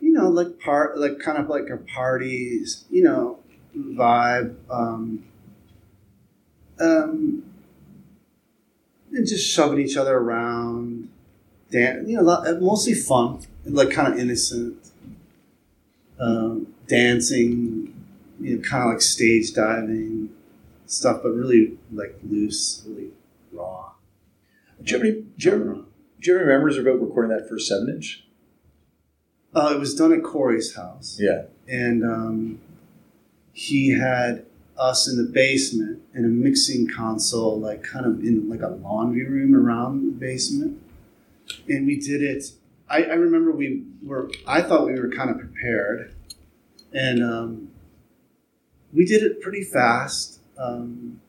you 0.00 0.12
know, 0.12 0.28
like 0.28 0.58
part, 0.60 0.98
like 0.98 1.18
kind 1.18 1.38
of 1.38 1.48
like 1.48 1.68
a 1.70 1.76
parties, 1.76 2.84
you 2.90 3.02
know, 3.02 3.38
vibe. 3.76 4.54
Um. 4.70 5.24
Um. 6.80 7.44
And 9.12 9.26
just 9.26 9.50
shoving 9.50 9.80
each 9.80 9.96
other 9.96 10.16
around, 10.16 11.08
dan- 11.70 12.06
you 12.06 12.16
know, 12.16 12.22
lot- 12.22 12.60
mostly 12.60 12.92
fun, 12.94 13.40
like 13.64 13.90
kind 13.90 14.12
of 14.12 14.18
innocent. 14.18 14.76
Um, 16.20 16.74
dancing, 16.88 17.94
you 18.40 18.56
know, 18.56 18.62
kind 18.62 18.82
of 18.82 18.90
like 18.90 19.00
stage 19.00 19.52
diving 19.52 20.30
stuff, 20.86 21.20
but 21.22 21.30
really 21.30 21.78
like 21.92 22.18
loose, 22.28 22.82
really 22.88 23.10
raw. 23.58 23.92
Do 24.82 24.94
you 24.96 25.00
any, 25.02 25.12
do 25.12 25.26
you 25.38 25.50
have, 25.50 25.62
do 25.62 26.30
you 26.30 26.32
have 26.34 26.42
any 26.42 26.52
memories 26.52 26.78
about 26.78 27.00
recording 27.00 27.36
that 27.36 27.48
first 27.48 27.66
seven 27.68 27.88
inch? 27.88 28.24
Uh, 29.54 29.72
it 29.74 29.80
was 29.80 29.94
done 29.94 30.12
at 30.12 30.22
Corey's 30.22 30.76
house, 30.76 31.18
Yeah. 31.20 31.44
and 31.66 32.04
um, 32.04 32.60
he 33.52 33.90
had 33.90 34.44
us 34.78 35.08
in 35.08 35.16
the 35.16 35.28
basement 35.28 36.00
in 36.14 36.24
a 36.24 36.28
mixing 36.28 36.86
console, 36.88 37.58
like 37.58 37.82
kind 37.82 38.06
of 38.06 38.20
in 38.20 38.48
like 38.48 38.60
a 38.62 38.68
laundry 38.68 39.26
room 39.26 39.54
around 39.54 40.06
the 40.06 40.12
basement, 40.12 40.80
and 41.68 41.86
we 41.86 41.98
did 41.98 42.22
it. 42.22 42.44
I, 42.88 43.02
I 43.04 43.14
remember 43.14 43.50
we 43.50 43.84
were. 44.02 44.30
I 44.46 44.62
thought 44.62 44.86
we 44.86 44.92
were 45.00 45.10
kind 45.10 45.30
of 45.30 45.38
prepared, 45.38 46.14
and 46.92 47.22
um, 47.24 47.68
we 48.92 49.04
did 49.04 49.22
it 49.22 49.40
pretty 49.40 49.64
fast. 49.64 50.40
Um, 50.58 51.20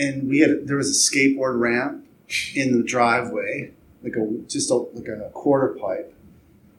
and 0.00 0.28
we 0.28 0.38
had 0.40 0.66
there 0.66 0.78
was 0.78 0.90
a 0.90 1.14
skateboard 1.14 1.60
ramp 1.60 2.06
in 2.54 2.76
the 2.76 2.82
driveway, 2.82 3.72
like 4.02 4.16
a 4.16 4.26
just 4.48 4.70
a, 4.70 4.74
like 4.74 5.08
a 5.08 5.30
quarter 5.34 5.76
pipe. 5.80 6.14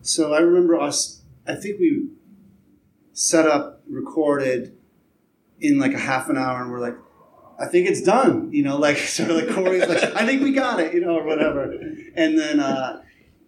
So 0.01 0.33
I 0.33 0.39
remember 0.39 0.79
us. 0.79 1.21
I 1.47 1.55
think 1.55 1.79
we 1.79 2.07
set 3.13 3.47
up, 3.47 3.81
recorded 3.87 4.75
in 5.59 5.77
like 5.77 5.93
a 5.93 5.99
half 5.99 6.29
an 6.29 6.37
hour, 6.37 6.61
and 6.61 6.71
we're 6.71 6.79
like, 6.79 6.97
I 7.59 7.67
think 7.67 7.87
it's 7.87 8.01
done. 8.01 8.51
You 8.51 8.63
know, 8.63 8.77
like 8.77 8.97
sort 8.97 9.29
of 9.29 9.35
like 9.37 9.49
Corey's 9.49 9.87
like, 9.87 10.03
I 10.15 10.25
think 10.25 10.41
we 10.41 10.51
got 10.51 10.79
it. 10.79 10.93
You 10.93 11.01
know, 11.01 11.15
or 11.17 11.23
whatever. 11.23 11.71
And 12.15 12.39
then 12.39 12.59
uh, 12.59 13.03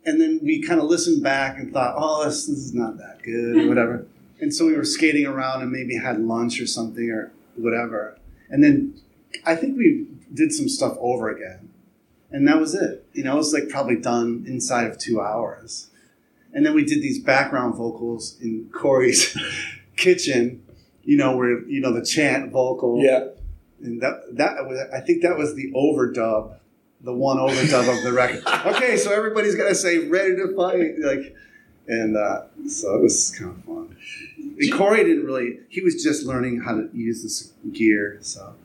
and 0.05 0.21
then 0.21 0.39
we 0.43 0.61
kind 0.61 0.79
of 0.79 0.85
listened 0.85 1.23
back 1.23 1.57
and 1.57 1.73
thought, 1.73 1.95
oh, 1.97 2.25
this, 2.25 2.45
this 2.45 2.59
is 2.59 2.73
not 2.75 2.97
that 2.97 3.23
good, 3.23 3.65
or 3.65 3.67
whatever. 3.67 4.05
And 4.39 4.53
so 4.53 4.67
we 4.67 4.75
were 4.75 4.85
skating 4.85 5.25
around 5.25 5.61
and 5.63 5.71
maybe 5.71 5.97
had 5.97 6.19
lunch 6.19 6.61
or 6.61 6.67
something 6.67 7.09
or 7.09 7.31
whatever. 7.55 8.19
And 8.49 8.63
then 8.63 8.99
I 9.45 9.55
think 9.55 9.77
we 9.77 10.07
did 10.33 10.51
some 10.51 10.67
stuff 10.67 10.97
over 10.99 11.29
again. 11.29 11.69
And 12.31 12.47
that 12.47 12.59
was 12.59 12.73
it. 12.73 13.05
You 13.13 13.23
know, 13.23 13.33
it 13.33 13.37
was 13.37 13.53
like 13.53 13.69
probably 13.69 13.97
done 13.97 14.43
inside 14.47 14.87
of 14.87 14.97
two 14.97 15.21
hours. 15.21 15.89
And 16.53 16.65
then 16.65 16.73
we 16.73 16.83
did 16.83 17.01
these 17.01 17.19
background 17.19 17.75
vocals 17.75 18.37
in 18.41 18.69
Corey's 18.73 19.37
kitchen, 19.95 20.63
you 21.03 21.17
know, 21.17 21.37
where, 21.37 21.63
you 21.67 21.79
know, 21.79 21.93
the 21.93 22.05
chant 22.05 22.51
vocal. 22.51 23.03
Yeah. 23.03 23.27
And 23.81 24.01
that, 24.01 24.21
that 24.33 24.65
was, 24.65 24.79
I 24.93 24.99
think 25.01 25.21
that 25.23 25.37
was 25.37 25.55
the 25.55 25.71
overdub, 25.73 26.55
the 27.01 27.13
one 27.13 27.37
overdub 27.37 27.97
of 27.97 28.03
the 28.03 28.13
record. 28.13 28.43
Okay, 28.75 28.97
so 28.97 29.11
everybody's 29.11 29.55
gonna 29.55 29.75
say, 29.75 30.07
ready 30.07 30.35
to 30.35 30.55
fight. 30.55 30.97
Like, 30.99 31.35
and 31.87 32.15
uh, 32.15 32.43
so 32.67 32.95
it 32.95 33.01
was 33.01 33.31
kind 33.37 33.51
of 33.51 33.63
fun. 33.65 33.95
And 34.37 34.73
Corey 34.73 35.03
didn't 35.03 35.25
really, 35.25 35.59
he 35.69 35.81
was 35.81 36.01
just 36.01 36.25
learning 36.25 36.61
how 36.61 36.75
to 36.75 36.89
use 36.93 37.23
this 37.23 37.51
gear. 37.73 38.19
So 38.21 38.55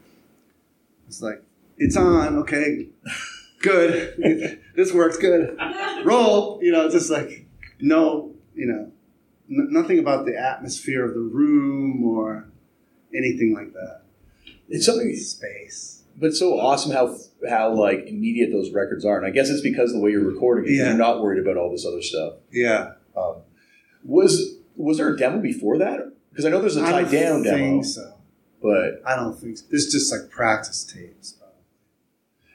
it's 1.08 1.22
like, 1.22 1.42
it's 1.78 1.96
on, 1.96 2.36
okay, 2.38 2.88
good. 3.62 4.60
this 4.76 4.92
works 4.92 5.16
good. 5.16 5.58
Roll, 6.04 6.60
you 6.62 6.70
know, 6.70 6.88
just 6.88 7.10
like, 7.10 7.46
no, 7.80 8.34
you 8.54 8.66
know, 8.66 8.92
n- 9.50 9.68
nothing 9.70 9.98
about 9.98 10.26
the 10.26 10.36
atmosphere 10.36 11.04
of 11.04 11.14
the 11.14 11.20
room 11.20 12.04
or 12.04 12.48
anything 13.14 13.54
like 13.54 13.72
that. 13.72 14.02
It's 14.68 14.84
something, 14.86 15.14
Space. 15.16 16.02
but 16.16 16.26
it's 16.26 16.38
so 16.38 16.58
awesome 16.60 16.92
how 16.92 17.16
how 17.48 17.72
like 17.72 18.06
immediate 18.06 18.50
those 18.52 18.70
records 18.70 19.04
are, 19.04 19.16
and 19.16 19.26
I 19.26 19.30
guess 19.30 19.48
it's 19.48 19.62
because 19.62 19.90
of 19.90 19.96
the 19.96 20.02
way 20.02 20.10
you're 20.10 20.24
recording 20.24 20.70
it. 20.70 20.76
Yeah. 20.76 20.88
You're 20.88 20.98
not 20.98 21.22
worried 21.22 21.40
about 21.40 21.56
all 21.56 21.70
this 21.70 21.86
other 21.86 22.02
stuff. 22.02 22.34
Yeah. 22.52 22.92
Um, 23.16 23.36
was 24.04 24.56
was 24.76 24.98
there 24.98 25.14
a 25.14 25.16
demo 25.16 25.40
before 25.40 25.78
that? 25.78 26.12
Because 26.30 26.44
I 26.44 26.50
know 26.50 26.60
there's 26.60 26.76
a 26.76 26.82
tied 26.82 27.10
don't 27.10 27.12
down 27.12 27.42
demo, 27.42 27.82
so. 27.82 28.17
But 28.62 29.02
I 29.06 29.16
don't 29.16 29.38
think 29.38 29.58
so. 29.58 29.64
It's 29.70 29.90
just 29.92 30.12
like 30.12 30.30
practice 30.30 30.84
tapes. 30.84 31.36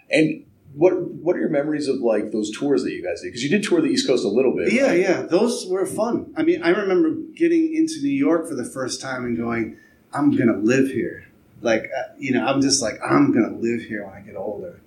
and 0.09 0.45
what 0.75 0.93
what 1.11 1.35
are 1.35 1.39
your 1.39 1.49
memories 1.49 1.87
of 1.87 1.97
like 2.01 2.31
those 2.31 2.49
tours 2.57 2.83
that 2.83 2.91
you 2.93 3.03
guys 3.03 3.21
did? 3.21 3.27
Because 3.27 3.43
you 3.43 3.49
did 3.49 3.63
tour 3.63 3.79
the 3.81 3.87
East 3.89 4.07
Coast 4.07 4.25
a 4.25 4.27
little 4.29 4.55
bit. 4.55 4.73
Yeah, 4.73 4.87
right? 4.87 4.99
yeah, 4.99 5.21
those 5.21 5.67
were 5.67 5.85
fun. 5.85 6.33
I 6.35 6.41
mean, 6.43 6.63
I 6.63 6.69
remember 6.69 7.11
getting 7.35 7.75
into 7.75 8.01
New 8.01 8.09
York 8.09 8.47
for 8.47 8.55
the 8.55 8.65
first 8.65 8.99
time 8.99 9.23
and 9.25 9.37
going, 9.37 9.77
"I'm 10.13 10.31
gonna 10.35 10.57
live 10.57 10.87
here." 10.89 11.27
Like, 11.61 11.83
uh, 11.97 12.13
you 12.17 12.33
know, 12.33 12.43
I'm 12.45 12.59
just 12.59 12.81
like, 12.81 12.95
I'm 13.05 13.31
gonna 13.31 13.55
live 13.55 13.83
here 13.83 14.03
when 14.05 14.13
I 14.15 14.21
get 14.21 14.35
older. 14.35 14.79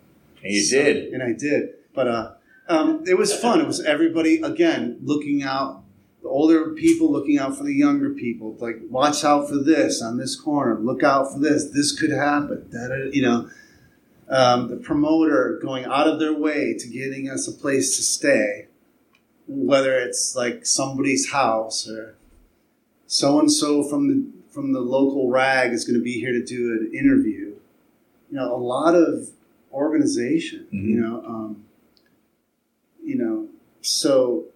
and 0.43 0.53
you 0.53 0.61
So- 0.61 0.83
did. 0.83 1.13
and 1.15 1.23
I 1.23 1.33
did. 1.33 1.71
But 1.95 2.09
uh, 2.09 2.33
um, 2.69 3.05
it 3.07 3.17
was 3.17 3.33
fun. 3.35 3.61
It 3.61 3.67
was 3.67 3.81
everybody 3.81 4.41
again 4.43 4.99
looking 5.03 5.43
out. 5.43 5.83
The 6.27 6.33
older 6.33 6.71
people 6.71 7.13
looking 7.13 7.39
out 7.39 7.57
for 7.57 7.63
the 7.63 7.73
younger 7.73 8.11
people. 8.11 8.57
Like, 8.59 8.81
watch 8.91 9.23
out 9.23 9.49
for 9.49 9.59
this 9.59 10.03
on 10.03 10.17
this 10.17 10.35
corner. 10.35 10.77
Look 10.77 11.05
out 11.05 11.33
for 11.33 11.39
this. 11.39 11.67
This 11.67 11.97
could 11.97 12.11
happen. 12.11 12.69
Da-da-da, 12.69 13.11
You 13.13 13.23
know, 13.23 13.51
um, 14.29 14.69
the 14.69 14.77
promoter 14.77 15.61
going 15.63 15.85
out 15.85 16.09
of 16.09 16.19
their 16.19 16.33
way 16.33 16.75
to 16.81 16.89
getting 16.89 17.31
us 17.31 17.47
a 17.47 17.53
place 17.53 17.97
to 17.97 18.03
stay, 18.03 18.67
whether 19.47 19.97
it's 20.01 20.35
like 20.35 20.67
somebody's 20.67 21.31
house 21.31 21.89
or 21.89 22.17
so 23.07 23.39
and 23.39 23.53
so 23.53 23.85
from 23.85 24.09
the 24.09 24.27
from 24.51 24.73
the 24.73 24.81
local 24.81 25.31
rag 25.31 25.73
is 25.73 25.85
going 25.85 25.97
to 25.97 26.03
be 26.03 26.15
here 26.19 26.33
to 26.33 26.45
do 26.45 26.73
an 26.73 26.91
interview. 26.93 27.55
You 28.33 28.39
know, 28.39 28.53
a 28.53 28.59
lot 28.59 28.97
of 28.97 29.29
organization. 29.73 30.67
You 30.73 30.97
Mhm. 30.97 31.01
know, 31.03 31.23
um, 31.25 31.65
you 33.05 33.15
know, 33.15 33.47
so 33.81 34.47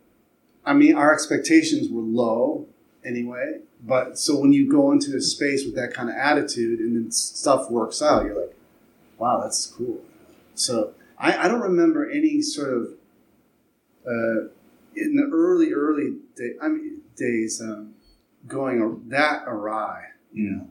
I 0.65 0.75
mean, 0.75 0.95
our 0.95 1.13
expectations 1.13 1.89
were 1.91 2.03
low 2.03 2.67
anyway. 3.05 3.61
But 3.83 4.19
so 4.19 4.39
when 4.39 4.53
you 4.53 4.71
go 4.71 4.93
into 4.93 5.17
a 5.17 5.21
space 5.21 5.65
with 5.65 5.75
that 5.77 5.95
kind 5.95 6.11
of 6.11 6.17
attitude 6.17 6.81
and 6.81 6.97
then 6.97 7.11
stuff 7.11 7.71
works 7.71 8.03
out, 8.03 8.25
you're 8.25 8.39
like, 8.39 8.55
wow, 9.19 9.41
that's 9.43 9.67
cool. 9.67 10.01
So 10.55 10.93
I, 11.19 11.45
I 11.45 11.49
don't 11.49 11.61
remember 11.61 12.09
any 12.09 12.43
sort 12.43 12.71
of 12.71 12.89
uh, 14.07 14.49
in 14.97 15.17
the 15.17 15.29
early 15.33 15.73
early 15.73 16.17
day, 16.37 16.53
I 16.61 16.69
mean, 16.69 17.01
days 17.17 17.61
um, 17.61 17.95
going 18.47 19.09
that 19.09 19.45
awry. 19.47 20.05
You 20.33 20.51
know, 20.51 20.69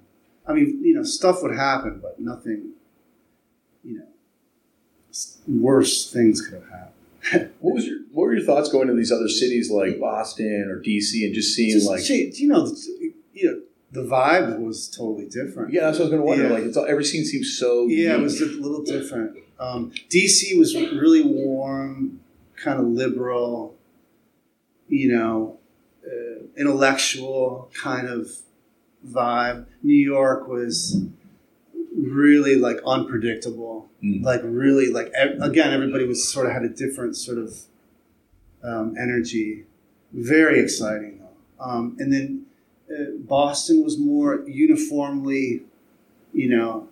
I 0.48 0.54
mean, 0.54 0.82
you 0.84 0.94
know, 0.94 1.04
stuff 1.04 1.42
would 1.42 1.56
happen, 1.56 2.00
but 2.02 2.20
nothing. 2.20 2.74
You 3.84 4.00
know, 4.00 4.06
worse 5.48 6.12
things 6.12 6.42
could 6.42 6.56
have 6.56 6.70
happened. 6.70 6.94
What 7.60 7.76
was 7.76 7.86
your 7.86 8.00
what 8.12 8.24
were 8.24 8.34
your 8.34 8.46
thoughts 8.46 8.70
going 8.70 8.88
to 8.88 8.94
these 8.94 9.12
other 9.12 9.30
cities 9.30 9.70
like 9.70 10.00
Boston 10.00 10.68
or 10.70 10.82
DC 10.82 11.26
and 11.26 11.34
just 11.34 11.56
seeing 11.56 11.72
Just, 11.72 11.88
like 11.88 12.08
you 12.10 12.48
know, 12.48 12.68
the, 12.68 13.14
you 13.34 13.46
know, 13.52 13.62
the 13.92 14.04
vibe 14.04 14.60
was 14.60 14.88
totally 14.88 15.26
different. 15.26 15.74
yeah, 15.74 15.82
that's 15.82 16.00
what 16.00 16.08
I 16.08 16.10
was 16.10 16.12
going 16.12 16.22
to 16.22 16.26
wonder. 16.26 16.48
Yeah. 16.48 16.54
Like 16.54 16.64
it's 16.64 16.78
all, 16.78 16.86
every 16.86 17.04
scene 17.04 17.26
seems 17.26 17.58
so 17.58 17.88
Yeah, 17.88 18.16
it 18.16 18.22
was 18.22 18.42
a 18.42 18.46
little 18.46 18.84
different. 18.84 19.38
Um, 19.60 19.92
DC 20.10 20.58
was 20.58 20.76
really 20.76 21.22
warm, 21.22 22.22
kind 22.56 22.80
of 22.80 22.86
liberal, 22.88 23.76
you 24.88 25.12
know, 25.12 25.58
uh, 26.06 26.44
intellectual 26.58 27.70
kind 27.74 28.08
of 28.08 28.30
vibe. 29.08 29.66
New 29.84 29.94
York 29.94 30.48
was 30.48 31.02
really 32.02 32.56
like 32.56 32.78
unpredictable, 32.86 33.90
Mm. 34.04 34.24
like 34.24 34.42
really 34.44 34.90
like 34.92 35.12
ev- 35.14 35.42
again, 35.42 35.72
everybody 35.74 36.06
was 36.06 36.32
sort 36.32 36.46
of 36.46 36.54
had 36.54 36.64
a 36.64 36.70
different 36.70 37.16
sort 37.18 37.38
of 37.38 37.60
um, 38.64 38.96
energy. 38.98 39.66
Very 40.14 40.60
exciting 40.60 41.20
though. 41.20 41.64
Um, 41.66 41.96
and 42.00 42.12
then 42.14 42.46
uh, 42.90 43.12
Boston 43.20 43.84
was 43.84 43.98
more 43.98 44.44
uniformly, 44.48 45.64
you 46.34 46.50
know, 46.50 46.88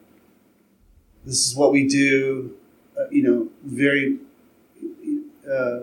this 1.25 1.45
is 1.49 1.55
what 1.55 1.71
we 1.71 1.87
do. 1.87 2.55
Uh, 2.99 3.07
you 3.11 3.23
know, 3.23 3.47
very 3.63 4.17
uh, 5.49 5.79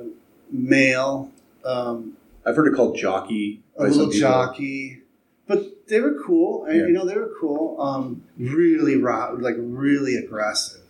male, 0.51 1.31
um, 1.65 2.17
I've 2.45 2.57
heard 2.57 2.67
it 2.73 2.77
called 2.77 2.97
jockey. 2.97 3.63
a 3.79 3.85
little 3.85 4.11
jockey, 4.11 5.01
but 5.47 5.87
they 5.89 6.01
were 6.01 6.15
cool. 6.25 6.65
And, 6.65 6.77
Yeah. 6.79 6.87
You 6.87 6.93
know, 6.93 7.07
they 7.07 7.17
were 7.17 7.31
cool. 7.41 7.81
Um, 7.81 8.23
really 8.39 8.97
raw, 8.97 9.31
like 9.39 9.57
really 9.59 10.15
aggressive 10.17 10.81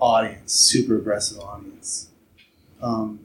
audience, 0.00 0.52
super 0.52 0.96
aggressive 0.96 1.38
audience. 1.40 2.08
Um, 2.80 3.20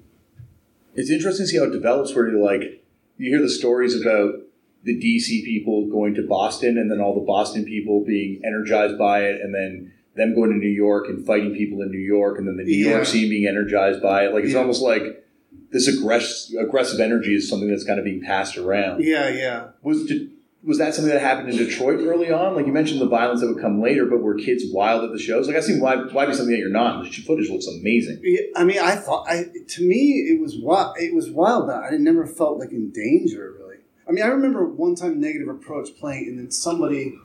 It's 0.95 1.09
interesting 1.09 1.45
to 1.45 1.51
see 1.51 1.57
how 1.57 1.63
it 1.65 1.71
develops. 1.71 2.13
Where 2.15 2.29
you're 2.29 2.39
like, 2.43 2.83
you 3.17 3.29
hear 3.31 3.41
the 3.41 3.49
stories 3.49 3.99
about 3.99 4.35
the 4.83 4.93
DC 4.95 5.43
people 5.43 5.87
going 5.87 6.13
to 6.15 6.21
Boston, 6.27 6.77
and 6.77 6.91
then 6.91 6.99
all 6.99 7.15
the 7.15 7.25
Boston 7.25 7.63
people 7.65 8.03
being 8.05 8.41
energized 8.45 8.97
by 8.99 9.23
it, 9.25 9.41
and 9.41 9.53
then 9.55 9.91
them 10.15 10.35
going 10.35 10.51
to 10.51 10.55
New 10.57 10.69
York 10.69 11.07
and 11.09 11.25
fighting 11.25 11.55
people 11.55 11.81
in 11.81 11.89
New 11.89 11.97
York, 11.97 12.37
and 12.37 12.47
then 12.47 12.57
the 12.57 12.63
New 12.63 12.71
Yeah. 12.85 12.91
York 12.95 13.05
scene 13.05 13.27
being 13.29 13.47
energized 13.47 14.01
by 14.03 14.25
it. 14.27 14.33
Like 14.33 14.43
it's 14.43 14.53
Yeah. 14.53 14.59
almost 14.59 14.83
like 14.83 15.25
this 15.71 15.89
aggress- 15.89 16.53
aggressive 16.59 16.99
energy 16.99 17.33
is 17.33 17.49
something 17.49 17.69
that's 17.69 17.83
kind 17.83 17.97
of 17.97 18.05
being 18.05 18.21
passed 18.21 18.55
around. 18.57 19.03
yeah, 19.03 19.29
yeah. 19.29 19.67
Was 19.81 20.05
did, 20.05 20.29
was 20.65 20.77
that 20.77 20.95
something 20.95 21.13
that 21.13 21.21
happened 21.21 21.49
in 21.49 21.57
Detroit 21.57 21.99
early 21.99 22.31
on? 22.31 22.55
Like 22.55 22.65
you 22.65 22.71
mentioned, 22.71 23.01
the 23.01 23.07
violence 23.07 23.41
that 23.41 23.47
would 23.47 23.61
come 23.61 23.81
later, 23.81 24.05
but 24.05 24.21
were 24.21 24.35
kids 24.35 24.63
wild 24.71 25.03
at 25.03 25.11
the 25.11 25.19
shows? 25.19 25.47
Like 25.47 25.57
I 25.57 25.59
see 25.59 25.79
why 25.79 25.97
why 26.11 26.25
be 26.25 26.33
something 26.33 26.51
that 26.51 26.59
you're 26.59 26.69
not. 26.69 27.03
The 27.03 27.09
footage 27.09 27.49
looks 27.49 27.67
amazing. 27.67 28.21
I 28.55 28.63
mean, 28.63 28.79
I 28.79 28.95
thought, 28.95 29.27
I 29.27 29.45
to 29.67 29.87
me, 29.87 30.29
it 30.29 30.41
was 30.41 30.57
wild. 30.57 30.95
It 30.97 31.13
was 31.13 31.29
wild, 31.29 31.69
I 31.69 31.89
never 31.97 32.25
felt 32.25 32.59
like 32.59 32.71
in 32.71 32.91
danger, 32.91 33.53
really. 33.59 33.77
I 34.07 34.11
mean, 34.11 34.23
I 34.23 34.27
remember 34.27 34.65
one 34.65 34.95
time 34.95 35.19
Negative 35.19 35.47
Approach 35.47 35.89
playing, 35.99 36.27
and 36.27 36.39
then 36.39 36.51
somebody 36.51 37.17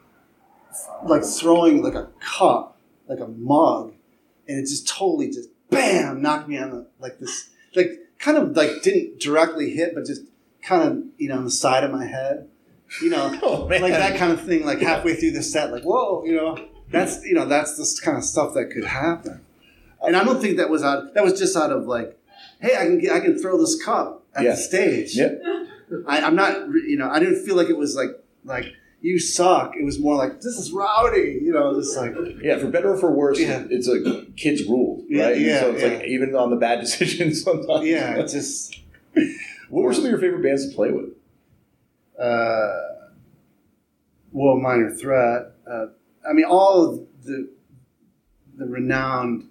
like 1.05 1.24
throwing 1.24 1.82
like 1.82 1.95
a 1.95 2.09
cup, 2.20 2.78
like 3.07 3.20
a 3.20 3.28
mug, 3.28 3.95
and 4.49 4.59
it 4.59 4.62
just 4.62 4.89
totally 4.89 5.28
just 5.28 5.49
bam 5.70 6.22
knocked 6.22 6.49
me 6.49 6.59
on 6.59 6.70
the 6.70 6.86
like 6.99 7.18
this, 7.20 7.51
like 7.76 7.93
kind 8.18 8.36
of 8.36 8.57
like 8.57 8.82
didn't 8.82 9.20
directly 9.20 9.70
hit, 9.70 9.95
but 9.95 10.05
just 10.07 10.22
kind 10.62 10.82
of 10.82 11.05
you 11.18 11.28
know 11.28 11.36
on 11.36 11.45
the 11.45 11.51
side 11.51 11.84
of 11.84 11.93
my 11.93 12.05
head, 12.05 12.49
you 13.03 13.11
know, 13.11 13.39
Oh 13.43 13.64
like 13.66 13.93
that 13.93 14.18
kind 14.18 14.32
of 14.32 14.41
thing. 14.45 14.64
Like 14.64 14.80
halfway 14.80 15.14
through 15.14 15.32
the 15.32 15.43
set, 15.43 15.72
like 15.72 15.82
whoa, 15.84 16.24
you 16.24 16.34
know, 16.36 16.57
that's 16.91 17.24
you 17.24 17.34
know 17.34 17.45
that's 17.47 17.76
the 17.76 18.05
kind 18.05 18.16
of 18.18 18.24
stuff 18.24 18.55
that 18.55 18.70
could 18.70 18.84
happen. 18.84 19.41
And 20.03 20.16
I 20.16 20.24
don't 20.24 20.41
think 20.41 20.57
that 20.59 20.70
was 20.70 20.82
out. 20.82 21.14
That 21.14 21.24
was 21.24 21.39
just 21.39 21.57
out 21.57 21.72
of 21.72 21.86
like, 21.86 22.16
hey, 22.61 22.76
I 22.76 22.84
can 22.86 22.99
get, 23.01 23.12
I 23.12 23.20
can 23.20 23.36
throw 23.39 23.59
this 23.59 23.82
cup 23.82 24.24
at 24.34 24.45
Yeah. 24.45 24.51
the 24.53 24.57
stage. 24.57 25.16
Yeah. 25.16 25.34
I, 26.07 26.20
I'm 26.20 26.36
not, 26.36 26.68
you 26.86 26.97
know, 26.97 27.09
I 27.11 27.18
didn't 27.18 27.45
feel 27.45 27.57
like 27.57 27.68
it 27.68 27.76
was 27.76 27.97
like 27.97 28.11
like 28.45 28.66
you 29.01 29.18
suck. 29.18 29.74
It 29.76 29.84
was 29.84 29.99
more 29.99 30.16
like 30.16 30.36
this 30.41 30.57
is 30.59 30.70
rowdy, 30.72 31.41
you 31.43 31.53
know, 31.53 31.74
just 31.80 31.97
like 31.97 32.14
Yeah, 32.43 32.59
for 32.59 32.68
better 32.68 32.93
or 32.93 32.97
for 32.99 33.11
worse, 33.11 33.41
Yeah. 33.41 33.64
it's 33.70 33.89
like 33.89 34.36
kids 34.36 34.64
ruled, 34.68 35.05
Yeah, 35.09 35.26
right? 35.30 35.41
yeah, 35.41 35.61
so 35.61 35.70
it's 35.72 35.82
like 35.82 36.05
even 36.09 36.34
on 36.36 36.51
the 36.51 36.57
bad 36.57 36.80
decisions 36.80 37.43
sometimes. 37.43 37.86
yeah, 37.86 38.16
it's 38.18 38.32
just 38.32 38.80
What 39.70 39.82
were 39.84 39.93
some 39.95 40.05
of 40.05 40.11
your 40.11 40.20
favorite 40.20 40.43
bands 40.43 40.68
to 40.68 40.74
play 40.74 40.91
with? 40.91 41.11
Uh, 42.19 42.79
well, 44.33 44.57
minor 44.57 44.91
threat. 44.91 45.53
Uh, 45.71 45.87
I 46.29 46.33
mean, 46.33 46.45
all 46.45 46.85
of 46.85 47.07
the 47.25 47.51
the 48.57 48.66
renowned 48.66 49.49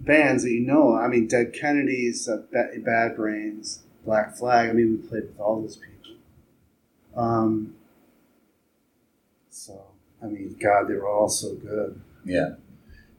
bands 0.00 0.44
that 0.44 0.50
you 0.50 0.60
know. 0.60 0.96
I 0.96 1.08
mean, 1.08 1.26
Dead 1.26 1.52
Kennedys, 1.52 2.28
uh, 2.28 2.42
Ba- 2.50 2.70
Bad 2.78 3.16
Brains, 3.16 3.82
Black 4.04 4.36
Flag. 4.36 4.70
I 4.70 4.72
mean, 4.72 4.98
we 5.02 5.08
played 5.08 5.24
with 5.24 5.38
all 5.40 5.60
those 5.60 5.76
people. 5.76 6.16
Um, 7.14 7.74
so, 9.50 9.84
I 10.22 10.26
mean, 10.26 10.56
God, 10.60 10.88
they 10.88 10.94
were 10.94 11.08
all 11.08 11.28
so 11.28 11.54
good. 11.54 12.00
Yeah, 12.24 12.54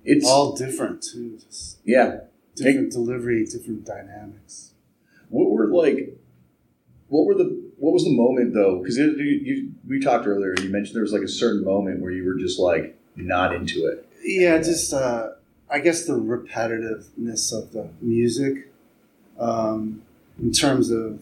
it's 0.03 0.27
All 0.27 0.55
different 0.55 1.01
too. 1.01 1.37
Just 1.37 1.79
yeah. 1.85 2.21
different 2.55 2.91
delivery, 2.91 3.45
different 3.45 3.85
dynamics. 3.85 4.71
What 5.29 5.49
were 5.49 5.67
like? 5.67 6.17
What 7.07 7.25
were 7.25 7.35
the? 7.35 7.66
What 7.77 7.93
was 7.93 8.03
the 8.03 8.15
moment 8.15 8.53
though? 8.53 8.79
Because 8.79 8.97
you, 8.97 9.13
you, 9.13 9.71
we 9.87 9.99
talked 9.99 10.25
earlier. 10.25 10.55
You 10.61 10.69
mentioned 10.69 10.95
there 10.95 11.03
was 11.03 11.13
like 11.13 11.21
a 11.21 11.27
certain 11.27 11.63
moment 11.63 12.01
where 12.01 12.11
you 12.11 12.25
were 12.25 12.35
just 12.35 12.59
like 12.59 12.97
not 13.15 13.53
into 13.53 13.85
it. 13.85 14.07
Yeah, 14.23 14.57
just 14.57 14.93
uh, 14.93 15.29
I 15.69 15.79
guess 15.79 16.05
the 16.05 16.13
repetitiveness 16.13 17.53
of 17.53 17.71
the 17.71 17.89
music, 18.01 18.71
um, 19.39 20.01
in 20.41 20.51
terms 20.51 20.89
of, 20.91 21.21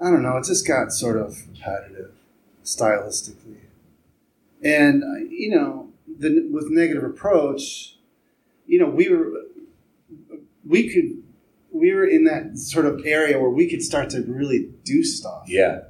I 0.00 0.10
don't 0.10 0.22
know, 0.22 0.36
it 0.36 0.44
just 0.44 0.66
got 0.66 0.92
sort 0.92 1.16
of 1.16 1.36
repetitive, 1.48 2.12
stylistically, 2.64 3.56
and 4.62 5.02
uh, 5.04 5.16
you 5.28 5.50
know, 5.50 5.88
the 6.18 6.48
with 6.50 6.70
negative 6.70 7.04
approach, 7.04 7.96
you 8.66 8.78
know, 8.78 8.88
we 8.88 9.08
were, 9.08 9.44
we 10.66 10.88
could, 10.88 11.17
we 11.78 11.92
were 11.92 12.06
in 12.06 12.24
that 12.24 12.58
sort 12.58 12.86
of 12.86 13.00
area 13.04 13.38
where 13.40 13.50
we 13.50 13.68
could 13.68 13.82
start 13.82 14.10
to 14.10 14.22
really 14.22 14.70
do 14.84 15.02
stuff 15.02 15.44
Yeah, 15.46 15.82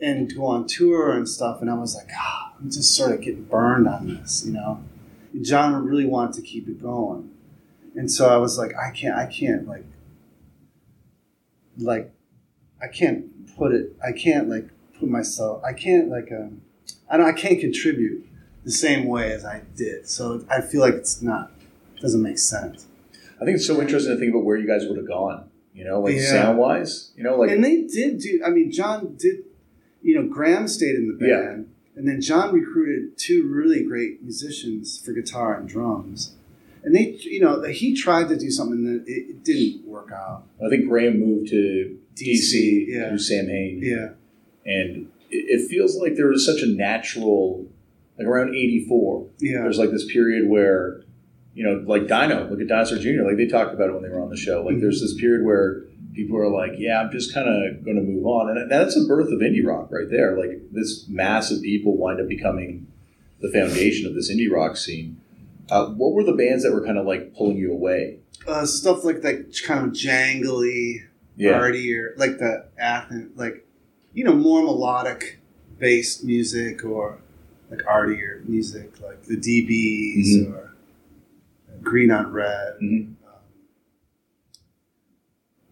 and 0.00 0.34
go 0.34 0.46
on 0.46 0.66
tour 0.66 1.12
and 1.12 1.28
stuff. 1.28 1.60
And 1.60 1.70
I 1.70 1.74
was 1.74 1.94
like, 1.94 2.08
ah, 2.16 2.52
I'm 2.58 2.70
just 2.70 2.94
sort 2.94 3.12
of 3.12 3.20
getting 3.20 3.44
burned 3.44 3.88
on 3.88 4.08
this, 4.08 4.44
you 4.44 4.52
know. 4.52 4.82
And 5.32 5.44
John 5.44 5.84
really 5.84 6.06
wanted 6.06 6.34
to 6.34 6.42
keep 6.42 6.68
it 6.68 6.82
going, 6.82 7.30
and 7.94 8.10
so 8.10 8.28
I 8.28 8.36
was 8.36 8.58
like, 8.58 8.72
I 8.76 8.90
can't, 8.90 9.16
I 9.16 9.26
can't 9.26 9.66
like, 9.66 9.84
like, 11.78 12.12
I 12.82 12.88
can't 12.88 13.56
put 13.56 13.72
it, 13.72 13.96
I 14.06 14.12
can't 14.12 14.48
like 14.48 14.68
put 14.98 15.08
myself, 15.08 15.62
I 15.64 15.72
can't 15.72 16.08
like, 16.08 16.30
um, 16.32 16.62
I 17.10 17.16
don't, 17.16 17.26
I 17.26 17.32
can't 17.32 17.60
contribute 17.60 18.26
the 18.64 18.70
same 18.70 19.06
way 19.06 19.32
as 19.32 19.44
I 19.44 19.62
did. 19.76 20.08
So 20.08 20.44
I 20.50 20.60
feel 20.60 20.80
like 20.80 20.94
it's 20.94 21.22
not, 21.22 21.52
doesn't 22.00 22.22
make 22.22 22.38
sense. 22.38 22.87
I 23.40 23.44
think 23.44 23.56
it's 23.56 23.66
so 23.66 23.80
interesting 23.80 24.12
to 24.14 24.18
think 24.18 24.30
about 24.32 24.44
where 24.44 24.56
you 24.56 24.66
guys 24.66 24.86
would 24.86 24.96
have 24.96 25.06
gone. 25.08 25.48
You 25.74 25.84
know, 25.84 26.00
like 26.00 26.16
Yeah. 26.16 26.22
sound 26.30 26.58
wise. 26.58 27.12
You 27.16 27.22
know, 27.22 27.36
like 27.38 27.50
and 27.50 27.62
they 27.64 27.82
did 27.82 28.18
do. 28.18 28.40
I 28.44 28.50
mean, 28.50 28.70
John 28.70 29.14
did. 29.18 29.44
You 30.02 30.14
know, 30.16 30.28
Graham 30.28 30.66
stayed 30.68 30.94
in 30.96 31.16
the 31.18 31.26
Yeah. 31.26 31.40
band, 31.40 31.66
and 31.96 32.06
then 32.08 32.20
John 32.20 32.54
recruited 32.54 33.16
two 33.18 33.46
really 33.46 33.82
great 33.84 34.22
musicians 34.22 34.98
for 34.98 35.12
guitar 35.12 35.58
and 35.58 35.68
drums. 35.68 36.34
And 36.84 36.94
they, 36.94 37.18
you 37.22 37.40
know, 37.40 37.62
he 37.64 37.92
tried 37.94 38.28
to 38.28 38.36
do 38.36 38.50
something 38.50 38.84
that 38.84 39.04
it, 39.06 39.30
it 39.30 39.44
didn't 39.44 39.84
work 39.86 40.10
out. 40.12 40.44
I 40.64 40.68
think 40.68 40.88
Graham 40.88 41.18
moved 41.18 41.48
to 41.50 41.98
DC, 42.14 42.86
yeah. 42.88 43.08
through 43.08 43.18
Samhain. 43.18 43.80
Yeah, 43.82 44.10
and 44.64 45.08
it, 45.30 45.60
it 45.60 45.68
feels 45.68 45.96
like 45.96 46.14
there 46.16 46.28
was 46.28 46.46
such 46.46 46.62
a 46.62 46.66
natural 46.66 47.66
like 48.16 48.26
around 48.26 48.54
84 48.54 49.26
yeah, 49.38 49.62
there's 49.62 49.78
like 49.78 49.90
this 49.92 50.10
period 50.12 50.48
where 50.48 51.02
you 51.54 51.64
know 51.64 51.82
like 51.86 52.06
dino 52.06 52.48
look 52.48 52.60
at 52.60 52.68
dinosaur 52.68 52.98
jr 52.98 53.22
like 53.26 53.36
they 53.36 53.46
talked 53.46 53.74
about 53.74 53.88
it 53.88 53.92
when 53.94 54.02
they 54.02 54.08
were 54.08 54.20
on 54.22 54.30
the 54.30 54.36
show. 54.36 54.62
Like 54.62 54.80
there's 54.80 55.00
this 55.00 55.14
period 55.14 55.44
where 55.44 55.82
people 56.14 56.36
are 56.38 56.48
like 56.48 56.72
yeah 56.78 57.00
i'm 57.00 57.10
just 57.12 57.32
kind 57.34 57.48
of 57.48 57.84
going 57.84 57.96
to 57.96 58.02
move 58.02 58.26
on. 58.26 58.56
And 58.56 58.70
that's 58.70 58.94
the 58.94 59.06
birth 59.06 59.28
of 59.32 59.40
indie 59.40 59.64
rock 59.64 59.88
right 59.90 60.08
there. 60.10 60.36
Like 60.38 60.60
this 60.72 61.06
mass 61.08 61.50
of 61.50 61.62
people 61.62 61.96
wind 61.96 62.20
up 62.20 62.28
becoming 62.28 62.86
the 63.40 63.50
foundation 63.52 64.06
of 64.06 64.14
this 64.14 64.30
indie 64.32 64.50
rock 64.50 64.76
scene. 64.76 65.20
Uh, 65.70 65.86
what 65.90 66.12
were 66.14 66.24
the 66.24 66.32
bands 66.32 66.64
that 66.64 66.72
were 66.72 66.84
kind 66.84 66.98
of 66.98 67.06
like 67.06 67.34
pulling 67.36 67.56
you 67.56 67.70
away? 67.72 68.18
Uh, 68.46 68.64
stuff 68.64 69.04
like 69.04 69.20
that, 69.22 69.54
kind 69.66 69.84
of 69.86 69.92
jangly, 69.92 71.04
yeah. 71.36 71.52
artier, 71.52 72.14
like 72.16 72.38
the 72.38 72.66
Athens, 72.78 73.36
like 73.36 73.66
you 74.14 74.24
know, 74.24 74.34
more 74.34 74.62
melodic 74.62 75.38
based 75.78 76.24
music 76.24 76.84
or 76.84 77.18
like 77.70 77.86
artier 77.86 78.42
music, 78.46 79.00
like 79.02 79.22
the 79.24 79.36
DBs 79.36 80.46
Mhm. 80.46 80.54
or 80.54 80.67
Green 81.88 82.10
on 82.10 82.32
Red. 82.32 82.74
Mhm. 82.82 83.00
Um, 83.00 83.14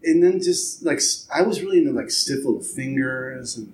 and 0.03 0.23
then 0.23 0.41
just 0.41 0.83
like 0.83 0.99
I 1.33 1.43
was 1.43 1.61
really 1.61 1.77
into 1.79 1.91
like 1.91 2.09
Stiff 2.09 2.43
Little 2.43 2.61
Fingers 2.61 3.55
and 3.55 3.73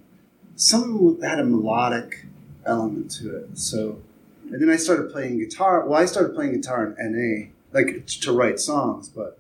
some 0.56 1.22
had 1.22 1.40
a 1.40 1.46
melodic 1.46 2.26
element 2.66 3.12
to 3.12 3.36
it. 3.38 3.58
So, 3.58 4.02
and 4.52 4.62
then 4.62 4.70
I 4.70 4.76
started 4.76 5.12
playing 5.12 5.40
guitar. 5.40 5.88
Well, 5.88 6.00
I 6.00 6.06
started 6.06 6.36
playing 6.36 6.54
guitar 6.54 6.96
in 7.00 7.14
NA, 7.14 7.52
like 7.72 8.06
to 8.08 8.32
write 8.32 8.60
songs, 8.60 9.10
but 9.10 9.40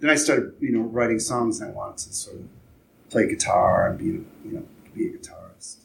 then 0.00 0.10
I 0.10 0.14
started, 0.14 0.54
you 0.60 0.72
know, 0.72 0.82
writing 0.82 1.18
songs 1.18 1.60
and 1.60 1.70
I 1.70 1.74
wanted 1.74 1.98
to 2.06 2.14
sort 2.14 2.36
of 2.36 2.46
play 3.10 3.28
guitar 3.28 3.88
and 3.88 3.98
be, 3.98 4.04
you 4.04 4.26
know, 4.44 4.64
be 4.94 5.06
a 5.08 5.10
guitarist. 5.10 5.76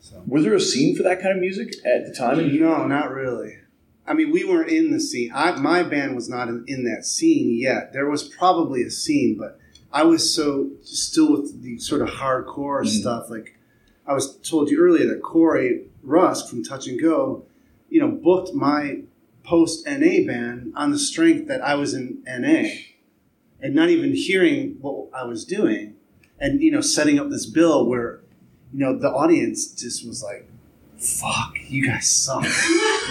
So, 0.00 0.22
was 0.26 0.44
there 0.44 0.54
a 0.54 0.60
scene 0.60 0.96
for 0.96 1.02
that 1.02 1.20
kind 1.20 1.34
of 1.34 1.40
music 1.40 1.74
at 1.84 2.06
the 2.06 2.14
time 2.14 2.38
no, 2.60 2.86
not 2.86 3.10
really. 3.10 3.58
I 4.06 4.14
mean, 4.14 4.32
we 4.32 4.44
weren't 4.44 4.70
in 4.70 4.90
the 4.90 4.98
scene. 5.00 5.30
I, 5.34 5.52
my 5.52 5.82
band 5.84 6.14
was 6.16 6.28
not 6.28 6.48
in, 6.48 6.64
in 6.66 6.84
that 6.84 7.04
scene 7.04 7.56
yet. 7.56 7.92
There 7.92 8.08
was 8.10 8.24
probably 8.24 8.82
a 8.82 8.90
scene, 8.90 9.36
but 9.38 9.58
I 9.92 10.02
was 10.02 10.34
so 10.34 10.70
still 10.82 11.32
with 11.32 11.62
the 11.62 11.78
sort 11.78 12.02
of 12.02 12.08
hardcore 12.08 12.82
Mhm. 12.82 12.88
stuff. 13.00 13.30
Like 13.30 13.56
I 14.06 14.14
was 14.14 14.36
told 14.38 14.70
you 14.70 14.80
earlier 14.80 15.06
that 15.08 15.22
Corey 15.22 15.84
Rusk 16.02 16.48
from 16.48 16.64
Touch 16.64 16.88
and 16.88 17.00
Go, 17.00 17.44
you 17.88 18.00
know, 18.00 18.08
booked 18.08 18.54
my 18.54 19.02
post 19.44 19.86
NA 19.86 20.26
band 20.26 20.72
on 20.76 20.90
the 20.90 20.98
strength 20.98 21.46
that 21.48 21.60
I 21.62 21.74
was 21.76 21.94
in 21.94 22.22
NA, 22.26 22.70
and 23.60 23.74
not 23.74 23.90
even 23.90 24.14
hearing 24.14 24.76
what 24.80 25.08
I 25.14 25.24
was 25.24 25.44
doing, 25.44 25.94
and 26.40 26.60
you 26.60 26.70
know, 26.72 26.80
setting 26.80 27.20
up 27.20 27.30
this 27.30 27.46
bill 27.46 27.86
where, 27.86 28.20
you 28.72 28.80
know, 28.80 28.98
the 28.98 29.10
audience 29.10 29.66
just 29.68 30.06
was 30.06 30.22
like, 30.22 30.48
"Fuck, 31.02 31.56
you 31.68 31.86
guys 31.86 32.10
suck," 32.10 32.46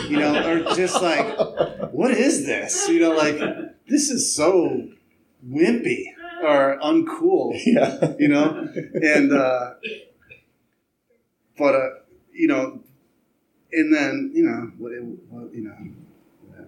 you 0.10 0.18
know, 0.18 0.34
or 0.70 0.76
just 0.76 1.02
like, 1.02 1.38
"What 1.92 2.12
is 2.12 2.46
this?" 2.46 2.88
You 2.90 3.00
know, 3.02 3.12
like 3.12 3.38
this 3.88 4.10
is 4.10 4.34
so 4.36 4.88
wimpy 5.48 6.06
or 6.44 6.80
uncool, 6.82 7.54
Yeah. 7.66 8.14
you 8.18 8.28
know, 8.30 8.68
and 9.04 9.32
uh, 9.34 9.72
but 11.58 11.76
uh, 11.76 11.90
you 12.34 12.48
know, 12.48 12.80
and 13.72 13.94
then 13.94 14.32
you 14.34 14.44
know, 14.44 14.72
what, 14.78 14.92
what 15.30 15.54
you 15.54 15.64
know, 15.64 16.66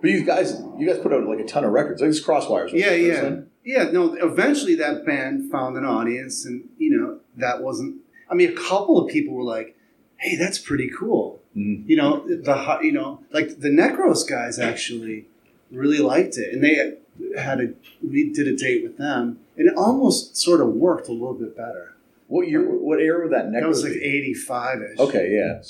But 0.00 0.10
you 0.10 0.24
guys, 0.24 0.60
you 0.78 0.86
guys 0.86 0.98
put 0.98 1.12
out 1.12 1.24
like 1.26 1.40
a 1.40 1.44
ton 1.46 1.64
of 1.64 1.72
records. 1.72 2.00
Like 2.00 2.10
this 2.10 2.20
Crossed 2.24 2.48
Wires. 2.50 2.72
yeah, 2.72 2.92
yeah, 2.92 3.40
yeah. 3.64 3.90
No, 3.90 4.14
eventually 4.14 4.74
that 4.76 5.04
band 5.04 5.50
found 5.50 5.76
an 5.76 5.84
audience, 5.84 6.44
and 6.46 6.68
you 6.78 6.90
know, 6.98 7.20
that 7.36 7.62
wasn't. 7.62 7.96
I 8.30 8.34
mean, 8.34 8.50
a 8.52 8.54
couple 8.56 8.98
of 9.04 9.10
people 9.10 9.34
were 9.34 9.42
like, 9.44 9.76
"Hey, 10.20 10.36
that's 10.36 10.58
pretty 10.58 10.88
cool." 10.88 11.40
Mhm. 11.56 11.88
You 11.88 11.96
know, 11.96 12.24
the 12.26 12.78
you 12.82 12.92
know, 12.92 13.20
like 13.32 13.60
the 13.60 13.70
Necros 13.70 14.28
guys 14.28 14.58
actually 14.58 15.26
really 15.70 15.98
liked 15.98 16.36
it, 16.36 16.52
and 16.52 16.62
they 16.62 16.94
had 17.38 17.60
a 17.60 17.72
we 18.06 18.30
did 18.32 18.46
a 18.48 18.56
date 18.56 18.82
with 18.82 18.96
them, 18.96 19.40
and 19.56 19.68
it 19.68 19.74
almost 19.76 20.36
sort 20.36 20.60
of 20.60 20.68
worked 20.74 21.08
a 21.08 21.12
little 21.12 21.34
bit 21.34 21.56
better. 21.56 21.94
What 22.28 22.48
year? 22.48 22.62
What 22.62 23.00
era 23.00 23.24
would 23.24 23.32
that 23.32 23.50
neck? 23.50 23.62
That 23.62 23.68
was 23.68 23.82
like 23.82 23.94
eighty 23.94 24.34
five 24.34 24.78
ish. 24.82 24.98
Okay, 24.98 25.32
yeah, 25.34 25.60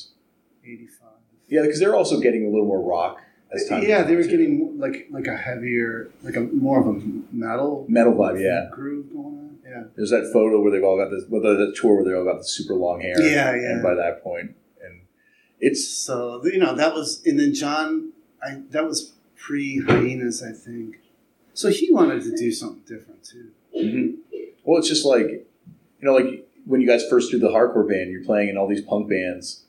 eighty 0.71 0.87
five. 0.87 1.09
yeah, 1.49 1.63
because 1.63 1.81
they're 1.81 1.97
also 1.97 2.21
getting 2.21 2.45
a 2.45 2.51
little 2.51 2.67
more 2.67 2.83
rock 2.83 3.23
as 3.53 3.67
time. 3.67 3.83
Yeah, 3.83 4.03
they 4.03 4.15
were 4.17 4.23
too. 4.25 4.29
getting 4.31 4.79
like 4.79 5.09
like 5.11 5.27
a 5.27 5.37
heavier, 5.37 6.11
like 6.23 6.37
a 6.37 6.41
more 6.41 6.81
of 6.81 6.87
a 6.87 7.01
metal 7.33 7.87
metal 7.89 8.13
vibe. 8.13 8.43
Yeah, 8.43 8.69
groove 8.71 9.11
going 9.13 9.25
on. 9.27 9.50
Yeah, 9.71 9.85
there's 9.95 10.11
that 10.11 10.31
photo 10.33 10.61
where 10.61 10.73
they've 10.73 10.83
all 10.83 10.97
got 10.97 11.11
this, 11.11 11.25
well, 11.29 11.41
the, 11.41 11.73
tour 11.81 11.95
where 11.97 12.05
they 12.05 12.13
all 12.13 12.25
got 12.25 12.39
the 12.39 12.45
super 12.45 12.75
long 12.75 13.01
hair. 13.01 13.15
Yeah, 13.21 13.55
yeah. 13.55 13.71
And 13.71 13.83
by 13.83 13.95
that 13.95 14.21
point, 14.25 14.57
and 14.85 15.03
it's 15.61 15.87
so 15.87 16.45
you 16.45 16.59
know 16.59 16.75
that 16.75 16.93
was, 16.93 17.23
and 17.25 17.39
then 17.39 17.55
John, 17.55 18.13
I 18.43 18.63
that 18.71 18.85
was 18.85 19.13
pre 19.37 19.81
hyenas, 19.81 20.43
I 20.43 20.53
think. 20.53 20.97
So 21.55 21.69
he 21.69 21.93
wanted 21.93 22.23
to 22.25 22.37
do 22.37 22.51
something 22.51 22.83
different 22.87 23.23
too. 23.25 23.51
mhm. 23.77 24.17
well, 24.65 24.79
it's 24.79 24.89
just 24.89 25.07
like 25.07 25.29
you 25.29 25.47
know, 26.01 26.15
like 26.15 26.49
when 26.65 26.81
you 26.81 26.87
guys 26.87 27.07
first 27.09 27.31
do 27.31 27.39
the 27.39 27.49
hardcore 27.49 27.89
band, 27.89 28.11
you're 28.11 28.25
playing, 28.25 28.49
and 28.49 28.59
all 28.59 28.67
these 28.67 28.83
punk 28.83 29.09
bands 29.09 29.65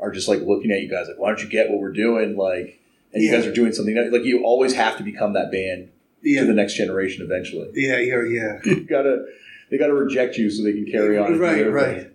are 0.00 0.10
just 0.12 0.28
like 0.28 0.40
looking 0.42 0.70
at 0.70 0.80
you 0.80 0.88
guys 0.88 1.08
like, 1.08 1.18
why 1.18 1.28
don't 1.28 1.42
you 1.42 1.48
get 1.48 1.70
what 1.70 1.80
we're 1.80 1.92
doing? 1.92 2.36
Like, 2.36 2.80
and 3.12 3.22
you 3.22 3.30
guys 3.32 3.46
are 3.46 3.52
doing 3.52 3.72
something 3.72 3.94
that- 3.94 4.12
like 4.12 4.24
you 4.24 4.44
always 4.44 4.74
have 4.74 4.96
to 4.98 5.02
become 5.02 5.32
that 5.34 5.50
band 5.50 5.90
Yeah, 6.22 6.40
to 6.42 6.46
the 6.46 6.52
next 6.52 6.74
generation 6.74 7.24
eventually. 7.24 7.70
yeah, 7.74 7.98
yeah, 7.98 8.22
yeah. 8.24 8.58
you 8.64 8.84
gotta 8.84 9.24
they 9.70 9.78
gotta 9.78 9.94
reject 9.94 10.36
you 10.36 10.50
so 10.50 10.62
they 10.64 10.72
can 10.72 10.86
carry 10.86 11.16
on. 11.18 11.38
Right, 11.38 11.70
right. 11.70 12.10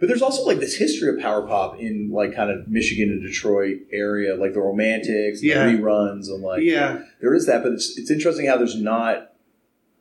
But 0.00 0.06
there's 0.08 0.22
also 0.22 0.44
like 0.44 0.60
this 0.60 0.76
history 0.76 1.08
of 1.08 1.18
power 1.20 1.42
pop 1.46 1.78
in 1.80 2.10
like 2.12 2.34
kind 2.34 2.50
of 2.50 2.68
Michigan 2.68 3.08
and 3.10 3.20
Detroit 3.22 3.78
area, 3.92 4.36
like 4.36 4.52
the 4.54 4.60
Romantics, 4.60 5.42
Yeah. 5.42 5.66
the 5.66 5.72
reruns, 5.78 6.28
and 6.28 6.42
like 6.42 6.62
yeah, 6.62 7.02
there 7.20 7.34
is 7.34 7.46
that. 7.46 7.62
But 7.62 7.72
it's 7.72 7.98
it's 7.98 8.10
interesting 8.10 8.46
how 8.46 8.56
there's 8.56 8.80
not. 8.80 9.32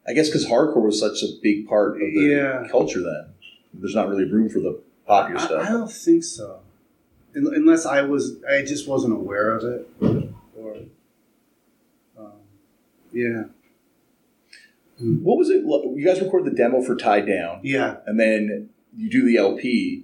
I 0.08 0.14
guess 0.14 0.28
because 0.30 0.46
hardcore 0.46 0.84
was 0.86 1.00
such 1.00 1.22
a 1.24 1.28
big 1.42 1.68
part 1.68 1.94
of 1.96 2.00
the 2.00 2.22
Yeah. 2.22 2.68
culture 2.72 3.02
then. 3.02 3.26
There's 3.74 3.94
not 3.96 4.08
really 4.08 4.24
room 4.24 4.50
for 4.50 4.60
the 4.60 4.80
popular 5.06 5.40
I, 5.60 5.68
I 5.68 5.70
don't 5.72 5.92
think 5.92 6.24
so, 6.24 6.60
unless 7.34 7.86
I 7.86 8.02
was, 8.02 8.42
I 8.50 8.62
just 8.64 8.88
wasn't 8.88 9.14
aware 9.14 9.52
of 9.52 9.64
it, 9.66 9.90
or, 10.58 10.76
yeah, 13.18 13.44
What 15.00 15.38
was 15.38 15.50
it? 15.50 15.64
You 15.66 16.04
guys 16.06 16.22
recorded 16.22 16.52
the 16.52 16.56
demo 16.58 16.82
for 16.82 16.96
Tied 16.96 17.28
Down, 17.28 17.60
yeah. 17.64 17.98
and 18.06 18.20
then 18.20 18.70
you 18.96 19.10
do 19.10 19.24
the 19.26 19.38
LP. 19.38 20.04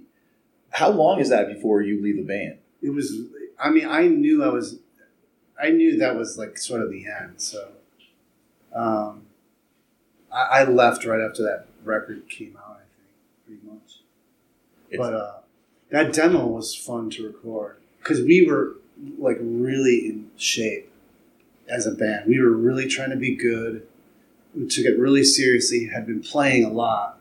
How 0.70 0.90
long 0.90 1.20
is 1.20 1.28
that 1.30 1.48
before 1.52 1.82
you 1.82 2.02
leave 2.02 2.16
the 2.16 2.22
band? 2.22 2.58
it 2.82 2.90
was 2.92 3.16
i 3.58 3.70
mean 3.70 3.86
i 3.86 4.06
knew 4.08 4.44
i 4.44 4.48
was 4.48 4.78
i 5.58 5.70
knew 5.70 5.96
that 5.96 6.16
was 6.16 6.36
like 6.36 6.58
sort 6.58 6.82
of 6.82 6.90
the 6.90 7.06
end 7.06 7.40
so 7.40 7.68
um 8.74 9.22
i, 10.30 10.60
I 10.60 10.64
left 10.64 11.06
right 11.06 11.20
after 11.22 11.42
that 11.44 11.66
record 11.82 12.28
came 12.28 12.58
out 12.58 12.76
i 12.82 12.84
think 12.98 13.46
pretty 13.46 13.60
much 13.66 14.00
It's- 14.90 14.98
but 14.98 15.14
uh 15.14 15.34
that 15.90 16.12
demo 16.12 16.46
was 16.46 16.74
fun 16.74 17.08
to 17.10 17.26
record 17.26 17.78
because 18.00 18.20
we 18.20 18.44
were 18.46 18.74
like 19.18 19.38
really 19.40 20.04
in 20.06 20.30
shape 20.36 20.90
as 21.68 21.86
a 21.86 21.92
band 21.92 22.26
we 22.26 22.40
were 22.40 22.50
really 22.50 22.86
trying 22.86 23.10
to 23.10 23.16
be 23.16 23.34
good 23.34 23.86
we 24.54 24.66
took 24.66 24.84
it 24.84 24.98
really 24.98 25.24
seriously 25.24 25.86
had 25.86 26.06
been 26.06 26.20
playing 26.20 26.64
a 26.64 26.70
lot 26.70 27.20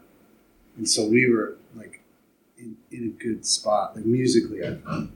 and 0.77 0.87
so 0.87 1.07
we 1.07 1.31
were 1.31 1.57
like 1.75 2.01
in, 2.57 2.77
in 2.91 3.03
a 3.05 3.23
good 3.23 3.45
spot 3.45 3.95
like 3.95 4.05
musically 4.05 4.65
i 4.65 5.07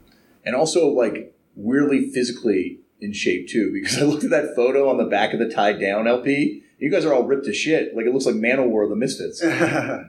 and 0.46 0.56
also 0.56 0.88
like 0.88 1.36
weirdly 1.56 2.10
physically 2.10 2.80
in 3.02 3.14
shape 3.14 3.48
too 3.48 3.72
because 3.72 3.98
I 3.98 4.02
looked 4.04 4.24
at 4.24 4.30
that 4.32 4.56
photo 4.56 4.90
on 4.90 4.98
the 4.98 5.06
back 5.06 5.34
of 5.34 5.40
the 5.40 5.50
tied 5.50 5.80
down 5.80 6.08
LP. 6.08 6.64
You 6.80 6.92
guys 6.92 7.06
are 7.06 7.14
all 7.14 7.24
ripped 7.24 7.46
to 7.46 7.54
shit. 7.54 7.96
Like 7.96 8.06
it 8.06 8.14
looks 8.14 8.26
like 8.26 8.36
Manowar 8.36 8.84
of 8.84 8.90
the 8.90 8.96
Misfits. 8.96 9.42
well, 9.44 10.06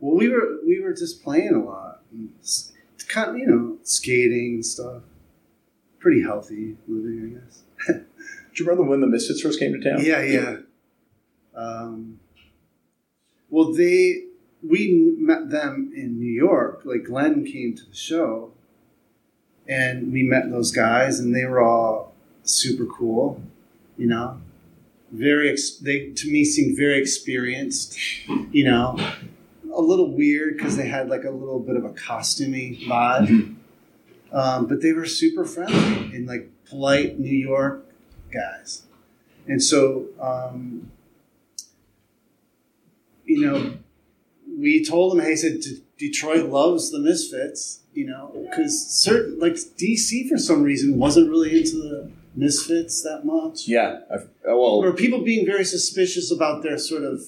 we 0.00 0.28
were 0.28 0.58
we 0.66 0.80
were 0.80 0.92
just 0.92 1.22
playing 1.22 1.54
a 1.54 1.64
lot, 1.64 2.02
and 2.12 2.30
kind 3.08 3.30
of 3.30 3.38
you 3.38 3.46
know 3.46 3.78
skating 3.82 4.54
and 4.54 4.66
stuff. 4.66 5.02
Pretty 5.98 6.22
healthy 6.22 6.76
living, 6.86 7.40
I 7.88 7.92
guess. 7.92 8.02
Do 8.58 8.64
you 8.64 8.70
remember 8.70 8.90
when 8.90 9.00
the 9.00 9.06
Misfits 9.06 9.40
first 9.40 9.60
came 9.60 9.72
to 9.72 9.88
town? 9.88 10.04
Yeah, 10.04 10.20
yeah. 10.20 10.56
Um, 11.54 12.18
well, 13.50 13.72
they 13.72 14.24
we 14.68 15.14
met 15.16 15.50
them 15.50 15.92
in 15.94 16.18
New 16.18 16.32
York. 16.32 16.80
Like 16.84 17.04
Glenn 17.04 17.44
came 17.44 17.76
to 17.76 17.86
the 17.86 17.94
show, 17.94 18.52
and 19.68 20.12
we 20.12 20.24
met 20.24 20.50
those 20.50 20.72
guys, 20.72 21.20
and 21.20 21.32
they 21.32 21.44
were 21.44 21.60
all 21.60 22.16
super 22.42 22.84
cool. 22.84 23.40
You 23.96 24.08
know, 24.08 24.40
very 25.12 25.50
ex- 25.50 25.76
they 25.76 26.08
to 26.10 26.28
me 26.28 26.44
seemed 26.44 26.76
very 26.76 26.98
experienced. 26.98 27.96
You 28.50 28.64
know, 28.64 28.98
a 29.72 29.80
little 29.80 30.10
weird 30.10 30.56
because 30.56 30.76
they 30.76 30.88
had 30.88 31.08
like 31.08 31.22
a 31.22 31.30
little 31.30 31.60
bit 31.60 31.76
of 31.76 31.84
a 31.84 31.90
costumey 31.90 32.84
vibe. 32.88 33.54
Um, 34.32 34.66
but 34.66 34.82
they 34.82 34.92
were 34.92 35.06
super 35.06 35.44
friendly 35.44 36.16
and 36.16 36.26
like 36.26 36.50
polite 36.66 37.20
New 37.20 37.36
York 37.36 37.87
guys. 38.32 38.82
And 39.46 39.62
so, 39.62 40.06
um, 40.20 40.90
you 43.24 43.40
know, 43.40 43.74
we 44.58 44.84
told 44.84 45.14
him, 45.14 45.20
hey, 45.24 45.36
said 45.36 45.60
"D- 45.60 45.82
Detroit 45.98 46.46
loves 46.50 46.90
the 46.90 46.98
Misfits, 46.98 47.80
you 47.94 48.06
know, 48.06 48.32
because 48.50 48.86
certain, 48.88 49.38
like 49.38 49.54
DC 49.54 50.28
for 50.28 50.38
some 50.38 50.62
reason 50.62 50.98
wasn't 50.98 51.28
really 51.30 51.56
into 51.58 51.76
the 51.76 52.10
Misfits 52.34 53.02
that 53.02 53.24
much. 53.24 53.66
Yeah. 53.66 54.00
I've, 54.12 54.28
oh, 54.46 54.80
Or 54.82 54.92
people 54.92 55.22
being 55.22 55.44
very 55.44 55.64
suspicious 55.64 56.30
about 56.30 56.62
their 56.62 56.78
sort 56.78 57.02
of, 57.04 57.20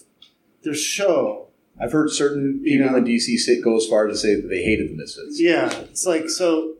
their 0.62 0.74
show. 0.74 1.48
I've 1.80 1.92
heard 1.92 2.10
certain 2.10 2.60
You 2.62 2.78
people 2.78 2.92
know. 2.92 2.98
in 2.98 3.04
DC 3.04 3.36
say, 3.38 3.60
go 3.60 3.76
as 3.76 3.86
far 3.86 4.06
to 4.06 4.16
say 4.16 4.34
that 4.34 4.48
they 4.48 4.62
hated 4.62 4.90
the 4.90 4.94
Misfits. 4.96 5.40
Yeah, 5.40 5.70
it's 5.80 6.06
like, 6.06 6.28
so, 6.28 6.74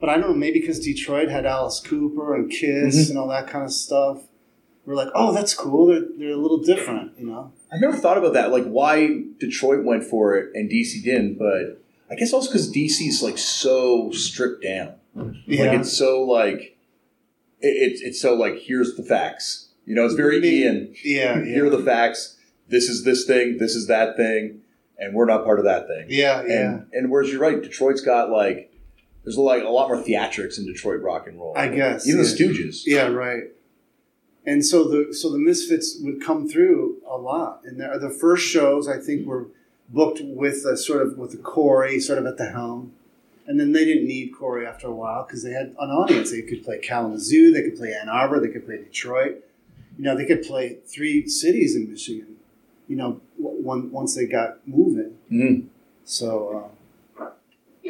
but 0.00 0.08
I 0.08 0.14
don't 0.16 0.30
know, 0.30 0.34
maybe 0.34 0.60
because 0.60 0.80
Detroit 0.80 1.28
had 1.28 1.46
Alice 1.46 1.80
Cooper 1.84 2.34
and 2.34 2.50
Kiss 2.50 2.96
Mhm. 3.06 3.10
and 3.10 3.18
all 3.18 3.28
that 3.28 3.46
kind 3.48 3.64
of 3.64 3.72
stuff. 3.72 4.22
We're 4.86 4.94
like, 4.94 5.08
oh, 5.14 5.32
that's 5.32 5.54
cool. 5.54 5.86
They're, 5.86 6.04
they're 6.18 6.30
a 6.30 6.36
little 6.36 6.58
different, 6.62 7.12
you 7.18 7.26
know? 7.26 7.52
I've 7.70 7.80
never 7.80 7.96
thought 7.96 8.18
about 8.18 8.32
that, 8.32 8.50
like 8.50 8.64
why 8.64 9.22
Detroit 9.38 9.84
went 9.84 10.04
for 10.04 10.36
it 10.36 10.50
and 10.54 10.68
DC 10.70 11.02
didn't, 11.04 11.38
but 11.38 11.80
I 12.10 12.16
guess 12.16 12.32
also 12.32 12.48
because 12.50 12.72
DC 12.72 13.06
is 13.06 13.22
like 13.22 13.38
so 13.38 14.10
stripped 14.10 14.64
down. 14.64 14.94
Yeah. 15.46 15.64
Like 15.70 15.80
it's 15.80 15.92
so 15.96 16.22
like 16.24 16.76
it, 17.60 17.68
it's 17.68 18.00
it's 18.00 18.20
so 18.20 18.34
like 18.34 18.58
here's 18.62 18.96
the 18.96 19.02
facts. 19.04 19.68
You 19.86 19.94
know, 19.94 20.04
it's 20.04 20.14
very 20.14 20.40
Me- 20.40 20.62
Ian. 20.62 20.94
yeah, 21.04 21.38
yeah. 21.38 21.44
Here 21.54 21.66
are 21.66 21.70
the 21.70 21.84
facts. 21.84 22.36
This 22.68 22.88
is 22.88 23.04
this 23.04 23.24
thing. 23.26 23.58
This 23.58 23.74
is 23.76 23.86
that 23.88 24.16
thing, 24.16 24.60
and 24.98 25.14
we're 25.14 25.26
not 25.26 25.44
part 25.44 25.58
of 25.60 25.64
that 25.66 25.86
thing. 25.86 26.06
Yeah, 26.08 26.42
yeah. 26.46 26.60
And 26.68 26.86
and 26.92 27.10
whereas 27.10 27.30
you're 27.30 27.40
right, 27.40 27.60
Detroit's 27.62 28.00
got 28.00 28.30
like 28.30 28.69
there's 29.24 29.36
like 29.38 29.62
a 29.62 29.68
lot 29.68 29.88
more 29.88 30.02
theatrics 30.02 30.58
in 30.58 30.66
Detroit 30.66 31.02
rock 31.02 31.26
and 31.26 31.38
roll. 31.38 31.54
I 31.56 31.68
guess, 31.68 32.06
even 32.06 32.22
the. 32.22 32.28
Stooges. 32.28 32.82
Yeah, 32.86 33.08
right. 33.08 33.44
And 34.46 34.64
so 34.64 34.84
the 34.84 35.12
so 35.14 35.30
the 35.30 35.38
Misfits 35.38 35.98
would 36.00 36.22
come 36.24 36.48
through 36.48 36.96
a 37.06 37.16
lot, 37.16 37.60
and 37.64 37.78
the, 37.80 37.98
the 37.98 38.10
first 38.10 38.46
shows 38.46 38.88
I 38.88 38.98
think 38.98 39.26
were 39.26 39.46
booked 39.90 40.20
with 40.22 40.64
a 40.64 40.76
sort 40.76 41.02
of 41.06 41.18
with 41.18 41.42
Corey 41.42 42.00
sort 42.00 42.18
of 42.18 42.26
at 42.26 42.38
the 42.38 42.50
helm, 42.50 42.92
and 43.46 43.60
then 43.60 43.72
they 43.72 43.84
didn't 43.84 44.06
need 44.06 44.30
Corey 44.36 44.66
after 44.66 44.86
a 44.86 44.94
while 44.94 45.24
because 45.26 45.42
they 45.42 45.50
had 45.50 45.74
an 45.78 45.90
audience. 45.90 46.30
They 46.30 46.40
could 46.42 46.64
play 46.64 46.78
Kalamazoo, 46.78 47.52
they 47.52 47.62
could 47.62 47.76
play 47.76 47.92
Ann 47.92 48.08
Arbor, 48.08 48.40
they 48.40 48.48
could 48.48 48.64
play 48.64 48.78
Detroit. 48.78 49.44
You 49.98 50.04
know, 50.04 50.16
they 50.16 50.24
could 50.24 50.42
play 50.42 50.78
three 50.86 51.28
cities 51.28 51.76
in 51.76 51.90
Michigan. 51.90 52.36
You 52.88 52.96
know, 52.96 53.20
w- 53.40 53.62
one, 53.62 53.90
once 53.90 54.14
they 54.16 54.24
got 54.24 54.66
moving. 54.66 55.18
Mhm. 55.30 55.66
So, 56.04 56.70
uh, 56.72 56.74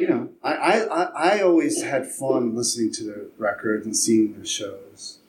you 0.01 0.07
know, 0.07 0.29
I, 0.43 0.53
I, 0.81 1.03
I, 1.35 1.41
always 1.41 1.83
had 1.83 2.07
fun 2.07 2.55
listening 2.55 2.91
to 2.93 3.03
their 3.03 3.21
records 3.37 3.85
and 3.85 3.95
seeing 3.95 4.33
their 4.33 4.45
shows. 4.45 5.19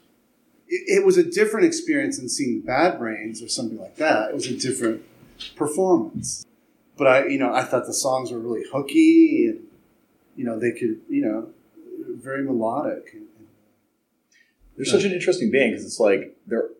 It, 0.67 1.01
it 1.01 1.05
was 1.05 1.19
a 1.19 1.23
different 1.23 1.67
experience 1.67 2.19
than 2.19 2.31
seeing 2.31 2.63
Bad 2.63 2.99
Brains 2.99 3.43
or 3.43 3.49
something 3.49 3.79
like 3.79 3.97
that. 3.97 4.31
It 4.31 4.35
was 4.35 4.47
a 4.47 4.57
different 4.57 5.03
performance. 5.57 6.47
But 6.97 7.07
I, 7.07 7.27
you 7.27 7.39
know, 7.39 7.53
I 7.53 7.65
thought 7.65 7.85
the 7.85 7.93
songs 7.93 8.33
were 8.33 8.39
really 8.39 8.65
hooky 8.73 9.49
and, 9.49 9.61
you 10.37 10.45
know, 10.47 10.59
they 10.59 10.73
could, 10.73 11.03
you 11.07 11.23
know, 11.23 11.51
very 12.15 12.43
melodic. 12.43 13.15
They're 14.77 14.87
such 14.87 15.05
an 15.05 15.13
interesting 15.13 15.51
band 15.51 15.73
because 15.73 15.85
it's 15.85 16.01
like 16.01 16.35
they're 16.47 16.71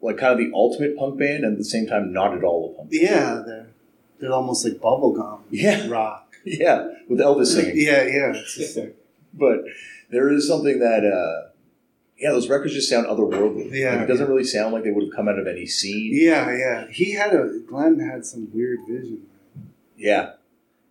like 0.00 0.16
kind 0.16 0.32
of 0.32 0.38
the 0.38 0.50
ultimate 0.54 0.96
punk 0.96 1.18
band, 1.18 1.44
and 1.44 1.52
at 1.52 1.58
the 1.58 1.64
same 1.66 1.86
time, 1.86 2.14
not 2.14 2.34
at 2.34 2.42
all 2.42 2.72
a 2.72 2.76
punk. 2.78 2.90
band. 2.90 3.02
Yeah, 3.02 3.42
they're 3.46 3.66
they're 4.18 4.32
almost 4.32 4.64
like 4.64 4.74
bubblegum 4.80 5.40
Yeah. 5.50 5.86
rock. 5.88 6.34
Yeah, 6.44 6.88
with 7.12 7.20
Elvis 7.20 7.46
singing. 7.54 7.74
Yeah, 7.76 8.04
yeah. 8.04 8.32
Just 8.32 8.78
But 9.34 9.60
there 10.10 10.30
is 10.30 10.46
something 10.46 10.78
that, 10.80 11.04
uh, 11.04 11.48
yeah, 12.18 12.30
those 12.32 12.48
records 12.48 12.74
just 12.74 12.88
sound 12.90 13.06
otherworldly. 13.06 13.70
Yeah. 13.72 13.92
Like, 13.94 14.00
it 14.02 14.06
doesn't 14.06 14.28
really 14.28 14.44
sound 14.44 14.74
like 14.74 14.84
they 14.84 14.90
would 14.90 15.04
have 15.04 15.14
come 15.14 15.28
out 15.28 15.38
of 15.38 15.46
any 15.46 15.66
scene. 15.66 16.10
yeah, 16.14 16.54
yeah. 16.56 16.86
He 16.90 17.12
had 17.12 17.32
a 17.34 17.58
Glenn 17.66 17.98
had 17.98 18.24
some 18.26 18.48
weird 18.52 18.80
vision. 18.86 19.22
Yeah. 19.96 20.32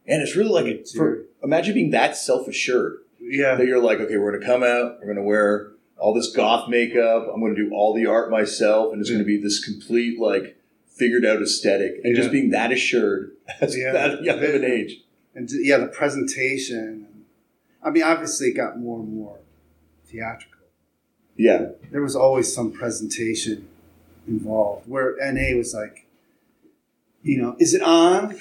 And 0.07 0.21
it's 0.23 0.35
really 0.35 0.49
like, 0.49 0.65
a, 0.65 0.83
for, 0.97 1.25
imagine 1.43 1.73
being 1.75 1.91
that 1.91 2.17
self 2.17 2.47
assured 2.47 2.97
Yeah, 3.19 3.55
that 3.55 3.67
you're 3.67 3.81
like, 3.81 3.99
okay, 3.99 4.17
we're 4.17 4.31
going 4.31 4.41
to 4.41 4.47
come 4.47 4.63
out, 4.63 4.97
we're 4.99 5.05
going 5.05 5.17
to 5.17 5.23
wear 5.23 5.71
all 5.97 6.13
this 6.15 6.35
goth 6.35 6.67
makeup, 6.67 7.27
I'm 7.31 7.39
going 7.39 7.55
to 7.55 7.63
do 7.63 7.71
all 7.75 7.93
the 7.93 8.07
art 8.07 8.31
myself, 8.31 8.91
and 8.91 8.99
it's 8.99 9.09
going 9.11 9.21
to 9.21 9.25
be 9.25 9.39
this 9.39 9.63
complete, 9.63 10.19
like, 10.19 10.57
figured 10.87 11.23
out 11.25 11.41
aesthetic. 11.43 12.01
And 12.03 12.15
just 12.15 12.31
being 12.31 12.49
that 12.49 12.71
assured 12.71 13.33
at 13.61 13.71
Yeah. 13.77 13.91
that 13.91 14.23
young 14.23 14.39
of 14.39 14.55
an 14.55 14.65
age. 14.65 15.01
And 15.35 15.49
yeah, 15.51 15.77
the 15.77 15.87
presentation. 15.87 17.07
I 17.83 17.89
mean, 17.89 18.03
obviously, 18.03 18.49
it 18.49 18.53
got 18.53 18.79
more 18.79 18.99
and 18.99 19.13
more 19.13 19.39
theatrical. 20.05 20.67
Yeah. 21.35 21.69
There 21.91 22.01
was 22.01 22.15
always 22.15 22.53
some 22.53 22.71
presentation 22.71 23.67
involved. 24.27 24.87
Where 24.87 25.15
NA 25.19 25.57
was 25.57 25.73
like, 25.73 26.05
you 27.23 27.41
know, 27.41 27.55
is 27.59 27.73
it 27.73 27.81
on? 27.81 28.37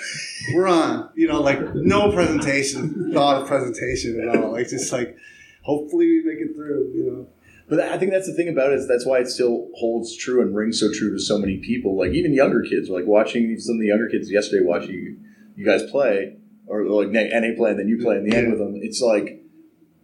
We're 0.54 0.68
on. 0.68 1.10
You 1.14 1.28
know, 1.28 1.40
like 1.40 1.74
no 1.74 2.12
presentation, 2.12 3.12
thought 3.12 3.42
of 3.42 3.48
presentation 3.48 4.20
at 4.20 4.36
all. 4.36 4.52
Like 4.52 4.68
just 4.68 4.92
like, 4.92 5.16
hopefully 5.62 6.06
we 6.06 6.22
make 6.24 6.38
it 6.38 6.54
through. 6.54 6.92
You 6.94 7.10
know. 7.10 7.26
But 7.68 7.80
I 7.80 7.98
think 7.98 8.10
that's 8.10 8.26
the 8.26 8.34
thing 8.34 8.48
about 8.48 8.72
it 8.72 8.80
is 8.80 8.88
that's 8.88 9.06
why 9.06 9.20
it 9.20 9.28
still 9.28 9.68
holds 9.76 10.16
true 10.16 10.42
and 10.42 10.54
rings 10.54 10.80
so 10.80 10.92
true 10.92 11.12
to 11.12 11.20
so 11.20 11.38
many 11.38 11.58
people. 11.58 11.96
Like 11.96 12.12
even 12.12 12.32
younger 12.32 12.62
kids, 12.62 12.88
like 12.90 13.06
watching 13.06 13.56
some 13.58 13.76
of 13.76 13.80
the 13.80 13.86
younger 13.86 14.08
kids 14.08 14.30
yesterday, 14.30 14.64
watching 14.64 14.90
you, 14.90 15.16
you 15.56 15.64
guys 15.64 15.88
play, 15.90 16.36
or 16.70 16.84
like 16.84 17.08
NA 17.10 17.54
play 17.56 17.70
and 17.70 17.78
then 17.78 17.88
you 17.88 17.98
play 18.00 18.16
in 18.16 18.28
the 18.28 18.36
end 18.36 18.50
with 18.50 18.60
them. 18.60 18.76
It's 18.76 19.00
like 19.00 19.42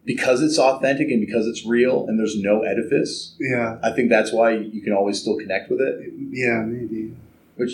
because 0.05 0.43
it's 0.43 0.59
authentic 0.59 1.11
and 1.11 1.25
because 1.25 1.47
it's 1.47 1.65
real 1.65 2.07
and 2.09 2.19
there's 2.19 2.37
no 2.41 2.63
edifice. 2.63 3.37
Yeah. 3.41 3.79
I 3.83 3.93
think 3.93 4.11
that's 4.11 4.33
why 4.33 4.51
you 4.53 4.83
can 4.83 4.93
always 4.93 5.21
still 5.21 5.37
connect 5.39 5.71
with 5.71 5.81
it. 5.81 6.13
Yeah. 6.31 6.63
Maybe. 6.67 7.15
Which 7.57 7.73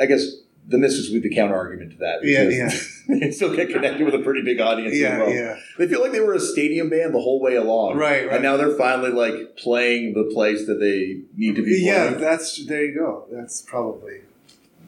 I 0.00 0.06
guess 0.06 0.26
the 0.66 0.78
would 0.78 1.22
be 1.22 1.28
the 1.28 1.34
counter 1.34 1.54
argument 1.56 1.92
to 1.92 1.96
that. 1.98 2.20
Yeah, 2.22 2.44
because 2.44 3.02
they 3.08 3.30
still 3.32 3.54
get 3.54 3.70
connected 3.70 4.04
with 4.04 4.14
a 4.14 4.20
pretty 4.20 4.42
big 4.42 4.60
audience. 4.60 4.96
Yeah. 4.96 5.18
well. 5.18 5.30
Yeah. 5.30 5.56
They 5.78 5.88
feel 5.88 6.00
like 6.00 6.12
they 6.12 6.20
were 6.20 6.34
a 6.34 6.40
stadium 6.40 6.88
band 6.90 7.12
the 7.14 7.20
whole 7.20 7.40
way 7.40 7.56
along. 7.56 7.96
Right, 7.96 8.26
right. 8.26 8.34
And 8.34 8.42
now 8.42 8.56
they're 8.56 8.76
finally 8.76 9.10
like 9.10 9.56
playing 9.56 10.14
the 10.14 10.30
place 10.32 10.66
that 10.66 10.74
they 10.80 11.22
need 11.36 11.56
to 11.56 11.62
be 11.62 11.80
Yeah. 11.82 12.08
playing. 12.08 12.20
That's 12.20 12.66
there. 12.66 12.84
You 12.84 12.94
go. 12.94 13.26
That's 13.30 13.62
probably 13.62 14.20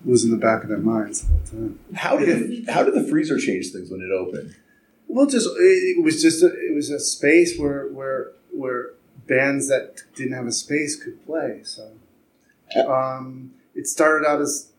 was 0.05 0.25
in 0.25 0.31
the 0.31 0.37
back 0.37 0.63
of 0.63 0.69
their 0.69 0.79
minds 0.79 1.23
the 1.23 1.29
whole 1.29 1.41
time. 1.47 1.79
How 1.95 2.17
did 2.17 2.69
how 2.69 2.83
did 2.83 2.95
the 2.95 3.05
freezer 3.09 3.39
change 3.39 3.71
things 3.71 3.91
when 3.91 4.01
it 4.01 4.11
opened? 4.13 4.55
Well, 5.09 5.27
just 5.27 5.47
it, 5.47 5.99
it 5.99 6.03
was 6.03 6.23
just 6.23 6.43
a, 6.43 6.47
it 6.47 6.75
was 6.75 6.91
a 6.91 6.99
space 6.99 7.59
where 7.59 7.89
where 7.89 8.33
where 8.51 8.91
bands 9.27 9.69
that 9.69 10.03
didn't 10.15 10.35
have 10.35 10.47
a 10.47 10.53
space 10.53 11.03
could 11.03 11.25
play. 11.25 11.61
So 11.65 11.93
um, 12.87 13.53
it 13.75 13.87
started 13.87 14.27
out 14.27 14.41
as 14.41 14.71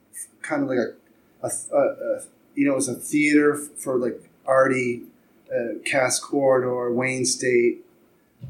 kind 0.42 0.64
of 0.64 0.70
like 0.70 0.80
a, 0.80 1.46
a, 1.46 1.50
a, 1.76 1.80
a 1.80 2.24
you 2.56 2.66
know 2.66 2.74
it 2.74 2.78
was 2.78 2.90
a 2.90 2.96
theater 2.96 3.56
for 3.56 3.98
like 3.98 4.30
arty, 4.46 5.04
uh, 5.54 5.80
Cass 5.86 6.20
Corridor, 6.20 6.92
Wayne 6.92 7.26
State 7.26 7.86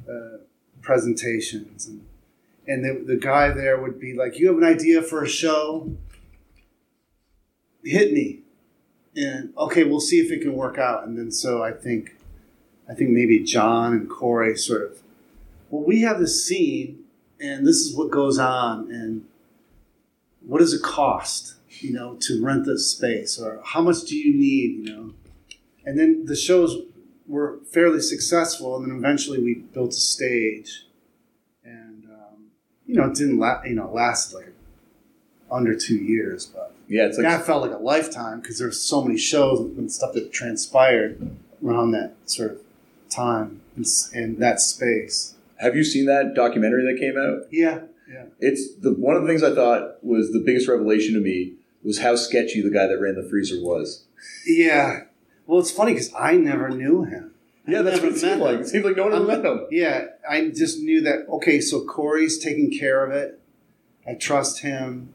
uh, 0.10 0.38
presentations, 0.82 1.88
and 1.88 2.06
and 2.68 2.84
the, 2.84 3.04
the 3.06 3.18
guy 3.18 3.50
there 3.50 3.80
would 3.80 4.00
be 4.00 4.14
like, 4.14 4.40
"You 4.40 4.48
have 4.48 4.58
an 4.58 4.64
idea 4.64 5.02
for 5.02 5.24
a 5.24 5.30
show? 5.30 5.96
Hit 7.84 8.14
me." 8.14 8.44
and 9.16 9.54
okay, 9.58 9.84
we'll 9.84 10.00
see 10.00 10.20
if 10.20 10.32
it 10.32 10.42
can 10.42 10.54
work 10.54 10.78
out. 10.78 11.06
And 11.06 11.18
then 11.18 11.32
so 11.32 11.64
I 11.64 11.72
think, 11.72 12.16
I 12.90 12.94
think 12.94 13.12
maybe 13.12 13.40
John 13.40 13.94
and 13.94 14.10
Corey 14.10 14.58
sort 14.58 14.84
of, 14.84 15.00
well, 15.70 15.84
we 15.84 16.02
have 16.02 16.20
this 16.20 16.46
scene, 16.46 17.04
and 17.40 17.66
this 17.66 17.78
is 17.78 17.96
what 17.96 18.12
goes 18.12 18.40
on, 18.40 18.92
and 18.92 19.26
what 20.42 20.60
does 20.60 20.74
it 20.74 20.84
cost, 20.84 21.56
you 21.80 21.94
know, 21.94 22.16
to 22.22 22.44
rent 22.44 22.66
this 22.66 22.88
space, 22.88 23.40
or 23.40 23.62
how 23.64 23.82
much 23.82 24.04
do 24.04 24.16
you 24.18 24.36
need, 24.36 24.88
you 24.88 24.96
know? 24.96 25.14
And 25.86 26.00
then 26.00 26.26
the 26.26 26.36
shows 26.36 26.78
were 27.28 27.60
fairly 27.72 28.02
successful, 28.02 28.78
and 28.78 28.90
then 28.90 28.98
eventually 28.98 29.42
we 29.42 29.56
built 29.56 29.92
a 29.92 29.94
stage, 29.94 30.86
and 31.64 32.06
um, 32.06 32.48
you 32.86 32.96
know, 32.96 33.06
it 33.06 33.16
didn't 33.16 33.40
last, 33.40 33.68
you 33.68 33.76
know, 33.76 33.92
last 33.92 34.34
like 34.34 34.54
under 35.52 35.76
two 35.76 35.98
years, 35.98 36.46
but 36.46 36.63
Yeah, 36.88 37.06
it's 37.08 37.18
like 37.18 37.26
that 37.26 37.46
felt 37.46 37.62
like 37.62 37.72
a 37.72 37.82
lifetime 37.82 38.40
because 38.42 38.60
there's 38.60 38.80
so 38.80 39.02
many 39.04 39.18
shows 39.18 39.60
and 39.60 39.92
stuff 39.92 40.14
that 40.14 40.32
transpired 40.34 41.36
around 41.66 41.92
that 41.92 42.14
sort 42.26 42.52
of 42.52 42.58
time 43.10 43.62
and, 43.76 43.86
in 44.14 44.40
that 44.40 44.60
space. 44.60 45.36
have 45.58 45.76
you 45.76 45.84
seen 45.84 46.06
that 46.08 46.34
documentary 46.36 46.84
that 46.92 47.00
came 47.00 47.18
out? 47.18 47.48
Yeah, 47.52 47.82
yeah, 48.12 48.26
It's 48.40 48.76
the 48.76 48.92
one 48.94 49.16
of 49.16 49.22
the 49.24 49.28
things 49.28 49.44
I 49.44 49.54
thought 49.56 50.04
was 50.04 50.32
the 50.32 50.40
biggest 50.40 50.68
revelation 50.68 51.14
to 51.14 51.22
me 51.22 51.54
was 51.84 52.00
how 52.00 52.16
sketchy 52.16 52.62
the 52.62 52.70
guy 52.70 52.88
that 52.88 53.00
ran 53.00 53.16
the 53.16 53.24
freezer 53.30 53.62
was. 53.62 54.04
yeah. 54.46 55.02
Well, 55.46 55.60
it's 55.60 55.72
funny 55.72 55.92
because 55.94 56.14
I 56.18 56.38
never 56.38 56.70
knew 56.70 57.04
him. 57.04 57.34
Yeah, 57.68 57.82
that's 57.82 58.00
what 58.02 58.14
it 58.14 58.18
seemed 58.18 58.40
like. 58.42 58.56
him. 58.56 58.62
It 58.62 58.68
seemed 58.68 58.86
like 58.86 58.96
no 58.96 59.04
one 59.06 59.14
ever 59.14 59.26
met 59.26 59.44
him. 59.44 59.68
Yeah, 59.72 60.06
I 60.30 60.50
just 60.50 60.80
knew 60.80 61.02
that. 61.02 61.28
Okay, 61.30 61.60
so 61.60 61.84
Corey's 61.86 62.38
taking 62.38 62.72
care 62.72 63.06
of 63.06 63.12
it. 63.12 63.40
I 64.08 64.14
trust 64.16 64.60
him. 64.62 65.14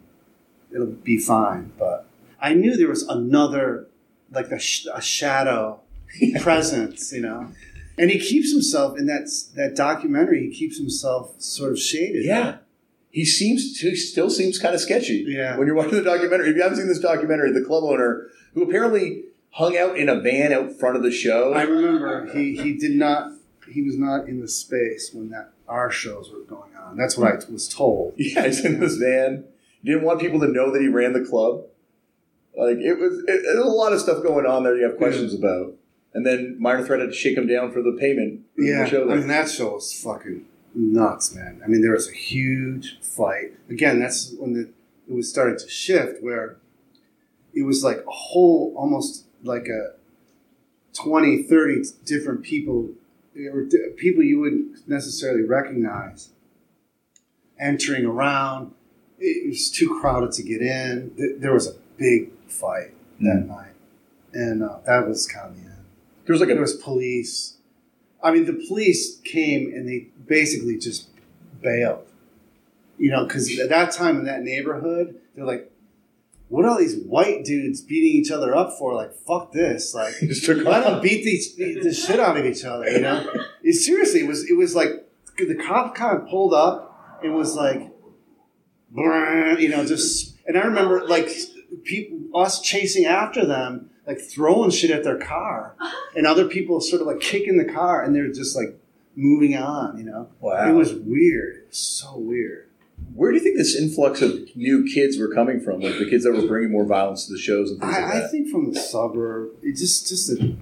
It'll 0.72 0.86
be 0.86 1.18
fine. 1.18 1.72
But 1.78 2.06
I 2.40 2.54
knew 2.54 2.76
there 2.76 2.88
was 2.88 3.02
another, 3.04 3.88
like 4.30 4.50
a, 4.50 4.58
sh- 4.58 4.86
a 4.92 5.00
shadow 5.00 5.80
presence, 6.40 7.12
you 7.12 7.22
know. 7.22 7.48
And 7.96 8.10
he 8.10 8.18
keeps 8.20 8.52
himself 8.52 8.96
in 8.96 9.06
that 9.06 9.28
that 9.56 9.74
documentary. 9.74 10.48
He 10.48 10.54
keeps 10.54 10.78
himself 10.78 11.34
sort 11.40 11.72
of 11.72 11.78
shaded. 11.80 12.24
Yeah. 12.24 12.58
He 13.10 13.24
seems 13.24 13.80
he 13.80 13.96
still 13.96 14.30
seems 14.30 14.58
kind 14.58 14.74
of 14.74 14.80
sketchy. 14.80 15.24
Yeah. 15.26 15.56
When 15.56 15.66
you're 15.66 15.74
watching 15.74 15.96
the 15.96 16.02
documentary, 16.02 16.50
if 16.50 16.56
you 16.56 16.62
haven't 16.62 16.78
seen 16.78 16.86
this 16.86 17.00
documentary, 17.00 17.50
the 17.52 17.64
club 17.64 17.82
owner 17.82 18.28
who 18.54 18.62
apparently 18.62 19.24
hung 19.50 19.76
out 19.76 19.98
in 19.98 20.08
a 20.08 20.20
van 20.20 20.52
out 20.52 20.72
front 20.78 20.96
of 20.96 21.02
the 21.02 21.10
show. 21.10 21.52
I 21.54 21.62
remember 21.62 22.26
he 22.32 22.56
he 22.56 22.74
did 22.74 22.92
not. 22.92 23.32
He 23.68 23.82
was 23.82 23.98
not 23.98 24.28
in 24.28 24.40
the 24.40 24.48
space 24.48 25.10
when 25.12 25.30
that 25.30 25.50
our 25.68 25.90
shows 25.90 26.30
were 26.30 26.40
going 26.40 26.74
on. 26.76 26.96
That's 26.96 27.18
what 27.18 27.32
I 27.32 27.52
was 27.52 27.68
told. 27.68 28.14
Yeah, 28.16 28.46
he's 28.46 28.64
in 28.64 28.78
this 28.80 28.96
van. 28.96 29.44
He 29.82 29.90
didn't 29.90 30.04
want 30.04 30.20
people 30.20 30.40
to 30.40 30.48
know 30.48 30.72
that 30.72 30.80
he 30.80 30.88
ran 30.88 31.12
the 31.12 31.24
club. 31.24 31.64
Like 32.56 32.78
it 32.78 32.98
was, 32.98 33.18
it, 33.20 33.42
there's 33.44 33.58
a 33.58 33.68
lot 33.68 33.92
of 33.92 34.00
stuff 34.00 34.22
going 34.22 34.44
on 34.46 34.64
there. 34.64 34.76
You 34.76 34.84
have 34.88 34.96
questions 34.96 35.32
about, 35.32 35.74
and 36.12 36.26
then 36.26 36.56
Minor 36.58 36.84
Threat 36.84 37.00
had 37.00 37.10
to 37.10 37.14
shake 37.14 37.36
him 37.36 37.46
down 37.46 37.70
for 37.70 37.82
the 37.82 37.96
payment. 37.98 38.40
for 38.56 38.62
the 38.62 38.68
Yeah, 38.68 38.84
show 38.84 39.10
I 39.10 39.14
mean 39.14 39.28
that 39.28 39.48
show 39.48 39.74
was 39.74 39.92
fucking 40.02 40.44
nuts, 40.74 41.34
man. 41.34 41.60
I 41.64 41.68
mean 41.68 41.82
there 41.82 41.92
was 41.92 42.08
a 42.08 42.14
huge 42.14 42.98
fight. 43.00 43.52
Again, 43.70 44.00
that's 44.00 44.34
when 44.38 44.54
the, 44.54 44.70
it 45.08 45.14
was 45.14 45.30
starting 45.30 45.56
to 45.58 45.68
shift, 45.68 46.22
where 46.22 46.56
it 47.54 47.62
was 47.62 47.84
like 47.84 47.98
a 47.98 48.10
whole, 48.10 48.74
almost 48.76 49.26
like 49.44 49.68
a 49.68 49.94
20, 50.94 51.44
30 51.44 51.82
different 52.04 52.42
people, 52.42 52.90
or 53.52 53.68
people 53.96 54.22
you 54.22 54.40
wouldn't 54.40 54.88
necessarily 54.88 55.42
recognize, 55.42 56.30
entering 57.60 58.04
around. 58.04 58.72
It 59.20 59.48
was 59.48 59.70
too 59.70 59.98
crowded 60.00 60.32
to 60.32 60.42
get 60.42 60.62
in. 60.62 61.38
There 61.40 61.52
was 61.52 61.66
a 61.66 61.74
big 61.96 62.30
fight 62.46 62.94
that 63.20 63.46
night, 63.46 63.74
and 64.32 64.62
uh, 64.62 64.78
that 64.86 65.08
was 65.08 65.26
kind 65.26 65.50
of 65.50 65.56
the 65.56 65.62
end 65.62 65.78
there 66.28 66.34
was 66.34 66.40
like 66.40 66.50
there 66.50 66.60
was 66.60 66.74
police. 66.74 67.56
I 68.22 68.32
mean, 68.32 68.44
the 68.44 68.66
police 68.68 69.18
came 69.24 69.72
and 69.72 69.88
they 69.88 70.08
basically 70.26 70.76
just 70.76 71.08
bailed. 71.62 72.04
You 72.98 73.10
know, 73.10 73.24
because 73.24 73.58
at 73.58 73.70
that 73.70 73.92
time 73.92 74.18
in 74.18 74.24
that 74.26 74.42
neighborhood, 74.42 75.18
they're 75.34 75.46
like, 75.46 75.72
"What 76.48 76.66
are 76.66 76.72
all 76.72 76.78
these 76.78 76.96
white 76.96 77.44
dudes 77.46 77.80
beating 77.80 78.10
each 78.10 78.30
other 78.30 78.54
up 78.54 78.76
for? 78.78 78.92
Like, 78.94 79.14
fuck 79.14 79.52
this! 79.52 79.94
Like, 79.94 80.16
He 80.16 80.26
just 80.28 80.44
took 80.44 80.62
let 80.64 80.84
them 80.84 81.00
beat 81.00 81.24
these 81.24 81.56
the 81.56 81.94
shit 81.94 82.20
out 82.20 82.36
of 82.36 82.44
each 82.44 82.62
other." 82.62 82.90
You 82.90 83.00
know, 83.00 83.26
it, 83.62 83.72
seriously, 83.72 84.20
it 84.20 84.28
was 84.28 84.50
it 84.50 84.54
was 84.54 84.74
like 84.74 85.08
the 85.38 85.54
cop 85.54 85.94
kind 85.94 86.18
of 86.18 86.28
pulled 86.28 86.52
up 86.52 87.20
and 87.22 87.34
was 87.34 87.54
like, 87.54 87.90
you 88.94 89.68
know, 89.68 89.84
just 89.84 90.36
and 90.46 90.56
I 90.56 90.62
remember 90.62 91.06
like 91.06 91.28
people 91.84 92.18
us 92.34 92.60
chasing 92.60 93.04
after 93.06 93.44
them, 93.44 93.90
like 94.06 94.20
throwing 94.20 94.70
shit 94.70 94.90
at 94.90 95.04
their 95.04 95.18
car, 95.18 95.74
uh-huh. 95.80 95.96
and 96.16 96.26
other 96.26 96.46
people 96.46 96.80
sort 96.80 97.00
of 97.02 97.06
like 97.06 97.20
kicking 97.20 97.58
the 97.58 97.72
car, 97.72 98.02
and 98.02 98.14
they're 98.14 98.32
just 98.32 98.56
like 98.56 98.78
moving 99.14 99.56
on. 99.56 99.98
You 99.98 100.04
know, 100.04 100.28
Wow. 100.40 100.68
it 100.68 100.72
was 100.72 100.94
weird. 100.94 101.56
It 101.56 101.68
was 101.68 101.78
so 101.78 102.16
weird. 102.16 102.66
Where 103.14 103.30
do 103.30 103.38
you 103.38 103.42
think 103.44 103.56
this 103.56 103.76
influx 103.76 104.22
of 104.22 104.56
new 104.56 104.84
kids 104.84 105.18
were 105.18 105.32
coming 105.32 105.60
from? 105.60 105.80
Like 105.80 105.98
the 105.98 106.08
kids 106.10 106.24
that 106.24 106.32
were 106.32 106.46
bringing 106.46 106.72
more 106.72 106.84
violence 106.84 107.26
to 107.26 107.32
the 107.32 107.38
shows 107.38 107.70
and 107.70 107.80
things 107.80 107.92
like 107.92 108.04
I, 108.04 108.24
I 108.24 108.28
think 108.28 108.48
from 108.48 108.72
the 108.72 108.80
suburb, 108.80 109.50
it 109.62 109.76
just 109.76 110.08
just 110.08 110.30
a 110.30 110.56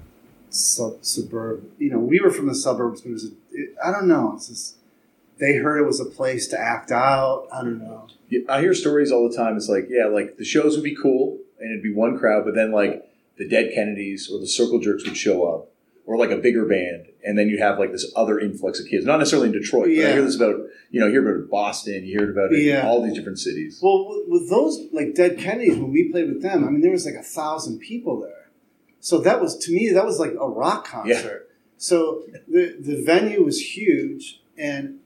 sub, 0.50 1.04
suburb. 1.04 1.64
You 1.78 1.90
know, 1.90 1.98
we 1.98 2.20
were 2.20 2.30
from 2.30 2.46
the 2.46 2.54
suburbs, 2.54 3.00
but 3.00 3.10
it 3.10 3.12
was 3.12 3.24
a, 3.24 3.28
it, 3.52 3.74
I 3.82 3.90
don't 3.90 4.06
know. 4.06 4.34
It's 4.36 4.48
just 4.48 4.75
they 5.38 5.56
heard 5.56 5.78
it 5.78 5.86
was 5.86 6.00
a 6.00 6.04
place 6.04 6.48
to 6.48 6.58
act 6.60 6.90
out. 6.90 7.46
I 7.52 7.62
don't 7.62 7.78
know. 7.78 8.08
Yeah, 8.28 8.40
I 8.48 8.60
hear 8.60 8.74
stories 8.74 9.12
all 9.12 9.28
the 9.28 9.36
time. 9.36 9.56
It's 9.56 9.68
like, 9.68 9.86
yeah, 9.88 10.06
like 10.06 10.36
the 10.36 10.44
shows 10.44 10.74
would 10.76 10.84
be 10.84 10.96
cool 10.96 11.38
and 11.60 11.70
it'd 11.70 11.82
be 11.82 11.92
one 11.94 12.18
crowd, 12.18 12.44
but 12.44 12.54
then 12.54 12.72
like 12.72 13.04
the 13.38 13.48
Dead 13.48 13.72
Kennedys 13.74 14.30
or 14.32 14.38
the 14.40 14.46
Circle 14.48 14.78
Jerks 14.80 15.04
would 15.04 15.16
show 15.16 15.44
up, 15.46 15.68
or 16.06 16.16
like 16.16 16.30
a 16.30 16.36
bigger 16.36 16.64
band, 16.66 17.06
and 17.24 17.36
then 17.38 17.48
you 17.48 17.58
have 17.58 17.78
like 17.78 17.92
this 17.92 18.10
other 18.16 18.38
influx 18.38 18.80
of 18.80 18.86
kids. 18.86 19.04
Not 19.04 19.18
necessarily 19.18 19.48
in 19.48 19.52
Detroit, 19.52 19.86
but 19.94 20.06
I 20.06 20.12
hear 20.12 20.22
this 20.22 20.36
about 20.36 20.56
you 20.90 21.00
know, 21.00 21.06
you 21.06 21.12
hear 21.12 21.36
about 21.36 21.50
Boston, 21.50 22.04
you 22.06 22.18
hear 22.18 22.30
about 22.30 22.56
Yeah. 22.56 22.86
all 22.86 23.02
these 23.02 23.14
different 23.14 23.38
cities. 23.38 23.80
Well, 23.82 24.08
with- 24.08 24.28
with 24.28 24.50
those 24.50 24.86
like 24.92 25.14
Dead 25.14 25.38
Kennedys, 25.38 25.76
when 25.76 25.92
we 25.92 26.10
played 26.10 26.28
with 26.28 26.42
them, 26.42 26.64
I 26.64 26.70
mean, 26.70 26.80
there 26.80 26.92
was 26.92 27.04
like 27.04 27.14
a 27.16 27.22
thousand 27.22 27.78
people 27.80 28.20
there. 28.20 28.50
So 29.00 29.18
that 29.18 29.40
was 29.40 29.56
to 29.58 29.72
me, 29.72 29.90
that 29.90 30.04
was 30.06 30.18
like 30.18 30.32
a 30.40 30.48
rock 30.48 30.86
concert. 30.88 31.50
So 31.76 32.24
the 32.48 32.74
the 32.80 33.02
venue 33.04 33.42
was 33.44 33.60
huge, 33.76 34.40
and 34.56 35.00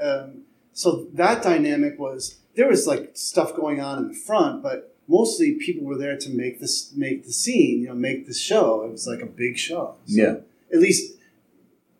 um, 0.00 0.42
so 0.72 1.06
that 1.12 1.42
dynamic 1.42 1.98
was 1.98 2.38
there 2.56 2.68
was 2.68 2.86
like 2.86 3.10
stuff 3.14 3.54
going 3.54 3.80
on 3.80 3.98
in 3.98 4.08
the 4.08 4.14
front, 4.14 4.62
but 4.62 4.96
mostly 5.08 5.54
people 5.54 5.84
were 5.84 5.96
there 5.96 6.16
to 6.16 6.30
make 6.30 6.60
this 6.60 6.92
make 6.94 7.24
the 7.24 7.32
scene, 7.32 7.82
you 7.82 7.88
know, 7.88 7.94
make 7.94 8.26
the 8.26 8.34
show. 8.34 8.82
It 8.82 8.90
was 8.90 9.06
like 9.06 9.20
a 9.20 9.26
big 9.26 9.58
show. 9.58 9.96
So 10.06 10.22
Yeah. 10.22 10.34
At 10.72 10.80
least 10.80 11.16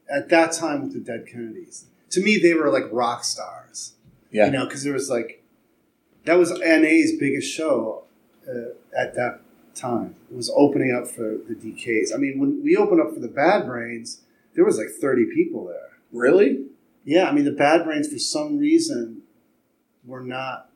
at 0.08 0.28
that 0.30 0.52
time 0.52 0.82
with 0.82 0.92
the 0.92 1.00
Dead 1.00 1.26
Kennedys, 1.26 1.86
to 2.10 2.20
me, 2.20 2.38
they 2.38 2.54
were 2.54 2.70
like 2.70 2.84
rock 2.90 3.24
stars. 3.24 3.94
Yeah. 4.30 4.46
You 4.46 4.52
know, 4.52 4.64
because 4.64 4.82
there 4.82 4.92
was 4.92 5.08
like 5.08 5.42
that 6.24 6.34
was 6.34 6.50
NA's 6.50 7.12
biggest 7.18 7.52
show 7.52 8.04
uh, 8.48 8.74
at 8.98 9.14
that 9.14 9.40
time. 9.74 10.16
It 10.30 10.36
was 10.36 10.50
opening 10.54 10.92
up 10.92 11.06
for 11.08 11.38
the 11.48 11.54
DKs. 11.54 12.14
I 12.14 12.18
mean, 12.18 12.38
when 12.38 12.62
we 12.62 12.76
opened 12.76 13.00
up 13.00 13.12
for 13.12 13.20
the 13.20 13.28
Bad 13.28 13.66
Brains, 13.66 14.22
there 14.54 14.64
was 14.64 14.78
like 14.78 14.88
thirty 14.88 15.26
people 15.26 15.66
there. 15.66 15.98
Really? 16.12 16.66
Yeah, 17.04 17.28
I 17.28 17.32
mean, 17.32 17.44
the 17.44 17.52
Bad 17.52 17.84
Brains 17.84 18.08
for 18.08 18.18
some 18.18 18.58
reason 18.58 19.22
were 20.04 20.22
not. 20.22 20.70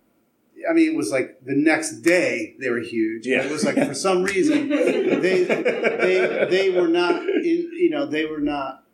I 0.68 0.72
mean, 0.72 0.90
it 0.92 0.96
was 0.96 1.10
like 1.12 1.38
the 1.44 1.54
next 1.54 2.00
day 2.00 2.56
they 2.60 2.68
were 2.68 2.80
huge. 2.80 3.26
Yeah. 3.26 3.42
It 3.44 3.50
was 3.50 3.64
like 3.64 3.76
for 3.76 3.94
some 3.94 4.24
reason 4.24 4.68
they 4.68 5.44
they 5.44 6.46
they 6.50 6.70
were 6.70 6.88
not 6.88 7.22
in, 7.22 7.70
you 7.74 7.90
know 7.90 8.06
they 8.06 8.24
were 8.26 8.40
not 8.40 8.84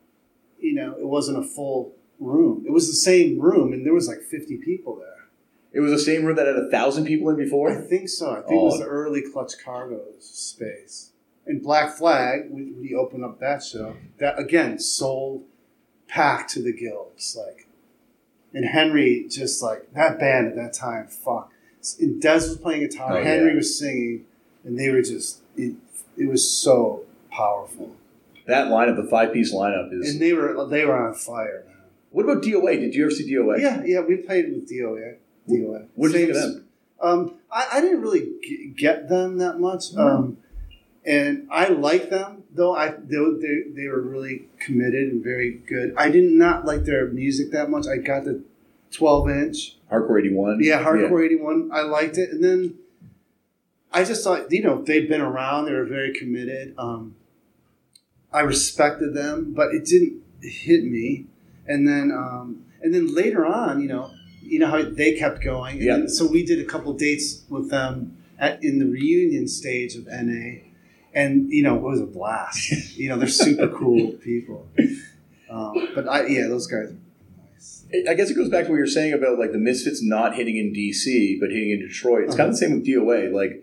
you 0.58 0.74
know 0.74 0.94
it 0.98 1.06
wasn't 1.06 1.38
a 1.38 1.42
full 1.42 1.94
room. 2.20 2.64
It 2.66 2.70
was 2.70 2.86
the 2.88 2.92
same 2.94 3.40
room 3.40 3.72
and 3.72 3.84
there 3.86 3.94
was 3.94 4.06
like 4.08 4.20
50 4.20 4.58
people 4.58 4.96
there. 4.96 5.08
It 5.72 5.80
was 5.80 5.90
the 5.90 5.98
same 5.98 6.24
room 6.24 6.36
that 6.36 6.46
had 6.46 6.56
a 6.56 6.68
thousand 6.70 7.06
people 7.06 7.30
in 7.30 7.36
before. 7.36 7.70
I 7.70 7.80
think 7.80 8.08
so. 8.10 8.30
I 8.32 8.40
think 8.42 8.52
it 8.52 8.64
was 8.64 8.74
Oh. 8.76 8.78
the 8.80 8.84
early 8.84 9.22
Clutch 9.22 9.54
Cargo's 9.64 10.24
space. 10.28 11.12
And 11.46 11.62
Black 11.62 11.96
Flag, 11.96 12.48
we, 12.50 12.72
we 12.72 12.94
opened 12.94 13.24
up 13.24 13.40
that 13.40 13.62
show. 13.64 13.96
That 14.18 14.38
again 14.38 14.78
sold 14.78 15.44
packed 16.14 16.50
to 16.50 16.62
the 16.62 16.72
gills, 16.72 17.36
like. 17.38 17.66
And 18.52 18.64
Henry 18.64 19.26
just 19.28 19.60
like 19.62 19.92
that 19.94 20.20
band 20.20 20.46
at 20.46 20.54
that 20.54 20.72
time. 20.72 21.08
Fuck. 21.08 21.50
And 22.00 22.22
Dez 22.22 22.48
was 22.48 22.56
playing 22.56 22.82
guitar. 22.82 23.18
Oh, 23.18 23.22
Henry 23.22 23.50
yeah. 23.50 23.56
was 23.56 23.76
singing, 23.76 24.24
and 24.64 24.78
they 24.78 24.90
were 24.90 25.02
just. 25.02 25.40
It, 25.56 25.74
it 26.16 26.28
was 26.28 26.48
so 26.48 27.02
powerful, 27.30 27.96
That 28.46 28.68
lineup, 28.68 28.94
the 28.96 29.08
five 29.10 29.32
piece 29.32 29.52
lineup, 29.52 29.92
is. 29.92 30.12
and 30.12 30.22
they 30.22 30.32
were 30.32 30.64
they 30.68 30.84
were 30.84 30.96
on 30.96 31.14
fire. 31.14 31.64
Man. 31.66 31.76
what 32.10 32.22
about 32.24 32.44
DOA? 32.44 32.78
Did 32.78 32.94
you 32.94 33.02
ever 33.04 33.10
see 33.10 33.28
DOA? 33.34 33.60
Yeah, 33.60 33.82
yeah. 33.84 34.00
We 34.00 34.16
played 34.18 34.52
with 34.54 34.70
DOA. 34.70 35.16
DOA. 35.50 35.88
What 35.96 36.12
did 36.12 36.20
you 36.20 36.26
think 36.32 36.36
of 36.36 36.42
them? 36.54 36.68
Um, 37.00 37.34
I, 37.50 37.68
I 37.74 37.80
didn't 37.80 38.00
really 38.02 38.30
g- 38.42 38.72
get 38.76 39.08
them 39.08 39.38
that 39.38 39.58
much, 39.58 39.94
um, 39.96 40.38
and 41.04 41.48
I 41.50 41.68
like 41.68 42.08
them 42.08 42.43
though. 42.54 42.74
I 42.74 42.88
they, 42.90 43.16
they 43.16 43.62
they 43.74 43.88
were 43.88 44.00
really 44.00 44.48
committed 44.58 45.08
and 45.12 45.22
very 45.22 45.52
good. 45.66 45.94
I 45.96 46.10
did 46.10 46.24
not 46.32 46.64
like 46.64 46.84
their 46.84 47.06
music 47.08 47.50
that 47.52 47.70
much. 47.70 47.86
I 47.86 47.96
got 47.98 48.24
the 48.24 48.42
twelve 48.90 49.28
inch, 49.28 49.76
Hardcore 49.90 50.20
81? 50.20 50.58
yeah, 50.62 50.82
Hardcore 50.84 51.24
eighty 51.24 51.36
one. 51.36 51.70
I 51.72 51.82
liked 51.82 52.16
it, 52.18 52.30
and 52.30 52.42
then 52.42 52.74
I 53.92 54.04
just 54.04 54.24
thought 54.24 54.50
you 54.50 54.62
know 54.62 54.82
they've 54.82 55.08
been 55.08 55.20
around. 55.20 55.66
They 55.66 55.72
were 55.72 55.84
very 55.84 56.12
committed. 56.12 56.74
Um, 56.78 57.16
I 58.32 58.40
respected 58.40 59.14
them, 59.14 59.52
but 59.54 59.68
it 59.74 59.84
didn't 59.84 60.22
hit 60.42 60.84
me. 60.84 61.26
And 61.66 61.86
then 61.88 62.10
um, 62.12 62.64
and 62.82 62.92
then 62.94 63.14
later 63.14 63.46
on, 63.46 63.80
you 63.80 63.88
know, 63.88 64.10
you 64.42 64.58
know 64.58 64.66
how 64.66 64.82
they 64.82 65.14
kept 65.14 65.42
going. 65.42 65.76
And 65.76 65.84
Yeah. 65.84 66.06
so 66.08 66.26
we 66.26 66.44
did 66.44 66.58
a 66.60 66.64
couple 66.64 66.92
dates 66.92 67.42
with 67.48 67.70
them 67.70 68.16
at, 68.38 68.62
in 68.62 68.78
the 68.80 68.84
reunion 68.86 69.46
stage 69.48 69.94
of 69.94 70.06
NA, 70.06 70.58
and 71.14 71.50
you 71.50 71.62
know 71.62 71.76
it 71.76 71.82
was 71.82 72.00
a 72.00 72.06
blast. 72.06 72.96
you 72.96 73.08
know 73.08 73.16
they're 73.18 73.28
super 73.28 73.68
cool 73.68 74.12
people. 74.24 74.68
Um, 75.50 75.88
but 75.94 76.08
I 76.08 76.26
yeah, 76.26 76.46
those 76.48 76.66
guys 76.66 76.90
are 76.90 76.96
nice. 77.52 77.84
I 78.08 78.14
guess 78.14 78.30
it 78.30 78.34
goes 78.34 78.48
back 78.48 78.64
to 78.64 78.70
what 78.70 78.76
you're 78.76 78.86
saying 78.86 79.12
about 79.12 79.38
like 79.38 79.52
the 79.52 79.58
Misfits 79.58 80.02
not 80.02 80.34
hitting 80.34 80.56
in 80.56 80.72
DC 80.72 81.38
but 81.40 81.50
hitting 81.50 81.70
in 81.70 81.80
Detroit. 81.80 82.24
It's 82.24 82.34
kind 82.36 82.48
of 82.48 82.54
the 82.54 82.58
same 82.58 82.72
with 82.72 82.86
DOA. 82.86 83.32
Like 83.32 83.62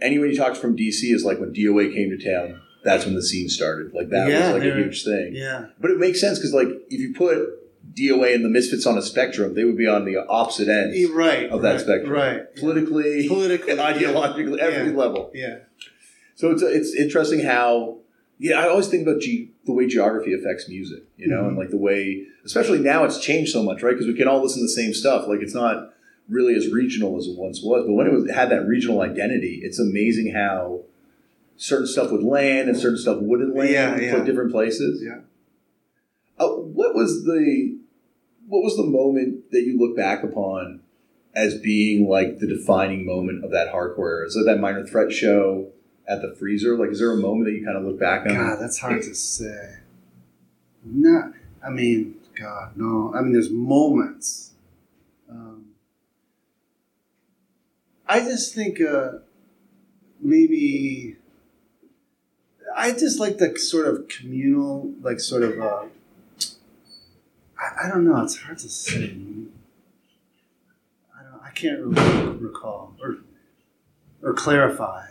anyone 0.00 0.28
you 0.30 0.36
talk 0.36 0.54
to 0.54 0.60
from 0.60 0.76
DC 0.76 1.12
is 1.12 1.24
like 1.24 1.38
when 1.40 1.52
DOA 1.52 1.92
came 1.94 2.10
to 2.10 2.18
town. 2.18 2.60
That's 2.84 3.04
when 3.04 3.14
the 3.16 3.22
scene 3.22 3.48
started. 3.48 3.92
Like 3.92 4.10
that 4.10 4.28
Yeah, 4.30 4.52
was 4.52 4.62
like 4.62 4.70
a 4.72 4.76
huge 4.76 5.02
thing. 5.04 5.32
Yeah, 5.34 5.66
But 5.80 5.90
it 5.90 5.98
makes 5.98 6.20
sense 6.20 6.38
because 6.38 6.54
like 6.54 6.68
if 6.88 7.00
you 7.00 7.12
put 7.14 7.94
DOA 7.94 8.34
and 8.34 8.44
the 8.44 8.48
Misfits 8.48 8.86
on 8.86 8.96
a 8.96 9.02
spectrum, 9.02 9.54
they 9.54 9.64
would 9.64 9.76
be 9.76 9.88
on 9.88 10.04
the 10.04 10.18
opposite 10.28 10.68
end 10.68 10.94
right 11.14 11.48
of 11.50 11.62
that 11.62 11.72
right, 11.72 11.80
spectrum, 11.80 12.12
right? 12.12 12.54
Politically, 12.56 13.26
Politically, 13.26 13.72
and 13.72 13.80
ideologically, 13.80 14.58
every 14.58 14.92
Yeah. 14.92 14.96
level. 14.98 15.32
Yeah, 15.34 15.58
So 16.36 16.50
it's 16.52 16.62
it's 16.62 16.94
interesting 16.94 17.40
how 17.40 17.98
yeah 18.38 18.60
I 18.60 18.68
always 18.68 18.86
think 18.88 19.06
about 19.06 19.20
ge- 19.20 19.48
the 19.64 19.72
way 19.72 19.86
geography 19.86 20.32
affects 20.34 20.68
music, 20.68 21.02
you 21.16 21.26
know, 21.26 21.42
Mhm. 21.42 21.48
and 21.48 21.56
like 21.58 21.70
the 21.70 21.76
way 21.78 22.26
especially 22.44 22.78
now 22.78 23.04
it's 23.04 23.18
changed 23.18 23.50
so 23.52 23.62
much, 23.62 23.82
right? 23.82 23.90
Because 23.92 24.06
we 24.06 24.14
can 24.14 24.28
all 24.28 24.40
listen 24.42 24.60
to 24.60 24.66
the 24.66 24.68
same 24.68 24.94
stuff. 24.94 25.26
Like 25.26 25.40
it's 25.40 25.54
not 25.54 25.92
really 26.28 26.54
as 26.54 26.70
regional 26.70 27.16
as 27.16 27.26
it 27.26 27.36
once 27.36 27.60
was, 27.62 27.84
but 27.86 27.92
when 27.94 28.06
it 28.06 28.12
was 28.12 28.30
had 28.30 28.50
that 28.50 28.66
regional 28.66 29.00
identity, 29.00 29.60
it's 29.64 29.78
amazing 29.80 30.32
how 30.32 30.82
certain 31.56 31.86
stuff 31.86 32.10
would 32.12 32.22
land 32.22 32.68
and 32.68 32.76
certain 32.78 32.98
stuff 32.98 33.18
wouldn't 33.20 33.54
land 33.56 33.70
Yeah, 33.72 33.98
yeah. 34.00 34.14
for 34.18 34.24
different 34.24 34.52
places. 34.52 35.02
yeah. 35.04 35.20
Uh, 36.38 36.48
what 36.50 36.94
was 36.94 37.24
the 37.24 37.78
what 38.48 38.62
was 38.62 38.76
the 38.76 38.84
moment 38.84 39.50
that 39.50 39.62
you 39.62 39.76
look 39.78 39.96
back 39.96 40.22
upon 40.22 40.80
as 41.34 41.58
being 41.58 42.06
like 42.08 42.38
the 42.38 42.46
defining 42.46 43.04
moment 43.06 43.42
of 43.44 43.50
that 43.52 43.72
hardcore 43.72 44.10
era? 44.10 44.26
Is 44.26 44.36
it 44.36 44.44
that 44.46 44.60
minor 44.60 44.86
threat 44.86 45.10
show 45.12 45.68
at 46.08 46.22
the 46.22 46.34
freezer? 46.38 46.76
Like, 46.76 46.90
is 46.90 46.98
there 46.98 47.12
a 47.12 47.16
moment 47.16 47.46
that 47.46 47.52
you 47.52 47.64
kind 47.64 47.76
of 47.76 47.84
look 47.84 47.98
back 47.98 48.26
on? 48.26 48.34
God, 48.34 48.58
that's 48.60 48.78
hard 48.78 49.02
to 49.02 49.14
say. 49.14 49.76
Not, 50.84 51.32
I 51.64 51.70
mean, 51.70 52.16
God, 52.38 52.76
no. 52.76 53.12
I 53.14 53.22
mean, 53.22 53.32
there's 53.32 53.50
moments. 53.50 54.52
Um, 55.28 55.66
I 58.06 58.20
just 58.20 58.54
think 58.54 58.80
uh, 58.80 59.18
maybe 60.20 61.16
I 62.76 62.92
just 62.92 63.18
like 63.18 63.38
the 63.38 63.58
sort 63.58 63.88
of 63.88 64.06
communal, 64.08 64.92
like 65.00 65.18
sort 65.18 65.42
of. 65.42 65.58
Uh, 65.58 65.84
I, 67.58 67.86
I 67.86 67.88
don't 67.88 68.04
know. 68.04 68.22
It's 68.22 68.36
hard 68.36 68.58
to 68.58 68.68
say. 68.68 69.14
I. 71.14 71.48
I 71.48 71.50
can't 71.50 71.80
really 71.80 72.36
recall 72.36 72.94
or 73.02 73.16
or 74.22 74.34
clarify. 74.34 75.06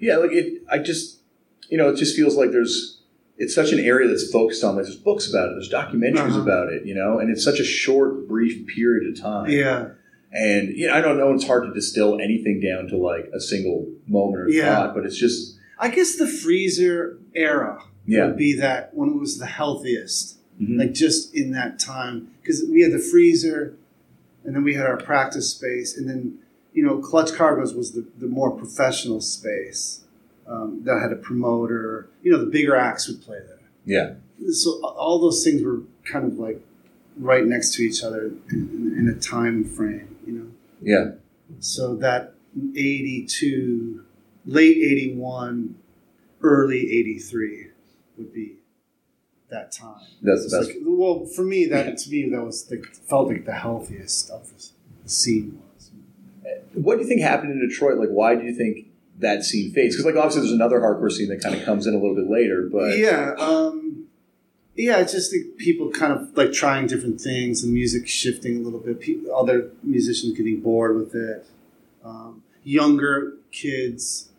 Yeah, 0.00 0.16
like 0.18 0.32
it. 0.32 0.62
I 0.70 0.78
just, 0.78 1.20
you 1.68 1.76
know, 1.78 1.88
it 1.90 1.96
just 1.96 2.16
feels 2.16 2.36
like 2.36 2.50
there's. 2.50 3.00
It's 3.36 3.52
such 3.54 3.72
an 3.72 3.80
area 3.80 4.06
that's 4.08 4.30
focused 4.30 4.62
on. 4.62 4.76
Like, 4.76 4.84
there's 4.84 4.96
books 4.96 5.28
about 5.28 5.48
it. 5.48 5.54
There's 5.54 5.68
documentaries 5.70 6.30
Uh-huh. 6.30 6.40
about 6.42 6.72
it. 6.72 6.86
You 6.86 6.94
know, 6.94 7.18
and 7.18 7.30
it's 7.30 7.42
such 7.42 7.58
a 7.58 7.64
short, 7.64 8.28
brief 8.28 8.66
period 8.68 9.10
of 9.10 9.20
time. 9.20 9.50
Yeah. 9.50 9.88
And 10.32 10.68
you 10.76 10.86
know, 10.86 10.94
I 10.94 11.00
don't 11.00 11.16
know. 11.18 11.32
It's 11.32 11.46
hard 11.46 11.64
to 11.64 11.72
distill 11.74 12.20
anything 12.20 12.60
down 12.60 12.86
to 12.88 12.96
like 12.96 13.30
a 13.34 13.40
single 13.40 13.88
moment 14.06 14.42
or 14.42 14.48
Yeah. 14.50 14.74
thought, 14.74 14.94
but 14.94 15.04
it's 15.04 15.16
just 15.16 15.56
I 15.78 15.88
guess 15.88 16.14
the 16.16 16.26
freezer 16.28 17.18
era 17.34 17.80
Yeah. 18.06 18.26
would 18.28 18.36
be 18.36 18.54
that 18.58 18.94
when 18.94 19.10
it 19.10 19.18
was 19.18 19.38
the 19.38 19.46
healthiest, 19.46 20.38
Mhm. 20.62 20.78
like 20.78 20.92
just 20.92 21.34
in 21.34 21.50
that 21.52 21.80
time, 21.80 22.28
because 22.40 22.64
we 22.70 22.82
had 22.82 22.92
the 22.92 22.98
freezer, 23.00 23.74
and 24.44 24.54
then 24.54 24.62
we 24.62 24.74
had 24.74 24.86
our 24.86 24.96
practice 24.96 25.50
space, 25.50 25.96
and 25.96 26.08
then 26.08 26.38
you 26.74 26.84
know, 26.84 26.98
Clutch 26.98 27.32
Cargo's 27.32 27.72
was 27.74 27.92
the, 27.92 28.04
the 28.18 28.26
more 28.26 28.50
professional 28.50 29.20
space 29.20 30.04
um, 30.46 30.82
that 30.84 31.00
had 31.00 31.12
a 31.12 31.16
promoter. 31.16 32.08
You 32.22 32.32
know, 32.32 32.38
the 32.44 32.50
bigger 32.50 32.76
acts 32.76 33.08
would 33.08 33.22
play 33.22 33.38
there. 33.38 33.58
yeah, 33.86 34.14
So 34.50 34.84
all 34.84 35.18
those 35.20 35.42
things 35.44 35.62
were 35.62 35.80
kind 36.04 36.26
of 36.26 36.38
like 36.38 36.60
right 37.16 37.46
next 37.46 37.74
to 37.74 37.82
each 37.82 38.02
other 38.02 38.32
in, 38.50 38.94
in 38.98 39.08
a 39.08 39.18
time 39.20 39.64
frame. 39.64 40.16
You 40.26 40.32
know. 40.32 40.46
yeah. 40.82 41.12
So 41.60 41.94
that 41.96 42.34
82, 42.74 44.04
late 44.46 44.76
81, 44.76 45.74
early 46.42 46.78
83 46.98 47.68
would 48.18 48.32
be 48.32 48.56
that 49.50 49.70
time. 49.72 50.00
That's 50.22 50.50
the 50.50 50.58
best. 50.58 50.70
like- 50.70 50.78
well, 50.84 51.24
for 51.26 51.42
me, 51.42 51.66
that 51.66 51.98
to 51.98 52.10
me, 52.10 52.28
that 52.30 52.42
was 52.42 52.64
the, 52.64 52.82
felt 53.08 53.28
like 53.28 53.44
the 53.44 53.52
healthiest 53.54 54.30
of 54.30 54.48
the, 54.52 55.08
scene. 55.08 55.60
What 56.74 56.96
do 56.96 57.02
you 57.02 57.08
think 57.08 57.20
happened 57.20 57.52
in 57.52 57.68
Detroit? 57.68 57.98
Like, 57.98 58.10
why 58.10 58.34
do 58.34 58.44
you 58.44 58.54
think 58.54 58.86
that 59.18 59.44
scene 59.44 59.72
fades? 59.72 59.94
Because, 59.94 60.06
like, 60.06 60.16
obviously, 60.16 60.42
there's 60.42 60.52
another 60.52 60.80
hardcore 60.80 61.10
scene 61.10 61.28
that 61.28 61.42
kind 61.42 61.54
of 61.54 61.64
comes 61.64 61.86
in 61.86 61.94
a 61.94 61.98
little 61.98 62.14
bit 62.16 62.28
later. 62.28 62.68
But 62.70 62.98
yeah, 62.98 63.34
um, 63.38 64.06
Yeah, 64.76 64.98
it's 64.98 65.12
just 65.12 65.30
the 65.30 65.44
people 65.56 65.90
kind 65.90 66.12
of 66.12 66.36
like 66.36 66.52
trying 66.52 66.86
different 66.88 67.20
things 67.20 67.62
and 67.62 67.72
music 67.72 68.08
shifting 68.08 68.56
a 68.56 68.60
little 68.60 68.80
bit. 68.80 69.00
People, 69.00 69.34
other 69.34 69.70
musicians 69.82 70.36
getting 70.36 70.60
bored 70.60 70.96
with 70.96 71.14
it. 71.14 71.46
Um, 72.04 72.42
younger 72.64 73.34
kids 73.52 74.30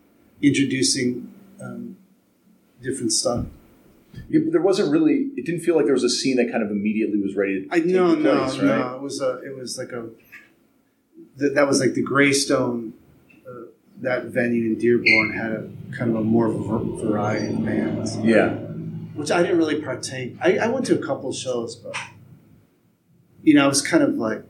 introducing 0.42 1.34
um, 1.62 1.96
different 2.82 3.12
stuff. 3.12 3.46
Yeah, 4.30 4.42
but 4.44 4.52
there 4.52 4.62
wasn't 4.62 4.92
really. 4.92 5.30
It 5.36 5.46
didn't 5.46 5.62
feel 5.62 5.76
like 5.76 5.86
there 5.86 5.94
was 5.94 6.04
a 6.04 6.10
scene 6.10 6.38
that 6.38 6.52
kind 6.52 6.64
of 6.64 6.72
immediately 6.72 7.20
was 7.20 7.36
ready 7.36 7.64
to 7.64 7.68
I 7.74 7.80
take 7.80 7.88
no 7.88 8.16
place, 8.16 8.26
no 8.26 8.70
right? 8.70 8.80
no. 8.80 8.96
It 8.96 9.02
was 9.02 9.22
a 9.22 9.42
it 9.44 9.56
was 9.56 9.78
like 9.78 9.92
a 9.92 10.10
that 11.38 11.56
that 11.56 11.68
was 11.68 11.80
like 11.80 11.94
the 11.94 12.02
Greystone. 12.02 12.94
Uh, 13.48 13.68
that 14.02 14.26
venue 14.26 14.74
in 14.74 14.80
Dearborn 14.80 15.34
had 15.34 15.52
a 15.52 15.70
kind 15.98 16.12
of 16.12 16.18
a 16.18 16.24
more 16.24 16.50
variety 16.50 17.54
of 17.54 17.66
bands, 17.66 18.18
Yeah, 18.18 18.50
which 19.16 19.32
I 19.32 19.42
didn't 19.42 19.58
really 19.58 19.82
partake. 19.82 20.36
I, 20.42 20.58
I 20.58 20.68
went 20.68 20.86
to 20.88 20.96
a 21.00 21.06
couple 21.06 21.32
shows, 21.32 21.76
but 21.76 21.96
you 23.44 23.54
know, 23.54 23.64
I 23.64 23.68
was 23.68 23.82
kind 23.82 24.04
of 24.04 24.16
like 24.16 24.44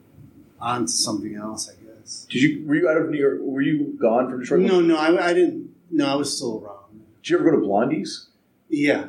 on 0.60 0.86
to 0.86 0.92
something 0.92 1.36
else, 1.36 1.70
I 1.70 1.74
guess. 1.86 2.26
did 2.30 2.42
you? 2.42 2.68
Were 2.68 2.76
you 2.76 2.90
out 2.90 2.98
of 2.98 3.10
New 3.10 3.20
York? 3.20 3.38
Were 3.42 3.62
you 3.62 3.96
gone 4.02 4.30
from 4.30 4.40
Detroit? 4.42 4.62
No, 4.62 4.82
no, 4.82 4.98
I, 4.98 5.30
I 5.30 5.34
didn't. 5.34 5.70
No, 5.92 6.08
I 6.08 6.16
was 6.16 6.36
still 6.36 6.64
around. 6.64 7.02
Did 7.22 7.30
you 7.30 7.38
ever 7.40 7.52
go 7.52 7.58
to 7.60 7.64
Blondie's? 7.64 8.28
Yeah, 8.70 9.08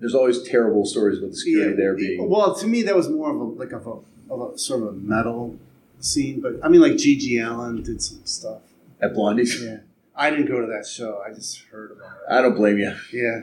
There's 0.00 0.14
always 0.14 0.42
terrible 0.42 0.84
stories 0.84 1.18
about 1.18 1.30
the 1.30 1.36
security 1.36 1.70
yeah. 1.70 1.76
there 1.76 1.94
being. 1.94 2.28
Well, 2.28 2.54
to 2.56 2.66
me, 2.66 2.82
that 2.82 2.96
was 2.96 3.08
more 3.08 3.30
of 3.30 3.36
a 3.40 3.44
like 3.44 3.70
of 3.72 3.86
a, 3.86 4.32
of 4.32 4.54
a 4.54 4.58
sort 4.58 4.82
of 4.82 4.88
a 4.88 4.92
metal 4.92 5.56
scene, 6.00 6.40
but 6.40 6.54
I 6.62 6.68
mean, 6.68 6.80
like 6.80 6.96
G.G. 6.96 7.38
Allen 7.40 7.82
did 7.82 8.02
some 8.02 8.24
stuff. 8.24 8.62
At 9.00 9.12
Blondie's, 9.14 9.62
Yeah, 9.62 9.78
I 10.14 10.30
didn't 10.30 10.46
go 10.46 10.60
to 10.60 10.66
that 10.68 10.86
show. 10.86 11.22
I 11.26 11.32
just 11.32 11.60
heard 11.70 11.92
about 11.92 12.12
it. 12.12 12.32
I 12.32 12.40
don't 12.42 12.54
blame 12.56 12.78
you. 12.78 12.94
Yeah, 13.12 13.42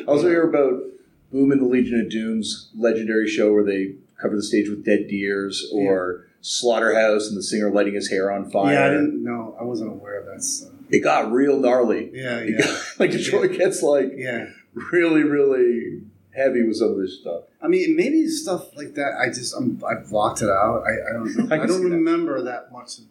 I 0.00 0.04
also 0.06 0.28
hear 0.28 0.48
about 0.48 0.82
Boom 1.32 1.50
and 1.52 1.60
the 1.60 1.66
Legion 1.66 2.00
of 2.00 2.10
Doom's 2.10 2.70
legendary 2.76 3.26
show 3.28 3.52
where 3.52 3.64
they 3.64 3.94
cover 4.20 4.36
the 4.36 4.42
stage 4.42 4.68
with 4.68 4.84
dead 4.84 5.08
deers, 5.08 5.66
or 5.72 6.26
Slaughterhouse 6.42 7.28
and 7.28 7.36
the 7.36 7.42
singer 7.42 7.70
lighting 7.70 7.94
his 7.94 8.08
hair 8.08 8.30
on 8.30 8.48
fire. 8.50 8.72
yeah. 8.74 8.86
I 8.86 8.88
didn't 8.90 9.22
know. 9.24 9.56
I 9.60 9.64
wasn't 9.64 9.90
aware 9.90 10.20
of 10.20 10.26
that 10.26 10.42
stuff. 10.44 10.70
It 10.90 11.00
got 11.00 11.32
real 11.32 11.58
gnarly. 11.58 12.10
Yeah, 12.14 12.40
yeah, 12.42 12.58
got- 12.58 12.84
like 12.98 13.10
Detroit 13.10 13.58
gets 13.58 13.82
like 13.82 14.12
yeah. 14.16 14.46
really, 14.92 15.22
really 15.24 16.02
heavy 16.36 16.62
with 16.62 16.76
some 16.76 16.90
of 16.92 16.98
this 16.98 17.20
stuff. 17.20 17.42
I 17.62 17.68
mean, 17.68 17.96
maybe 17.96 18.26
stuff 18.28 18.76
like 18.76 18.94
that. 18.94 19.12
I 19.20 19.28
just 19.28 19.54
I'm, 19.56 19.82
I've 19.88 20.08
blocked 20.10 20.42
it 20.42 20.48
out. 20.48 20.82
I, 20.86 21.10
I 21.10 21.12
don't 21.12 21.36
know. 21.48 21.54
I 21.56 21.62
I, 21.62 21.66
don't 21.66 21.78
see 21.78 21.84
that. 21.88 21.94
remember 21.94 22.42
that 22.42 22.70
much. 22.72 22.98
Of, 22.98 23.04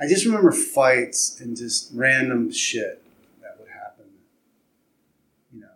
I 0.00 0.08
just 0.08 0.24
remember 0.24 0.50
fights 0.52 1.40
and 1.40 1.56
just 1.56 1.90
random 1.94 2.50
shit 2.50 3.02
that 3.42 3.56
would 3.60 3.68
happen. 3.68 4.06
You 5.54 5.60
know. 5.60 5.66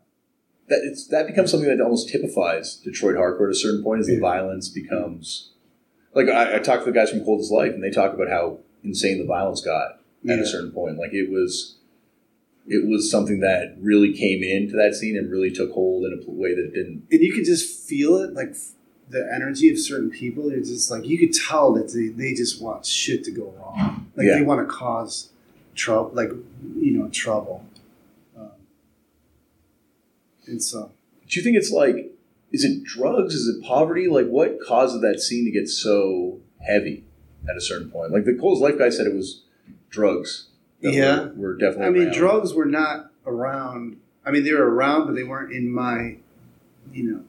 That 0.68 0.80
it's 0.84 1.06
that 1.08 1.26
becomes 1.26 1.50
something 1.50 1.68
that 1.68 1.82
almost 1.82 2.08
typifies 2.10 2.76
Detroit 2.76 3.16
hardcore 3.16 3.46
at 3.48 3.52
a 3.52 3.54
certain 3.54 3.82
point 3.82 4.00
as 4.00 4.06
the 4.06 4.18
violence 4.18 4.68
becomes. 4.68 5.50
Like 6.14 6.28
I, 6.28 6.56
I 6.56 6.58
talked 6.58 6.84
to 6.84 6.90
the 6.90 6.98
guys 6.98 7.10
from 7.10 7.24
Cold 7.24 7.40
as 7.40 7.50
Life, 7.50 7.72
and 7.74 7.82
they 7.82 7.90
talk 7.90 8.12
about 8.14 8.28
how 8.28 8.58
insane 8.82 9.18
the 9.18 9.26
violence 9.26 9.60
got 9.60 9.92
at 9.92 9.98
Yeah. 10.22 10.40
a 10.40 10.46
certain 10.46 10.72
point. 10.72 10.98
Like 10.98 11.12
it 11.12 11.30
was, 11.30 11.76
it 12.70 12.86
was 12.88 13.10
something 13.10 13.40
that 13.40 13.76
really 13.80 14.12
came 14.12 14.42
into 14.42 14.76
that 14.76 14.94
scene 14.94 15.16
and 15.16 15.30
really 15.30 15.50
took 15.50 15.72
hold 15.72 16.04
in 16.04 16.12
a 16.26 16.30
way 16.30 16.54
that 16.54 16.66
it 16.66 16.74
didn't. 16.74 17.02
and 17.10 17.20
you 17.22 17.32
could 17.32 17.44
just 17.44 17.88
feel 17.88 18.16
it 18.18 18.34
like 18.34 18.54
the 19.10 19.26
energy 19.34 19.70
of 19.70 19.78
certain 19.78 20.10
people 20.10 20.50
it's 20.50 20.68
just 20.68 20.90
like 20.90 21.04
you 21.06 21.16
could 21.18 21.32
tell 21.32 21.72
that 21.72 21.92
they, 21.94 22.08
they 22.08 22.34
just 22.34 22.60
want 22.60 22.84
shit 22.84 23.24
to 23.24 23.30
go 23.30 23.54
wrong 23.58 24.10
like 24.16 24.26
Yeah. 24.26 24.34
they 24.36 24.42
want 24.42 24.60
to 24.66 24.72
cause 24.72 25.30
trouble 25.74 26.10
like 26.14 26.30
you 26.76 26.92
know 26.98 27.08
trouble 27.08 27.64
um, 28.36 28.50
and 30.46 30.62
so 30.62 30.92
Do 31.28 31.38
you 31.40 31.44
think 31.44 31.56
it's 31.56 31.70
like, 31.70 32.12
is 32.52 32.64
it 32.64 32.82
drugs? 32.84 33.34
Is 33.34 33.46
it 33.48 33.62
poverty? 33.62 34.08
Like 34.08 34.26
what 34.26 34.58
caused 34.66 35.00
that 35.02 35.20
scene 35.20 35.44
to 35.44 35.50
get 35.50 35.68
so 35.68 36.40
heavy 36.66 37.04
at 37.48 37.56
a 37.56 37.60
certain 37.60 37.90
point? 37.90 38.12
Like 38.12 38.24
the 38.24 38.34
Cold 38.34 38.56
as 38.58 38.62
Life 38.62 38.78
guy 38.78 38.88
said, 38.90 39.06
it 39.06 39.14
was 39.14 39.42
drugs. 39.90 40.47
Yeah. 40.80 41.24
were, 41.24 41.32
were 41.36 41.54
definitely. 41.56 41.86
i 41.86 41.90
mean 41.90 42.02
around. 42.04 42.14
drugs 42.14 42.54
were 42.54 42.64
not 42.66 43.10
around 43.26 43.98
i 44.24 44.30
mean 44.30 44.44
they 44.44 44.52
were 44.52 44.68
around 44.68 45.06
but 45.06 45.14
they 45.14 45.24
weren't 45.24 45.52
in 45.52 45.70
my 45.72 46.16
you 46.92 47.02
know 47.10 47.20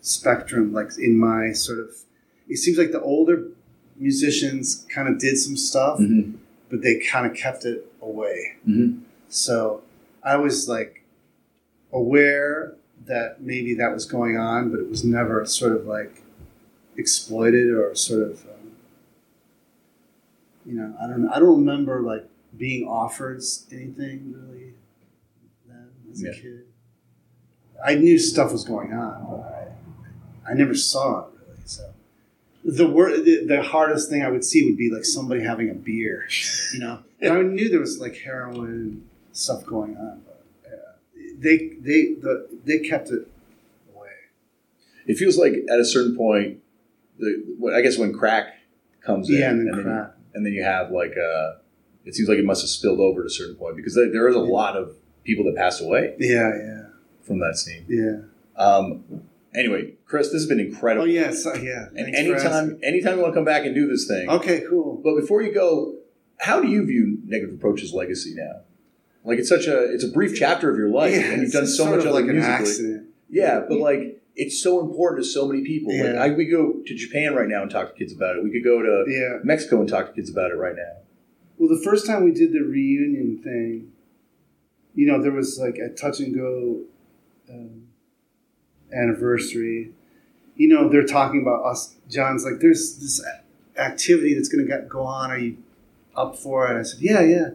spectrum 0.00 0.72
like 0.72 0.90
in 0.98 1.18
my 1.18 1.52
sort 1.52 1.78
of 1.80 1.90
it 2.48 2.56
seems 2.58 2.78
like 2.78 2.92
the 2.92 3.00
older 3.00 3.48
musicians 3.96 4.86
kind 4.94 5.08
of 5.08 5.18
did 5.18 5.36
some 5.36 5.56
stuff 5.56 5.98
Mhm. 5.98 6.34
but 6.70 6.82
they 6.82 6.98
kind 7.00 7.26
of 7.26 7.34
kept 7.36 7.64
it 7.64 7.90
away 8.00 8.56
Mhm. 8.66 9.00
So 9.28 9.82
I 10.22 10.36
was 10.36 10.68
like 10.68 11.02
aware 11.92 12.74
that 13.06 13.40
maybe 13.42 13.74
that 13.74 13.92
was 13.92 14.04
going 14.06 14.36
on, 14.36 14.70
but 14.70 14.78
it 14.80 14.88
was 14.88 15.02
never 15.04 15.44
sort 15.46 15.72
of 15.72 15.86
like 15.86 16.22
exploited 16.96 17.70
or 17.70 17.94
sort 17.94 18.22
of, 18.22 18.44
um, 18.46 18.72
you 20.66 20.74
know, 20.74 20.94
I 21.00 21.06
don't 21.06 21.22
know. 21.22 21.30
I 21.32 21.38
don't 21.38 21.58
remember 21.60 22.00
like 22.00 22.26
being 22.56 22.86
offered 22.88 23.42
anything 23.72 24.32
really 24.36 24.74
then 25.66 25.88
as 26.10 26.22
Yeah. 26.22 26.30
a 26.30 26.34
kid. 26.34 26.64
I 27.84 27.94
knew 27.94 28.18
stuff 28.18 28.50
was 28.52 28.64
going 28.64 28.92
on, 28.92 29.26
but 29.30 29.40
I, 30.46 30.50
I 30.50 30.54
never 30.54 30.74
saw 30.74 31.20
it 31.20 31.32
really. 31.46 31.60
So 31.64 31.92
the 32.64 32.88
wor- 32.88 33.16
the, 33.16 33.44
the 33.46 33.62
hardest 33.62 34.10
thing 34.10 34.22
I 34.22 34.30
would 34.30 34.44
see 34.44 34.64
would 34.64 34.76
be 34.76 34.90
like 34.92 35.04
somebody 35.04 35.42
having 35.44 35.70
a 35.70 35.74
beer, 35.74 36.26
you 36.72 36.80
know. 36.80 37.00
And 37.20 37.32
I 37.32 37.42
knew 37.42 37.68
there 37.68 37.80
was 37.80 37.98
like 38.00 38.16
heroin 38.16 39.08
stuff 39.32 39.64
going 39.64 39.96
on, 39.96 40.22
but 40.26 40.44
uh, 40.66 40.92
they 41.38 41.56
they 41.80 42.14
the 42.20 42.48
they 42.64 42.78
kept 42.80 43.10
it 43.10 43.28
away. 43.94 44.08
It 45.06 45.16
feels 45.16 45.38
like 45.38 45.52
at 45.70 45.78
a 45.78 45.84
certain 45.84 46.16
point, 46.16 46.58
the 47.18 47.72
I 47.74 47.80
guess 47.82 47.96
when 47.96 48.12
crack 48.12 48.54
comes 49.02 49.28
in, 49.30 49.36
Yeah, 49.38 49.50
and 49.50 49.60
then 49.60 49.76
Then, 49.76 49.84
crack. 49.84 50.10
and 50.34 50.44
then 50.44 50.52
you 50.52 50.64
have 50.64 50.90
like 50.90 51.12
uh 51.16 51.58
it 52.08 52.14
seems 52.14 52.28
like 52.28 52.38
it 52.38 52.44
must 52.44 52.62
have 52.62 52.70
spilled 52.70 53.00
over 53.00 53.22
to 53.22 53.26
a 53.26 53.30
certain 53.30 53.54
point 53.56 53.76
because 53.76 53.94
there, 53.94 54.10
there 54.10 54.28
is 54.28 54.34
a 54.34 54.40
lot 54.40 54.76
of 54.76 54.96
people 55.24 55.44
that 55.44 55.54
passed 55.56 55.80
away 55.82 56.14
Yeah, 56.18 56.50
yeah, 56.56 56.82
from 57.22 57.38
that 57.40 57.56
scene. 57.56 57.84
yeah. 57.88 58.22
Um, 58.56 59.04
anyway, 59.54 59.92
Chris, 60.06 60.28
this 60.28 60.40
has 60.42 60.46
been 60.46 60.58
Oh 60.60 60.64
incredible. 60.64 61.06
yeah, 61.06 61.30
so, 61.30 61.54
yeah. 61.54 61.86
And 61.94 62.06
Thanks 62.14 62.18
anytime, 62.18 62.80
anytime 62.82 63.16
you 63.16 63.22
want 63.22 63.34
to 63.34 63.38
come 63.38 63.44
back 63.44 63.64
and 63.66 63.74
do 63.74 63.86
this 63.86 64.06
thing. 64.08 64.28
Okay, 64.28 64.64
cool. 64.68 65.00
But 65.04 65.14
before 65.20 65.42
you 65.42 65.52
go, 65.52 65.94
how 66.40 66.60
do 66.60 66.68
you 66.68 66.84
view 66.86 67.18
Negative 67.24 67.54
Approach's 67.54 67.92
legacy 67.92 68.34
now? 68.34 68.62
Like 69.24 69.38
it's 69.38 69.48
such 69.48 69.66
a 69.66 69.92
it's 69.92 70.04
a 70.04 70.08
brief 70.08 70.34
chapter 70.36 70.70
of 70.70 70.78
your 70.78 70.88
life, 70.88 71.12
yeah, 71.12 71.32
and 71.32 71.42
you've 71.42 71.52
done 71.52 71.66
so 71.66 71.84
much 71.94 72.04
of 72.06 72.14
like 72.14 72.24
an 72.26 72.40
accident. 72.40 73.08
Yeah, 73.28 73.60
but 73.68 73.78
like 73.78 74.22
it's 74.36 74.62
so 74.62 74.80
important 74.80 75.24
to 75.24 75.28
so 75.28 75.46
many 75.46 75.62
people. 75.64 75.92
Like 75.92 76.14
Yeah. 76.14 76.22
I, 76.22 76.30
we 76.30 76.46
go 76.46 76.74
to 76.86 76.94
Japan 76.94 77.34
right 77.34 77.48
now 77.48 77.60
and 77.62 77.70
talk 77.70 77.92
to 77.92 77.98
kids 77.98 78.12
about 78.12 78.36
it. 78.36 78.44
We 78.44 78.50
could 78.50 78.64
go 78.64 78.80
to 78.80 79.04
Yeah. 79.10 79.40
Mexico 79.42 79.80
and 79.80 79.88
talk 79.88 80.06
to 80.06 80.12
kids 80.12 80.30
about 80.30 80.50
it 80.52 80.54
right 80.54 80.76
now. 80.76 80.92
Well, 81.58 81.68
the 81.68 81.82
first 81.82 82.06
time 82.06 82.24
we 82.24 82.30
did 82.30 82.52
the 82.52 82.60
reunion 82.60 83.42
thing, 83.42 83.92
you 84.94 85.06
know, 85.06 85.20
there 85.20 85.32
was 85.32 85.58
like 85.58 85.76
a 85.76 85.88
touch 85.88 86.20
and 86.20 86.34
go 86.34 86.82
um, 87.50 87.88
anniversary. 88.92 89.90
You 90.54 90.68
know, 90.68 90.88
they're 90.88 91.06
talking 91.06 91.42
about 91.42 91.64
us. 91.64 91.96
John's 92.08 92.44
like, 92.44 92.60
"There's 92.60 92.96
this 92.96 93.24
activity 93.76 94.34
that's 94.34 94.48
going 94.48 94.66
to 94.66 94.86
go 94.88 95.02
on. 95.02 95.30
Are 95.32 95.38
you 95.38 95.58
up 96.16 96.36
for 96.36 96.70
it?" 96.70 96.78
I 96.78 96.82
said, 96.82 97.00
"Yeah, 97.00 97.22
yeah." 97.22 97.50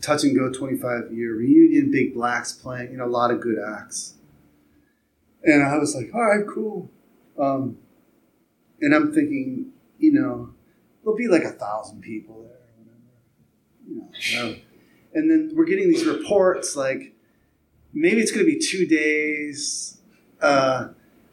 Touch 0.00 0.22
and 0.22 0.36
go 0.36 0.52
25 0.52 1.12
year 1.12 1.34
reunion, 1.34 1.90
Big 1.90 2.14
Blacks 2.14 2.52
playing, 2.52 2.92
you 2.92 2.98
know, 2.98 3.06
a 3.06 3.08
lot 3.08 3.32
of 3.32 3.40
good 3.40 3.58
acts. 3.58 4.14
And 5.42 5.62
I 5.62 5.76
was 5.76 5.94
like, 5.94 6.14
"All 6.14 6.24
right, 6.24 6.46
cool." 6.46 6.90
Um, 7.38 7.78
and 8.80 8.94
I'm 8.94 9.12
thinking, 9.12 9.72
you 9.98 10.12
know, 10.12 10.50
there'll 11.02 11.16
be 11.16 11.28
like 11.28 11.44
a 11.44 11.52
thousand 11.52 12.00
people. 12.00 12.47
You 13.88 14.36
know, 14.36 14.56
and 15.14 15.30
then 15.30 15.52
we're 15.54 15.64
getting 15.64 15.88
these 15.88 16.06
reports 16.06 16.76
like 16.76 17.14
maybe 17.92 18.20
it's 18.20 18.30
going 18.30 18.44
to 18.44 18.52
be 18.52 18.58
two 18.58 18.86
days. 18.86 19.98
Uh, 20.40 20.88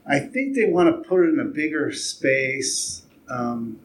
I 0.07 0.19
think 0.19 0.55
they 0.55 0.65
want 0.65 0.89
to 0.89 1.07
put 1.07 1.25
it 1.25 1.33
in 1.33 1.39
a 1.39 1.45
bigger 1.45 1.91
space. 1.91 3.03
Um, 3.29 3.79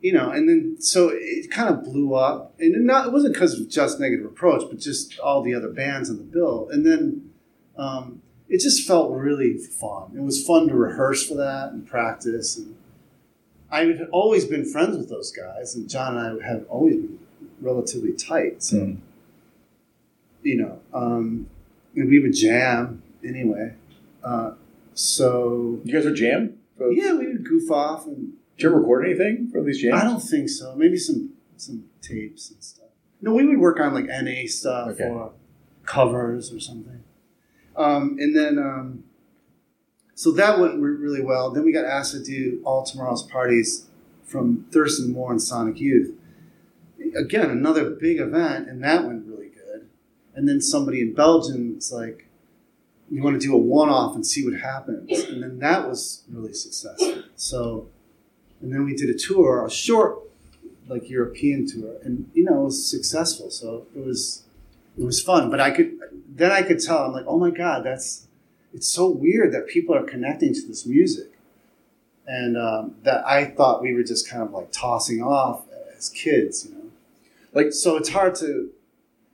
you 0.00 0.12
know, 0.12 0.30
and 0.30 0.48
then 0.48 0.76
so 0.80 1.10
it 1.12 1.50
kind 1.50 1.70
of 1.70 1.82
blew 1.82 2.14
up, 2.14 2.54
and 2.58 2.74
it 2.74 2.82
not 2.82 3.06
it 3.06 3.12
wasn't 3.12 3.32
because 3.32 3.58
of 3.58 3.70
just 3.70 3.98
negative 3.98 4.26
approach, 4.26 4.62
but 4.68 4.78
just 4.78 5.18
all 5.18 5.42
the 5.42 5.54
other 5.54 5.70
bands 5.70 6.10
on 6.10 6.18
the 6.18 6.22
bill, 6.22 6.68
and 6.70 6.84
then 6.84 7.30
um, 7.78 8.20
it 8.48 8.60
just 8.60 8.86
felt 8.86 9.10
really 9.12 9.56
fun. 9.56 10.12
It 10.14 10.20
was 10.20 10.46
fun 10.46 10.68
to 10.68 10.74
rehearse 10.74 11.26
for 11.26 11.36
that 11.36 11.72
and 11.72 11.86
practice, 11.86 12.58
and 12.58 12.76
I 13.70 13.86
had 13.86 14.08
always 14.12 14.44
been 14.44 14.70
friends 14.70 14.94
with 14.96 15.08
those 15.08 15.32
guys, 15.32 15.74
and 15.74 15.88
John 15.88 16.18
and 16.18 16.42
I 16.42 16.46
have 16.46 16.66
always 16.68 16.96
been 16.96 17.18
relatively 17.64 18.12
tight. 18.12 18.62
So 18.62 18.76
Mm. 18.76 18.96
you 20.42 20.56
know, 20.56 20.80
um, 20.92 21.48
and 21.96 22.08
we 22.08 22.18
would 22.20 22.34
jam 22.34 23.02
anyway. 23.24 23.74
Uh, 24.22 24.52
so 24.94 25.80
You 25.84 25.92
guys 25.92 26.06
are 26.06 26.14
jam? 26.14 26.54
Yeah, 26.78 27.14
we 27.16 27.26
would 27.28 27.44
goof 27.44 27.70
off, 27.70 28.06
and 28.06 28.32
did 28.56 28.62
you 28.64 28.68
ever 28.68 28.80
record 28.80 29.06
anything 29.06 29.48
from 29.48 29.64
these 29.64 29.80
jams? 29.80 30.00
I 30.00 30.04
don't 30.04 30.20
think 30.20 30.48
so. 30.48 30.74
Maybe 30.76 30.96
some 30.96 31.30
some 31.56 31.84
tapes 32.02 32.50
and 32.50 32.62
stuff. 32.62 32.88
No, 33.22 33.32
we 33.34 33.46
would 33.46 33.58
work 33.58 33.80
on 33.80 33.94
like 33.94 34.06
NA 34.06 34.46
stuff 34.46 34.88
Okay. 34.90 35.04
or 35.08 35.32
covers 35.86 36.52
or 36.52 36.60
something. 36.60 37.02
Um, 37.76 38.16
and 38.20 38.36
then 38.36 38.58
um, 38.58 39.04
so 40.14 40.30
that 40.32 40.58
went 40.60 40.78
really 40.80 41.22
well. 41.22 41.50
Then 41.50 41.64
we 41.64 41.72
got 41.72 41.84
asked 41.84 42.12
to 42.12 42.22
do 42.22 42.60
all 42.64 42.82
tomorrow's 42.84 43.22
parties 43.22 43.86
from 44.24 44.66
Thurston 44.72 45.12
Moore 45.12 45.30
and 45.30 45.40
Sonic 45.40 45.80
Youth. 45.80 46.14
Again, 47.16 47.50
another 47.50 47.90
big 47.90 48.18
event, 48.20 48.68
and 48.68 48.82
that 48.82 49.04
went 49.04 49.26
really 49.26 49.48
good. 49.48 49.88
And 50.34 50.48
then 50.48 50.60
somebody 50.60 51.00
in 51.00 51.14
Belgium 51.14 51.76
was 51.76 51.92
like, 51.92 52.28
"You 53.10 53.22
want 53.22 53.40
to 53.40 53.46
do 53.46 53.54
a 53.54 53.58
one-off 53.58 54.14
and 54.14 54.26
see 54.26 54.44
what 54.44 54.60
happens?" 54.60 55.10
And 55.24 55.42
then 55.42 55.58
that 55.58 55.88
was 55.88 56.24
really 56.28 56.52
successful. 56.54 57.22
So, 57.36 57.88
and 58.60 58.72
then 58.72 58.84
we 58.84 58.94
did 58.94 59.10
a 59.10 59.18
tour, 59.18 59.64
a 59.64 59.70
short, 59.70 60.18
like 60.88 61.08
European 61.08 61.66
tour, 61.66 61.96
and 62.02 62.30
you 62.34 62.44
know 62.44 62.62
it 62.62 62.64
was 62.64 62.90
successful. 62.90 63.50
So 63.50 63.86
it 63.94 64.04
was 64.04 64.44
it 64.98 65.04
was 65.04 65.20
fun. 65.22 65.50
But 65.50 65.60
I 65.60 65.70
could 65.70 65.98
then 66.28 66.52
I 66.52 66.62
could 66.62 66.80
tell 66.80 66.98
I'm 66.98 67.12
like, 67.12 67.26
oh 67.26 67.38
my 67.38 67.50
god, 67.50 67.84
that's 67.84 68.26
it's 68.72 68.88
so 68.88 69.08
weird 69.08 69.52
that 69.54 69.68
people 69.68 69.94
are 69.94 70.02
connecting 70.02 70.52
to 70.52 70.66
this 70.66 70.84
music, 70.84 71.32
and 72.26 72.56
um, 72.56 72.96
that 73.04 73.24
I 73.26 73.46
thought 73.46 73.82
we 73.82 73.94
were 73.94 74.02
just 74.02 74.28
kind 74.28 74.42
of 74.42 74.52
like 74.52 74.72
tossing 74.72 75.22
off 75.22 75.64
as 75.96 76.08
kids, 76.10 76.66
you 76.66 76.74
know. 76.74 76.83
Like- 77.54 77.72
so, 77.72 77.96
it's 77.96 78.08
hard 78.10 78.34
to. 78.36 78.70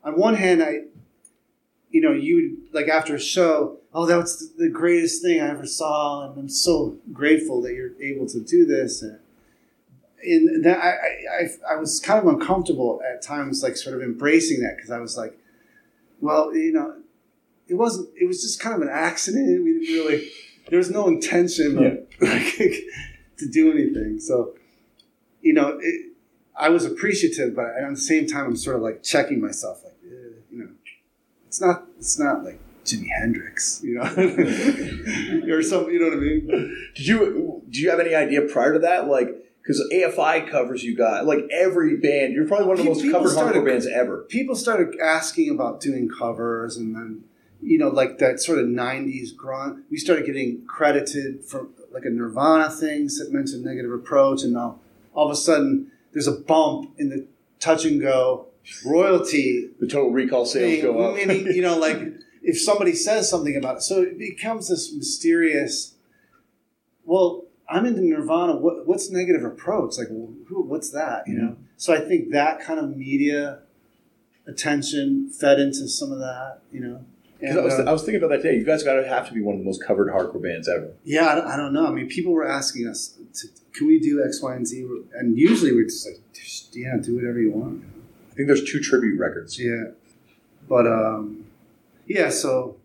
On 0.05 0.19
one 0.19 0.35
hand, 0.35 0.63
I, 0.63 0.83
you 1.91 2.01
know, 2.01 2.13
you 2.13 2.35
would 2.37 2.75
like 2.75 2.89
after 2.89 3.15
a 3.15 3.21
show, 3.21 3.79
oh, 3.93 4.07
that 4.07 4.17
was 4.17 4.53
the 4.57 4.69
greatest 4.69 5.23
thing 5.23 5.41
I 5.41 5.49
ever 5.51 5.67
saw, 5.67 6.31
and 6.31 6.39
I'm 6.39 6.49
so 6.49 6.97
grateful 7.13 7.61
that 7.63 7.75
you're 7.75 8.01
able 8.01 8.27
to 8.29 8.41
do 8.41 8.65
this, 8.65 9.03
and. 9.03 9.19
And 10.23 10.63
that 10.67 10.79
I, 10.79 10.91
I, 11.71 11.75
I- 11.75 11.77
was 11.77 11.99
kind 11.99 12.21
of 12.21 12.27
uncomfortable 12.35 13.01
at 13.11 13.23
times, 13.23 13.63
like 13.63 13.75
sort 13.79 13.97
of 13.97 14.03
embracing 14.03 14.61
that 14.61 14.77
because 14.77 14.91
I 14.91 14.99
was 14.99 15.17
like, 15.17 15.33
well, 16.21 16.55
you 16.55 16.73
know, 16.73 16.97
it 17.69 17.75
wasn't. 17.75 18.11
It 18.21 18.27
was 18.27 18.43
just 18.43 18.61
kind 18.61 18.77
of 18.77 18.83
an 18.83 18.91
accident. 18.93 19.65
We 19.65 19.73
didn't 19.79 19.95
really. 19.95 20.31
There 20.69 20.77
was 20.77 20.91
no 20.91 21.09
intention 21.09 21.79
of, 21.79 22.07
like, 22.21 22.55
to 23.39 23.49
do 23.51 23.73
anything. 23.73 24.21
So, 24.21 24.55
you 25.41 25.55
know, 25.55 25.79
it, 25.81 26.10
I 26.57 26.69
was 26.69 26.85
appreciative, 26.85 27.55
but 27.57 27.67
at 27.81 27.89
the 27.91 27.97
same 27.97 28.27
time, 28.27 28.47
I'm 28.47 28.57
sort 28.57 28.77
of 28.77 28.83
like 28.83 29.03
checking 29.03 29.41
myself, 29.41 29.83
like, 29.85 29.95
eh, 30.05 30.35
you 30.51 30.59
know, 30.59 30.71
it's 31.47 31.61
not. 31.61 31.85
It's 31.99 32.19
not 32.19 32.45
like 32.45 32.59
Jimi 32.85 33.09
Hendrix, 33.21 33.81
you 33.83 33.95
know, 33.95 34.03
or 35.55 35.63
something. 35.63 35.93
You 35.93 36.01
know 36.01 36.07
what 36.09 36.17
I 36.17 36.21
mean? 36.21 36.77
Did 36.95 37.07
you 37.07 37.63
do 37.69 37.81
you 37.81 37.91
have 37.91 38.01
any 38.01 38.15
idea 38.15 38.43
prior 38.43 38.73
to 38.75 38.79
that, 38.81 39.07
like? 39.09 39.29
Because 39.63 39.87
AFI 39.93 40.49
covers 40.51 40.83
you 40.83 40.97
guys, 40.97 41.25
like 41.27 41.47
every 41.53 41.97
band. 41.99 42.33
You're 42.33 42.47
probably 42.49 42.67
one 42.67 42.79
of 42.79 42.85
the 42.85 42.89
most 42.91 43.03
People 43.03 43.21
covered 43.21 43.31
started- 43.31 43.61
hardcore 43.63 43.67
bands 43.67 43.87
ever. 43.87 44.23
people 44.29 44.57
started 44.57 44.99
asking 44.99 45.51
about 45.51 45.81
doing 45.81 46.09
covers 46.09 46.77
and 46.79 46.95
then 46.97 47.23
you 47.63 47.79
know 47.79 47.89
like 47.89 48.19
that 48.19 48.41
sort 48.41 48.59
of 48.59 48.65
90s 48.65 49.37
grunt 49.37 49.85
we 49.91 49.99
started 49.99 50.25
getting 50.25 50.65
credited 50.67 51.45
for 51.45 51.69
like 51.93 52.05
a 52.07 52.11
nirvana 52.11 52.71
thing 52.71 53.05
that 53.19 53.29
mentioned 53.31 53.63
negative 53.63 53.93
approach 53.93 54.43
and 54.43 54.55
now 54.55 54.79
all 55.13 55.27
of 55.27 55.33
a 55.33 55.37
sudden 55.37 55.93
there's 56.13 56.27
a 56.27 56.33
bump 56.33 56.95
in 56.99 57.09
the 57.09 57.27
touch 57.59 57.85
and 57.85 58.01
go 58.01 58.47
royalty 58.85 59.71
The 59.81 59.87
total 59.87 60.11
recall 60.11 60.45
sales 60.47 60.83
go 60.83 60.99
up. 61.01 61.17
meaning, 61.17 61.47
you 61.47 61.63
know 61.63 61.79
like 61.79 61.99
if 62.43 62.61
somebody 62.61 62.95
says 62.95 63.29
something 63.29 63.57
about 63.57 63.79
it 63.79 63.83
so 63.83 64.03
it 64.03 64.19
becomes 64.19 64.69
this 64.69 64.93
mysterious 64.95 65.95
well 67.05 67.45
i'm 67.69 67.87
into 67.87 68.03
nirvana 68.03 68.57
what, 68.57 68.87
what's 68.87 69.11
negative 69.11 69.45
approach? 69.45 69.99
Like 69.99 70.09
who, 70.09 70.63
what's 70.67 70.91
that 70.91 71.25
you 71.27 71.35
know? 71.35 71.49
Mm-hmm. 71.51 71.63
So 71.77 71.95
i 71.95 72.01
think 72.01 72.33
that 72.33 72.61
kind 72.61 72.79
of 72.81 72.97
media 72.97 73.61
attention 74.47 75.31
fed 75.31 75.59
into 75.61 75.89
some 75.89 76.13
of 76.13 76.19
that 76.19 76.61
you 76.73 76.81
know 76.81 77.05
And, 77.43 77.59
I, 77.59 77.63
was, 77.63 77.75
uh, 77.75 77.85
I 77.85 77.93
was 77.93 78.03
thinking 78.03 78.17
about 78.23 78.29
that 78.31 78.43
today. 78.43 78.57
You 78.57 78.65
guys 78.65 78.83
got 78.83 78.95
to 78.95 79.07
have 79.09 79.27
to 79.29 79.35
be 79.35 79.41
one 79.41 79.55
of 79.55 79.61
the 79.61 79.65
most 79.65 79.83
covered 79.85 80.09
hardcore 80.13 80.43
bands 80.43 80.69
ever. 80.69 80.93
yeah 81.05 81.29
I 81.29 81.35
don't, 81.37 81.47
I 81.47 81.57
don't 81.57 81.73
know 81.73 81.87
i 81.87 81.91
mean 81.91 82.07
people 82.09 82.33
were 82.33 82.47
asking 82.47 82.87
us 82.87 83.17
to, 83.35 83.49
can 83.73 83.87
we 83.87 83.99
do 83.99 84.23
x 84.25 84.43
y 84.43 84.55
and 84.55 84.67
z 84.67 84.87
and 85.15 85.39
usually 85.39 85.73
we're 85.73 85.85
just 85.85 86.07
like 86.07 86.21
yeah 86.73 86.97
do 87.03 87.15
whatever 87.17 87.41
you 87.41 87.51
want 87.51 87.85
I 88.31 88.35
think 88.35 88.47
there's 88.47 88.65
two 88.71 88.81
tribute 88.81 89.19
records. 89.19 89.59
Yeah. 89.59 89.85
But 90.69 90.87
um 90.87 91.45
yeah, 92.07 92.31
so 92.31 92.77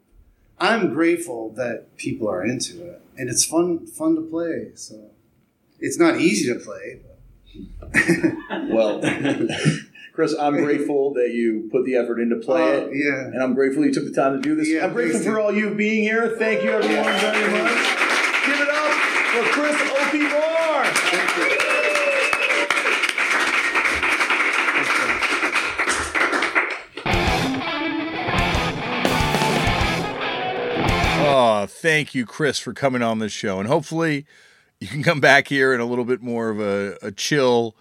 I'm 0.60 0.93
grateful 0.93 1.51
that 1.51 1.95
people 1.97 2.28
are 2.30 2.43
into 2.45 2.86
it. 2.88 3.01
And 3.18 3.30
it's 3.30 3.45
fun 3.45 3.86
fun 3.88 4.16
to 4.16 4.22
play. 4.22 4.72
So 4.76 5.12
it's 5.80 5.99
not 5.99 6.20
easy 6.20 6.51
to 6.53 6.60
play, 6.60 6.99
but 7.01 7.20
Well, 8.70 9.01
Chris, 10.16 10.34
I'm 10.39 10.53
grateful 10.63 11.13
that 11.13 11.32
you 11.34 11.68
put 11.72 11.86
the 11.86 11.95
effort 11.97 12.20
into 12.22 12.38
play 12.38 12.63
Uh, 12.63 12.82
it. 12.88 12.91
yeah. 12.93 13.26
And 13.28 13.43
I'm 13.43 13.53
grateful 13.53 13.86
you 13.86 13.93
took 13.93 14.05
the 14.05 14.11
time 14.11 14.34
to 14.34 14.41
do 14.41 14.55
this. 14.55 14.70
Yeah, 14.70 14.86
I'm 14.86 14.93
grateful 14.93 15.20
for 15.22 15.39
all 15.39 15.53
you 15.53 15.76
being 15.76 16.03
here. 16.03 16.36
Thank 16.39 16.63
you, 16.63 16.72
everyone, 16.72 17.03
very 17.20 17.51
much. 17.51 17.84
Give 18.47 18.59
it 18.61 18.70
up 18.70 18.93
for 19.36 19.43
Chris 19.51 19.76
Opie 19.91 20.20
Moore. 20.20 20.86
Thank 21.11 21.38
you. 21.38 21.61
Oh, 31.28 31.66
thank 31.68 32.13
you, 32.13 32.26
Chris, 32.26 32.59
for 32.59 32.74
coming 32.74 33.01
on 33.01 33.20
this 33.20 33.32
show. 33.32 33.59
And 33.59 33.68
hopefully 33.68 34.26
you 34.80 34.88
can 34.88 35.01
come 35.01 35.20
back 35.20 35.47
here 35.47 35.74
in 35.74 35.80
a 35.80 35.86
little 35.86 36.05
bit 36.05 36.22
more 36.22 36.49
of 36.49 36.59
a, 36.59 36.97
a 37.01 37.11
chill, 37.11 37.76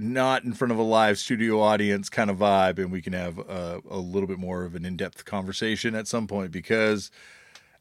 not 0.00 0.44
in 0.44 0.52
front 0.52 0.72
of 0.72 0.78
a 0.78 0.82
live 0.82 1.18
studio 1.18 1.60
audience 1.60 2.08
kind 2.08 2.30
of 2.30 2.38
vibe, 2.38 2.78
and 2.78 2.90
we 2.90 3.02
can 3.02 3.12
have 3.12 3.38
a, 3.38 3.80
a 3.90 3.98
little 3.98 4.26
bit 4.26 4.38
more 4.38 4.64
of 4.64 4.74
an 4.74 4.84
in 4.84 4.96
depth 4.96 5.24
conversation 5.24 5.94
at 5.94 6.08
some 6.08 6.26
point 6.26 6.50
because, 6.50 7.10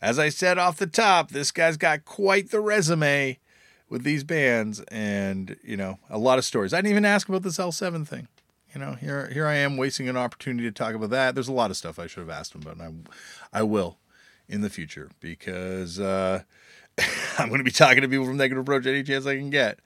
as 0.02 0.20
I 0.20 0.30
said 0.30 0.58
off 0.58 0.78
the 0.78 0.88
top, 0.88 1.32
this 1.32 1.52
guy's 1.52 1.78
got 1.78 2.06
quite 2.06 2.52
the 2.52 2.60
resume 2.60 3.40
with 3.90 4.04
these 4.04 4.24
bands 4.24 4.82
and, 4.90 5.58
you 5.64 5.78
know, 5.78 6.00
a 6.10 6.18
lot 6.18 6.38
of 6.38 6.46
stories. 6.46 6.74
I 6.74 6.78
didn't 6.78 6.92
even 6.92 7.06
ask 7.06 7.30
about 7.30 7.44
this 7.44 7.58
L7 7.58 8.08
thing. 8.08 8.28
You 8.74 8.82
know, 8.82 8.94
here 8.94 9.30
here 9.30 9.48
I 9.48 9.56
am 9.56 9.78
wasting 9.78 10.10
an 10.10 10.18
opportunity 10.18 10.68
to 10.68 10.74
talk 10.74 10.94
about 10.94 11.10
that. 11.10 11.36
There's 11.36 11.48
a 11.48 11.54
lot 11.54 11.72
of 11.72 11.78
stuff 11.78 11.98
I 11.98 12.06
should 12.06 12.20
have 12.20 12.30
asked 12.30 12.54
him 12.54 12.62
about, 12.62 12.78
and 12.78 13.08
I, 13.52 13.60
I 13.60 13.64
will 13.64 13.98
in 14.48 14.62
the 14.62 14.70
future 14.70 15.10
because 15.20 16.00
uh, 16.00 16.44
I'm 17.38 17.48
going 17.48 17.60
to 17.60 17.64
be 17.64 17.72
talking 17.72 18.02
to 18.02 18.10
people 18.10 18.26
from 18.26 18.38
Negative 18.38 18.62
Approach 18.62 18.86
any 18.86 19.04
chance 19.04 19.26
I 19.26 19.36
can 19.36 19.50
get. 19.50 19.80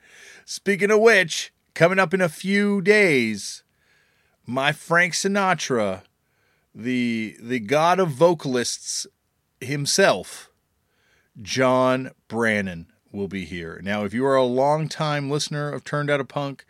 Speaking 0.45 0.91
of 0.91 0.99
which, 0.99 1.53
coming 1.73 1.99
up 1.99 2.13
in 2.13 2.21
a 2.21 2.29
few 2.29 2.81
days, 2.81 3.63
my 4.45 4.71
Frank 4.71 5.13
Sinatra, 5.13 6.03
the 6.73 7.35
the 7.39 7.59
god 7.59 7.99
of 7.99 8.09
vocalists 8.09 9.07
himself, 9.59 10.51
John 11.41 12.11
Brannon, 12.27 12.87
will 13.11 13.27
be 13.27 13.45
here. 13.45 13.79
Now, 13.83 14.03
if 14.05 14.13
you 14.13 14.25
are 14.25 14.35
a 14.35 14.43
longtime 14.43 15.29
listener 15.29 15.71
of 15.71 15.83
Turned 15.83 16.09
Out 16.09 16.19
a 16.19 16.25
Punk, 16.25 16.65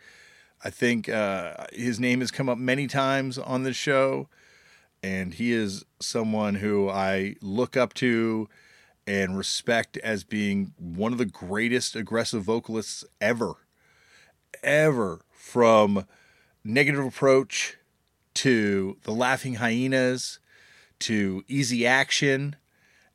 I 0.64 0.70
think 0.70 1.08
uh, 1.08 1.66
his 1.72 1.98
name 1.98 2.20
has 2.20 2.30
come 2.30 2.48
up 2.48 2.58
many 2.58 2.86
times 2.86 3.38
on 3.38 3.62
this 3.62 3.76
show 3.76 4.28
and 5.02 5.34
he 5.34 5.52
is 5.52 5.84
someone 6.00 6.56
who 6.56 6.88
I 6.88 7.36
look 7.40 7.76
up 7.76 7.94
to 7.94 8.48
and 9.06 9.36
respect 9.36 9.96
as 9.98 10.22
being 10.22 10.74
one 10.78 11.12
of 11.12 11.18
the 11.18 11.24
greatest 11.24 11.96
aggressive 11.96 12.44
vocalists 12.44 13.04
ever. 13.20 13.54
Ever. 14.62 15.20
From 15.30 16.06
Negative 16.64 17.04
Approach 17.04 17.76
to 18.34 18.96
The 19.02 19.12
Laughing 19.12 19.56
Hyenas 19.56 20.38
to 21.00 21.44
Easy 21.48 21.86
Action. 21.86 22.56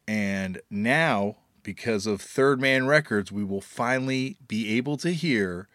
And 0.07 0.61
now, 0.69 1.37
because 1.63 2.05
of 2.05 2.21
Third 2.21 2.61
Man 2.61 2.87
Records, 2.87 3.31
we 3.31 3.43
will 3.43 3.61
finally 3.61 4.37
be 4.47 4.77
able 4.77 4.97
to 4.97 5.11
hear 5.11 5.67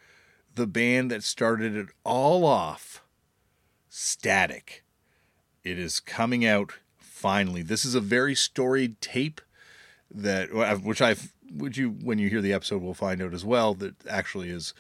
the 0.54 0.66
band 0.66 1.10
that 1.10 1.22
started 1.22 1.74
it 1.74 1.88
all 2.04 2.44
off 2.44 3.02
Static. 3.88 4.84
It 5.64 5.78
is 5.78 6.00
coming 6.00 6.46
out 6.46 6.74
finally. 6.98 7.62
This 7.62 7.84
is 7.84 7.94
a 7.94 8.00
very 8.00 8.34
storied 8.34 9.00
tape 9.00 9.40
that, 10.10 10.52
which 10.82 11.00
I've, 11.02 11.32
which 11.50 11.78
you, 11.78 11.90
when 11.90 12.18
you 12.18 12.28
hear 12.28 12.40
the 12.40 12.52
episode, 12.52 12.82
we'll 12.82 12.94
find 12.94 13.20
out 13.22 13.34
as 13.34 13.44
well, 13.44 13.74
that 13.74 13.94
actually 14.06 14.50
is 14.50 14.74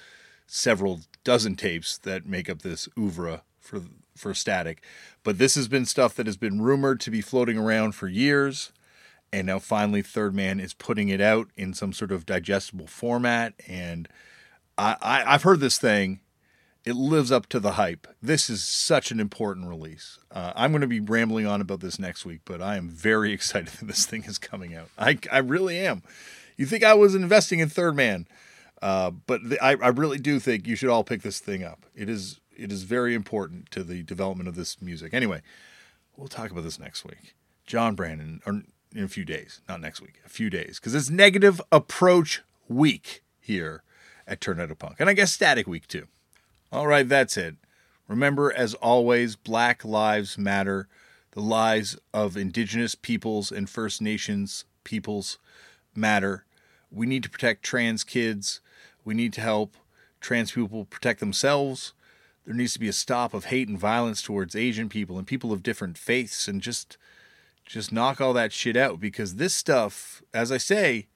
several 0.54 1.00
dozen 1.24 1.56
tapes 1.56 1.96
that 1.96 2.26
make 2.26 2.50
up 2.50 2.60
this 2.60 2.86
oeuvre 2.98 3.42
for 3.58 3.82
for 4.14 4.34
Static. 4.34 4.82
But 5.24 5.38
this 5.38 5.54
has 5.54 5.66
been 5.66 5.86
stuff 5.86 6.14
that 6.16 6.26
has 6.26 6.36
been 6.36 6.60
rumored 6.60 7.00
to 7.00 7.10
be 7.10 7.22
floating 7.22 7.56
around 7.56 7.92
for 7.92 8.06
years, 8.06 8.70
and 9.32 9.46
now 9.46 9.58
finally 9.58 10.02
Third 10.02 10.34
Man 10.34 10.60
is 10.60 10.74
putting 10.74 11.08
it 11.08 11.22
out 11.22 11.48
in 11.56 11.72
some 11.72 11.94
sort 11.94 12.12
of 12.12 12.26
digestible 12.26 12.86
format. 12.86 13.54
And 13.66 14.08
I, 14.76 14.96
I 15.00 15.34
I've 15.34 15.42
heard 15.42 15.60
this 15.60 15.78
thing 15.78 16.20
it 16.84 16.96
lives 16.96 17.32
up 17.32 17.48
to 17.48 17.60
the 17.60 17.72
hype. 17.72 18.06
This 18.20 18.50
is 18.50 18.62
such 18.62 19.10
an 19.10 19.20
important 19.20 19.68
release. 19.68 20.18
Uh, 20.30 20.52
I'm 20.54 20.72
going 20.72 20.80
to 20.82 20.86
be 20.86 21.00
rambling 21.00 21.46
on 21.46 21.60
about 21.60 21.80
this 21.80 21.98
next 21.98 22.26
week, 22.26 22.40
but 22.44 22.60
I 22.60 22.76
am 22.76 22.90
very 22.90 23.32
excited 23.32 23.68
that 23.68 23.86
this 23.86 24.04
thing 24.04 24.24
is 24.24 24.36
coming 24.36 24.74
out. 24.74 24.90
I, 24.98 25.18
I 25.30 25.38
really 25.38 25.78
am. 25.78 26.02
You 26.58 26.66
think 26.66 26.84
I 26.84 26.92
was 26.94 27.14
investing 27.14 27.60
in 27.60 27.70
Third 27.70 27.96
Man, 27.96 28.26
uh, 28.82 29.10
but 29.10 29.48
the, 29.48 29.64
I, 29.64 29.70
I 29.76 29.88
really 29.88 30.18
do 30.18 30.38
think 30.38 30.66
you 30.66 30.76
should 30.76 30.90
all 30.90 31.04
pick 31.04 31.22
this 31.22 31.38
thing 31.38 31.62
up. 31.62 31.86
It 31.94 32.08
is 32.08 32.40
it 32.54 32.70
is 32.70 32.82
very 32.82 33.14
important 33.14 33.70
to 33.70 33.82
the 33.82 34.02
development 34.02 34.48
of 34.48 34.56
this 34.56 34.82
music. 34.82 35.14
Anyway, 35.14 35.40
we'll 36.16 36.28
talk 36.28 36.50
about 36.50 36.64
this 36.64 36.78
next 36.78 37.04
week. 37.04 37.34
John 37.64 37.94
Brannon, 37.94 38.42
or 38.44 38.62
in 38.94 39.04
a 39.04 39.08
few 39.08 39.24
days, 39.24 39.62
not 39.68 39.80
next 39.80 40.00
week, 40.00 40.20
a 40.26 40.28
few 40.28 40.50
days, 40.50 40.78
because 40.78 40.94
it's 40.94 41.08
negative 41.08 41.60
approach 41.70 42.42
week 42.68 43.22
here 43.40 43.82
at 44.26 44.46
Out 44.46 44.78
Punk, 44.78 44.96
and 44.98 45.08
I 45.08 45.14
guess 45.14 45.32
Static 45.32 45.66
Week 45.66 45.86
too. 45.86 46.08
All 46.72 46.86
right, 46.86 47.08
that's 47.08 47.36
it. 47.36 47.56
Remember, 48.08 48.52
as 48.52 48.74
always, 48.74 49.36
Black 49.36 49.84
Lives 49.84 50.36
Matter. 50.36 50.88
The 51.32 51.40
lives 51.40 51.96
of 52.12 52.36
Indigenous 52.36 52.94
peoples 52.94 53.50
and 53.50 53.70
First 53.70 54.02
Nations 54.02 54.66
peoples 54.84 55.38
matter. 55.94 56.44
We 56.90 57.06
need 57.06 57.22
to 57.22 57.30
protect 57.30 57.62
trans 57.62 58.04
kids. 58.04 58.60
We 59.04 59.14
need 59.14 59.32
to 59.34 59.40
help 59.40 59.76
trans 60.20 60.52
people 60.52 60.84
protect 60.84 61.20
themselves. 61.20 61.92
There 62.44 62.54
needs 62.54 62.72
to 62.74 62.80
be 62.80 62.88
a 62.88 62.92
stop 62.92 63.34
of 63.34 63.46
hate 63.46 63.68
and 63.68 63.78
violence 63.78 64.22
towards 64.22 64.56
Asian 64.56 64.88
people 64.88 65.18
and 65.18 65.26
people 65.26 65.52
of 65.52 65.62
different 65.62 65.98
faiths 65.98 66.48
and 66.48 66.60
just 66.60 66.96
just 67.64 67.92
knock 67.92 68.20
all 68.20 68.32
that 68.32 68.52
shit 68.52 68.76
out 68.76 68.98
because 69.00 69.36
this 69.36 69.54
stuff, 69.54 70.22
as 70.34 70.50
I 70.50 70.58
say, 70.58 71.06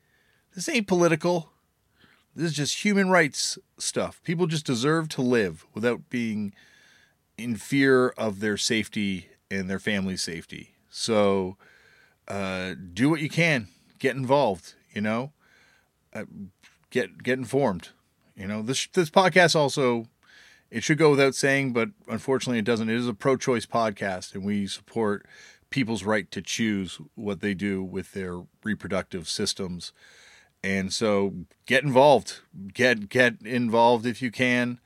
this 0.55 0.69
ain't 0.69 0.87
political. 0.87 1.51
This 2.35 2.47
is 2.47 2.57
just 2.57 2.85
human 2.85 3.11
rights 3.11 3.59
stuff. 3.79 4.23
People 4.23 4.47
just 4.47 4.65
deserve 4.65 5.09
to 5.11 5.23
live 5.23 5.67
without 5.75 6.09
being 6.09 6.55
in 7.37 7.57
fear 7.57 8.09
of 8.11 8.41
their 8.41 8.57
safety 8.57 9.29
and 9.51 9.69
their 9.69 9.79
family's 9.79 10.23
safety. 10.23 10.75
So 10.89 11.57
uh, 12.29 12.75
do 12.93 13.11
what 13.11 13.21
you 13.21 13.29
can. 13.29 13.69
Get 13.99 14.17
involved. 14.17 14.75
You 14.95 15.03
know, 15.03 15.33
uh, 16.15 16.25
get 16.91 17.23
get 17.23 17.39
informed. 17.39 17.91
You 18.37 18.47
know, 18.47 18.63
this 18.63 18.87
this 18.89 19.11
podcast 19.11 19.57
also 19.57 20.07
it 20.71 20.83
should 20.83 20.99
go 20.99 21.11
without 21.11 21.35
saying, 21.35 21.73
but 21.73 21.91
unfortunately 22.09 22.59
it 22.59 22.65
doesn't. 22.65 22.91
It 22.91 22.97
is 22.97 23.09
a 23.09 23.15
pro-choice 23.15 23.67
podcast, 23.67 24.35
and 24.35 24.45
we 24.45 24.67
support 24.67 25.27
people's 25.71 26.05
right 26.05 26.31
to 26.31 26.43
choose 26.43 27.01
what 27.15 27.41
they 27.41 27.55
do 27.55 27.83
with 27.83 28.13
their 28.13 28.43
reproductive 28.65 29.29
systems. 29.29 29.93
And 30.63 30.93
so 30.93 31.35
get 31.67 31.85
involved. 31.85 32.41
Get 32.73 33.09
get 33.09 33.41
involved 33.43 34.07
if 34.07 34.21
you 34.21 34.31
can 34.31 34.81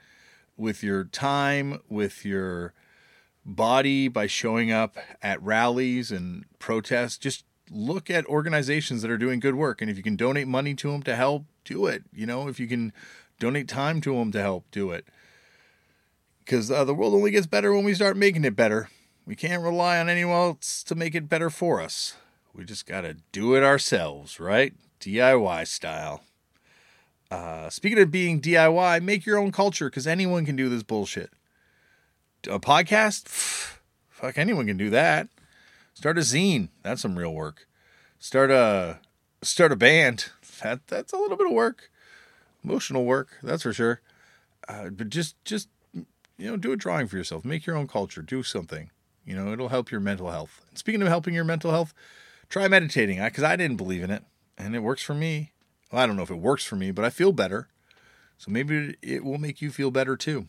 with 0.57 0.83
your 0.83 1.05
time, 1.05 1.81
with 1.89 2.25
your 2.25 2.75
body 3.45 4.09
by 4.09 4.27
showing 4.27 4.71
up 4.71 4.97
at 5.23 5.43
rallies 5.43 6.11
and 6.11 6.45
protests. 6.59 7.17
Just 7.17 7.45
look 7.71 8.11
at 8.11 8.27
organizations 8.27 9.01
that 9.01 9.11
are 9.11 9.17
doing 9.17 9.41
good 9.41 9.55
work 9.55 9.81
and 9.81 9.91
if 9.91 9.97
you 9.97 10.03
can 10.03 10.17
donate 10.17 10.49
money 10.49 10.75
to 10.75 10.91
them 10.91 11.03
to 11.05 11.17
help, 11.17 11.45
do 11.71 11.87
it. 11.87 12.03
You 12.13 12.27
know, 12.27 12.49
if 12.49 12.59
you 12.59 12.67
can 12.67 12.93
donate 13.39 13.69
time 13.69 14.01
to 14.03 14.15
them 14.15 14.33
to 14.33 14.41
help, 14.41 14.65
do 14.71 14.91
it. 14.91 15.07
Cuz 16.47 16.71
uh, 16.71 16.85
the 16.85 16.95
world 16.95 17.15
only 17.15 17.31
gets 17.31 17.47
better 17.47 17.73
when 17.73 17.85
we 17.85 17.95
start 17.95 18.17
making 18.17 18.45
it 18.45 18.57
better. 18.57 18.89
We 19.25 19.37
can't 19.37 19.63
rely 19.63 19.99
on 20.01 20.09
anyone 20.09 20.35
else 20.35 20.83
to 20.85 20.95
make 20.95 21.15
it 21.15 21.29
better 21.29 21.49
for 21.49 21.81
us. 21.81 22.17
We 22.53 22.65
just 22.65 22.87
got 22.87 23.03
to 23.03 23.17
do 23.31 23.55
it 23.55 23.63
ourselves, 23.63 24.41
right? 24.41 24.75
DIY 25.01 25.69
style. 25.69 26.25
Uh, 27.31 27.71
speaking 27.71 28.01
of 28.01 28.11
being 28.11 28.41
DIY, 28.41 29.03
make 29.03 29.25
your 29.25 29.39
own 29.39 29.53
culture 29.53 29.89
because 29.89 30.07
anyone 30.07 30.45
can 30.45 30.57
do 30.57 30.69
this 30.69 30.83
bullshit. 30.83 31.31
A 32.49 32.59
podcast? 32.59 33.29
Fuck, 33.29 34.37
anyone 34.37 34.67
can 34.67 34.77
do 34.77 34.91
that. 34.91 35.29
Start 35.95 36.19
a 36.19 36.23
zine. 36.23 36.71
That's 36.83 37.03
some 37.03 37.17
real 37.17 37.33
work. 37.33 37.69
Start 38.19 38.51
a 38.51 38.99
start 39.43 39.71
a 39.71 39.77
band. 39.77 40.31
That 40.63 40.87
that's 40.87 41.13
a 41.13 41.17
little 41.17 41.37
bit 41.37 41.47
of 41.47 41.53
work. 41.53 41.91
Emotional 42.65 43.05
work, 43.05 43.39
that's 43.43 43.63
for 43.63 43.73
sure. 43.73 44.01
Uh, 44.69 44.91
but 44.91 45.09
just 45.09 45.43
just 45.45 45.69
you 46.41 46.51
know, 46.51 46.57
do 46.57 46.73
a 46.73 46.77
drawing 46.77 47.07
for 47.07 47.17
yourself. 47.17 47.45
Make 47.45 47.67
your 47.67 47.77
own 47.77 47.87
culture. 47.87 48.23
Do 48.23 48.43
something. 48.43 48.91
You 49.27 49.37
know, 49.37 49.53
it'll 49.53 49.69
help 49.69 49.91
your 49.91 50.01
mental 50.01 50.31
health. 50.31 50.63
And 50.71 50.79
speaking 50.79 51.03
of 51.03 51.09
helping 51.09 51.35
your 51.35 51.45
mental 51.45 51.71
health, 51.71 51.93
try 52.49 52.67
meditating 52.67 53.23
because 53.23 53.45
I 53.45 53.57
didn't 53.57 53.77
believe 53.77 54.03
in 54.03 54.11
it 54.11 54.25
and 54.57 54.75
it 54.75 54.81
works 54.81 55.03
for 55.03 55.15
me. 55.15 55.53
Well, 55.93 56.03
I 56.03 56.07
don't 56.07 56.17
know 56.17 56.23
if 56.23 56.31
it 56.31 56.37
works 56.37 56.65
for 56.65 56.77
me, 56.77 56.91
but 56.91 57.05
I 57.05 57.11
feel 57.11 57.33
better. 57.33 57.69
So 58.39 58.51
maybe 58.51 58.97
it 59.03 59.25
will 59.25 59.39
make 59.39 59.61
you 59.61 59.71
feel 59.71 59.91
better 59.91 60.17
too. 60.17 60.47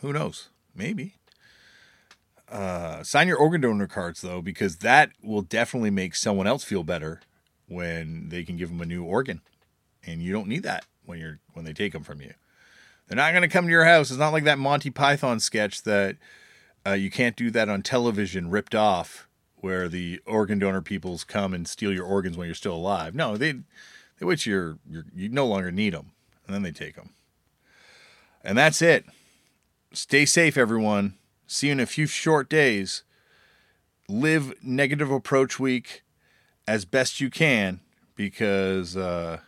Who 0.00 0.12
knows? 0.12 0.48
Maybe. 0.74 1.14
Uh, 2.48 3.02
sign 3.02 3.28
your 3.28 3.38
organ 3.38 3.62
donor 3.62 3.86
cards 3.86 4.20
though, 4.20 4.42
because 4.42 4.76
that 4.78 5.10
will 5.22 5.42
definitely 5.42 5.90
make 5.90 6.14
someone 6.14 6.46
else 6.46 6.62
feel 6.62 6.84
better 6.84 7.20
when 7.72 8.28
they 8.28 8.44
can 8.44 8.56
give 8.56 8.68
them 8.68 8.80
a 8.80 8.86
new 8.86 9.04
organ, 9.04 9.40
and 10.04 10.22
you 10.22 10.32
don't 10.32 10.48
need 10.48 10.62
that 10.62 10.86
when 11.04 11.18
you're 11.18 11.40
when 11.52 11.64
they 11.64 11.72
take 11.72 11.92
them 11.92 12.04
from 12.04 12.20
you. 12.20 12.34
They're 13.08 13.16
not 13.16 13.32
going 13.32 13.42
to 13.42 13.48
come 13.48 13.66
to 13.66 13.70
your 13.70 13.84
house. 13.84 14.10
It's 14.10 14.18
not 14.18 14.32
like 14.32 14.44
that 14.44 14.58
Monty 14.58 14.90
Python 14.90 15.40
sketch 15.40 15.82
that 15.82 16.16
uh, 16.86 16.92
you 16.92 17.10
can't 17.10 17.36
do 17.36 17.50
that 17.50 17.68
on 17.68 17.82
television, 17.82 18.50
ripped 18.50 18.74
off, 18.74 19.28
where 19.56 19.88
the 19.88 20.20
organ 20.26 20.58
donor 20.58 20.82
peoples 20.82 21.24
come 21.24 21.52
and 21.52 21.68
steal 21.68 21.92
your 21.92 22.06
organs 22.06 22.36
when 22.36 22.46
you're 22.46 22.54
still 22.54 22.74
alive. 22.74 23.14
No, 23.14 23.36
they 23.36 23.52
they 24.18 24.26
wait 24.26 24.46
you're, 24.46 24.78
you're 24.88 25.04
you 25.14 25.28
no 25.28 25.46
longer 25.46 25.70
need 25.70 25.94
them, 25.94 26.12
and 26.46 26.54
then 26.54 26.62
they 26.62 26.72
take 26.72 26.96
them. 26.96 27.10
And 28.44 28.58
that's 28.58 28.82
it. 28.82 29.04
Stay 29.92 30.24
safe, 30.24 30.56
everyone. 30.56 31.14
See 31.46 31.66
you 31.66 31.72
in 31.72 31.80
a 31.80 31.86
few 31.86 32.06
short 32.06 32.48
days. 32.48 33.02
Live 34.08 34.54
negative 34.62 35.10
approach 35.10 35.60
week 35.60 36.02
as 36.66 36.84
best 36.84 37.20
you 37.20 37.30
can 37.30 37.80
because, 38.14 38.96
uh, 38.96 39.38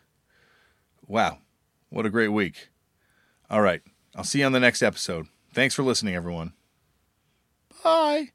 wow, 1.06 1.38
what 1.90 2.06
a 2.06 2.10
great 2.10 2.28
week. 2.28 2.68
All 3.50 3.60
right. 3.60 3.82
I'll 4.16 4.24
see 4.24 4.40
you 4.40 4.46
on 4.46 4.52
the 4.52 4.60
next 4.60 4.82
episode. 4.82 5.26
Thanks 5.52 5.74
for 5.74 5.82
listening, 5.82 6.14
everyone. 6.14 6.52
Bye. 7.82 8.30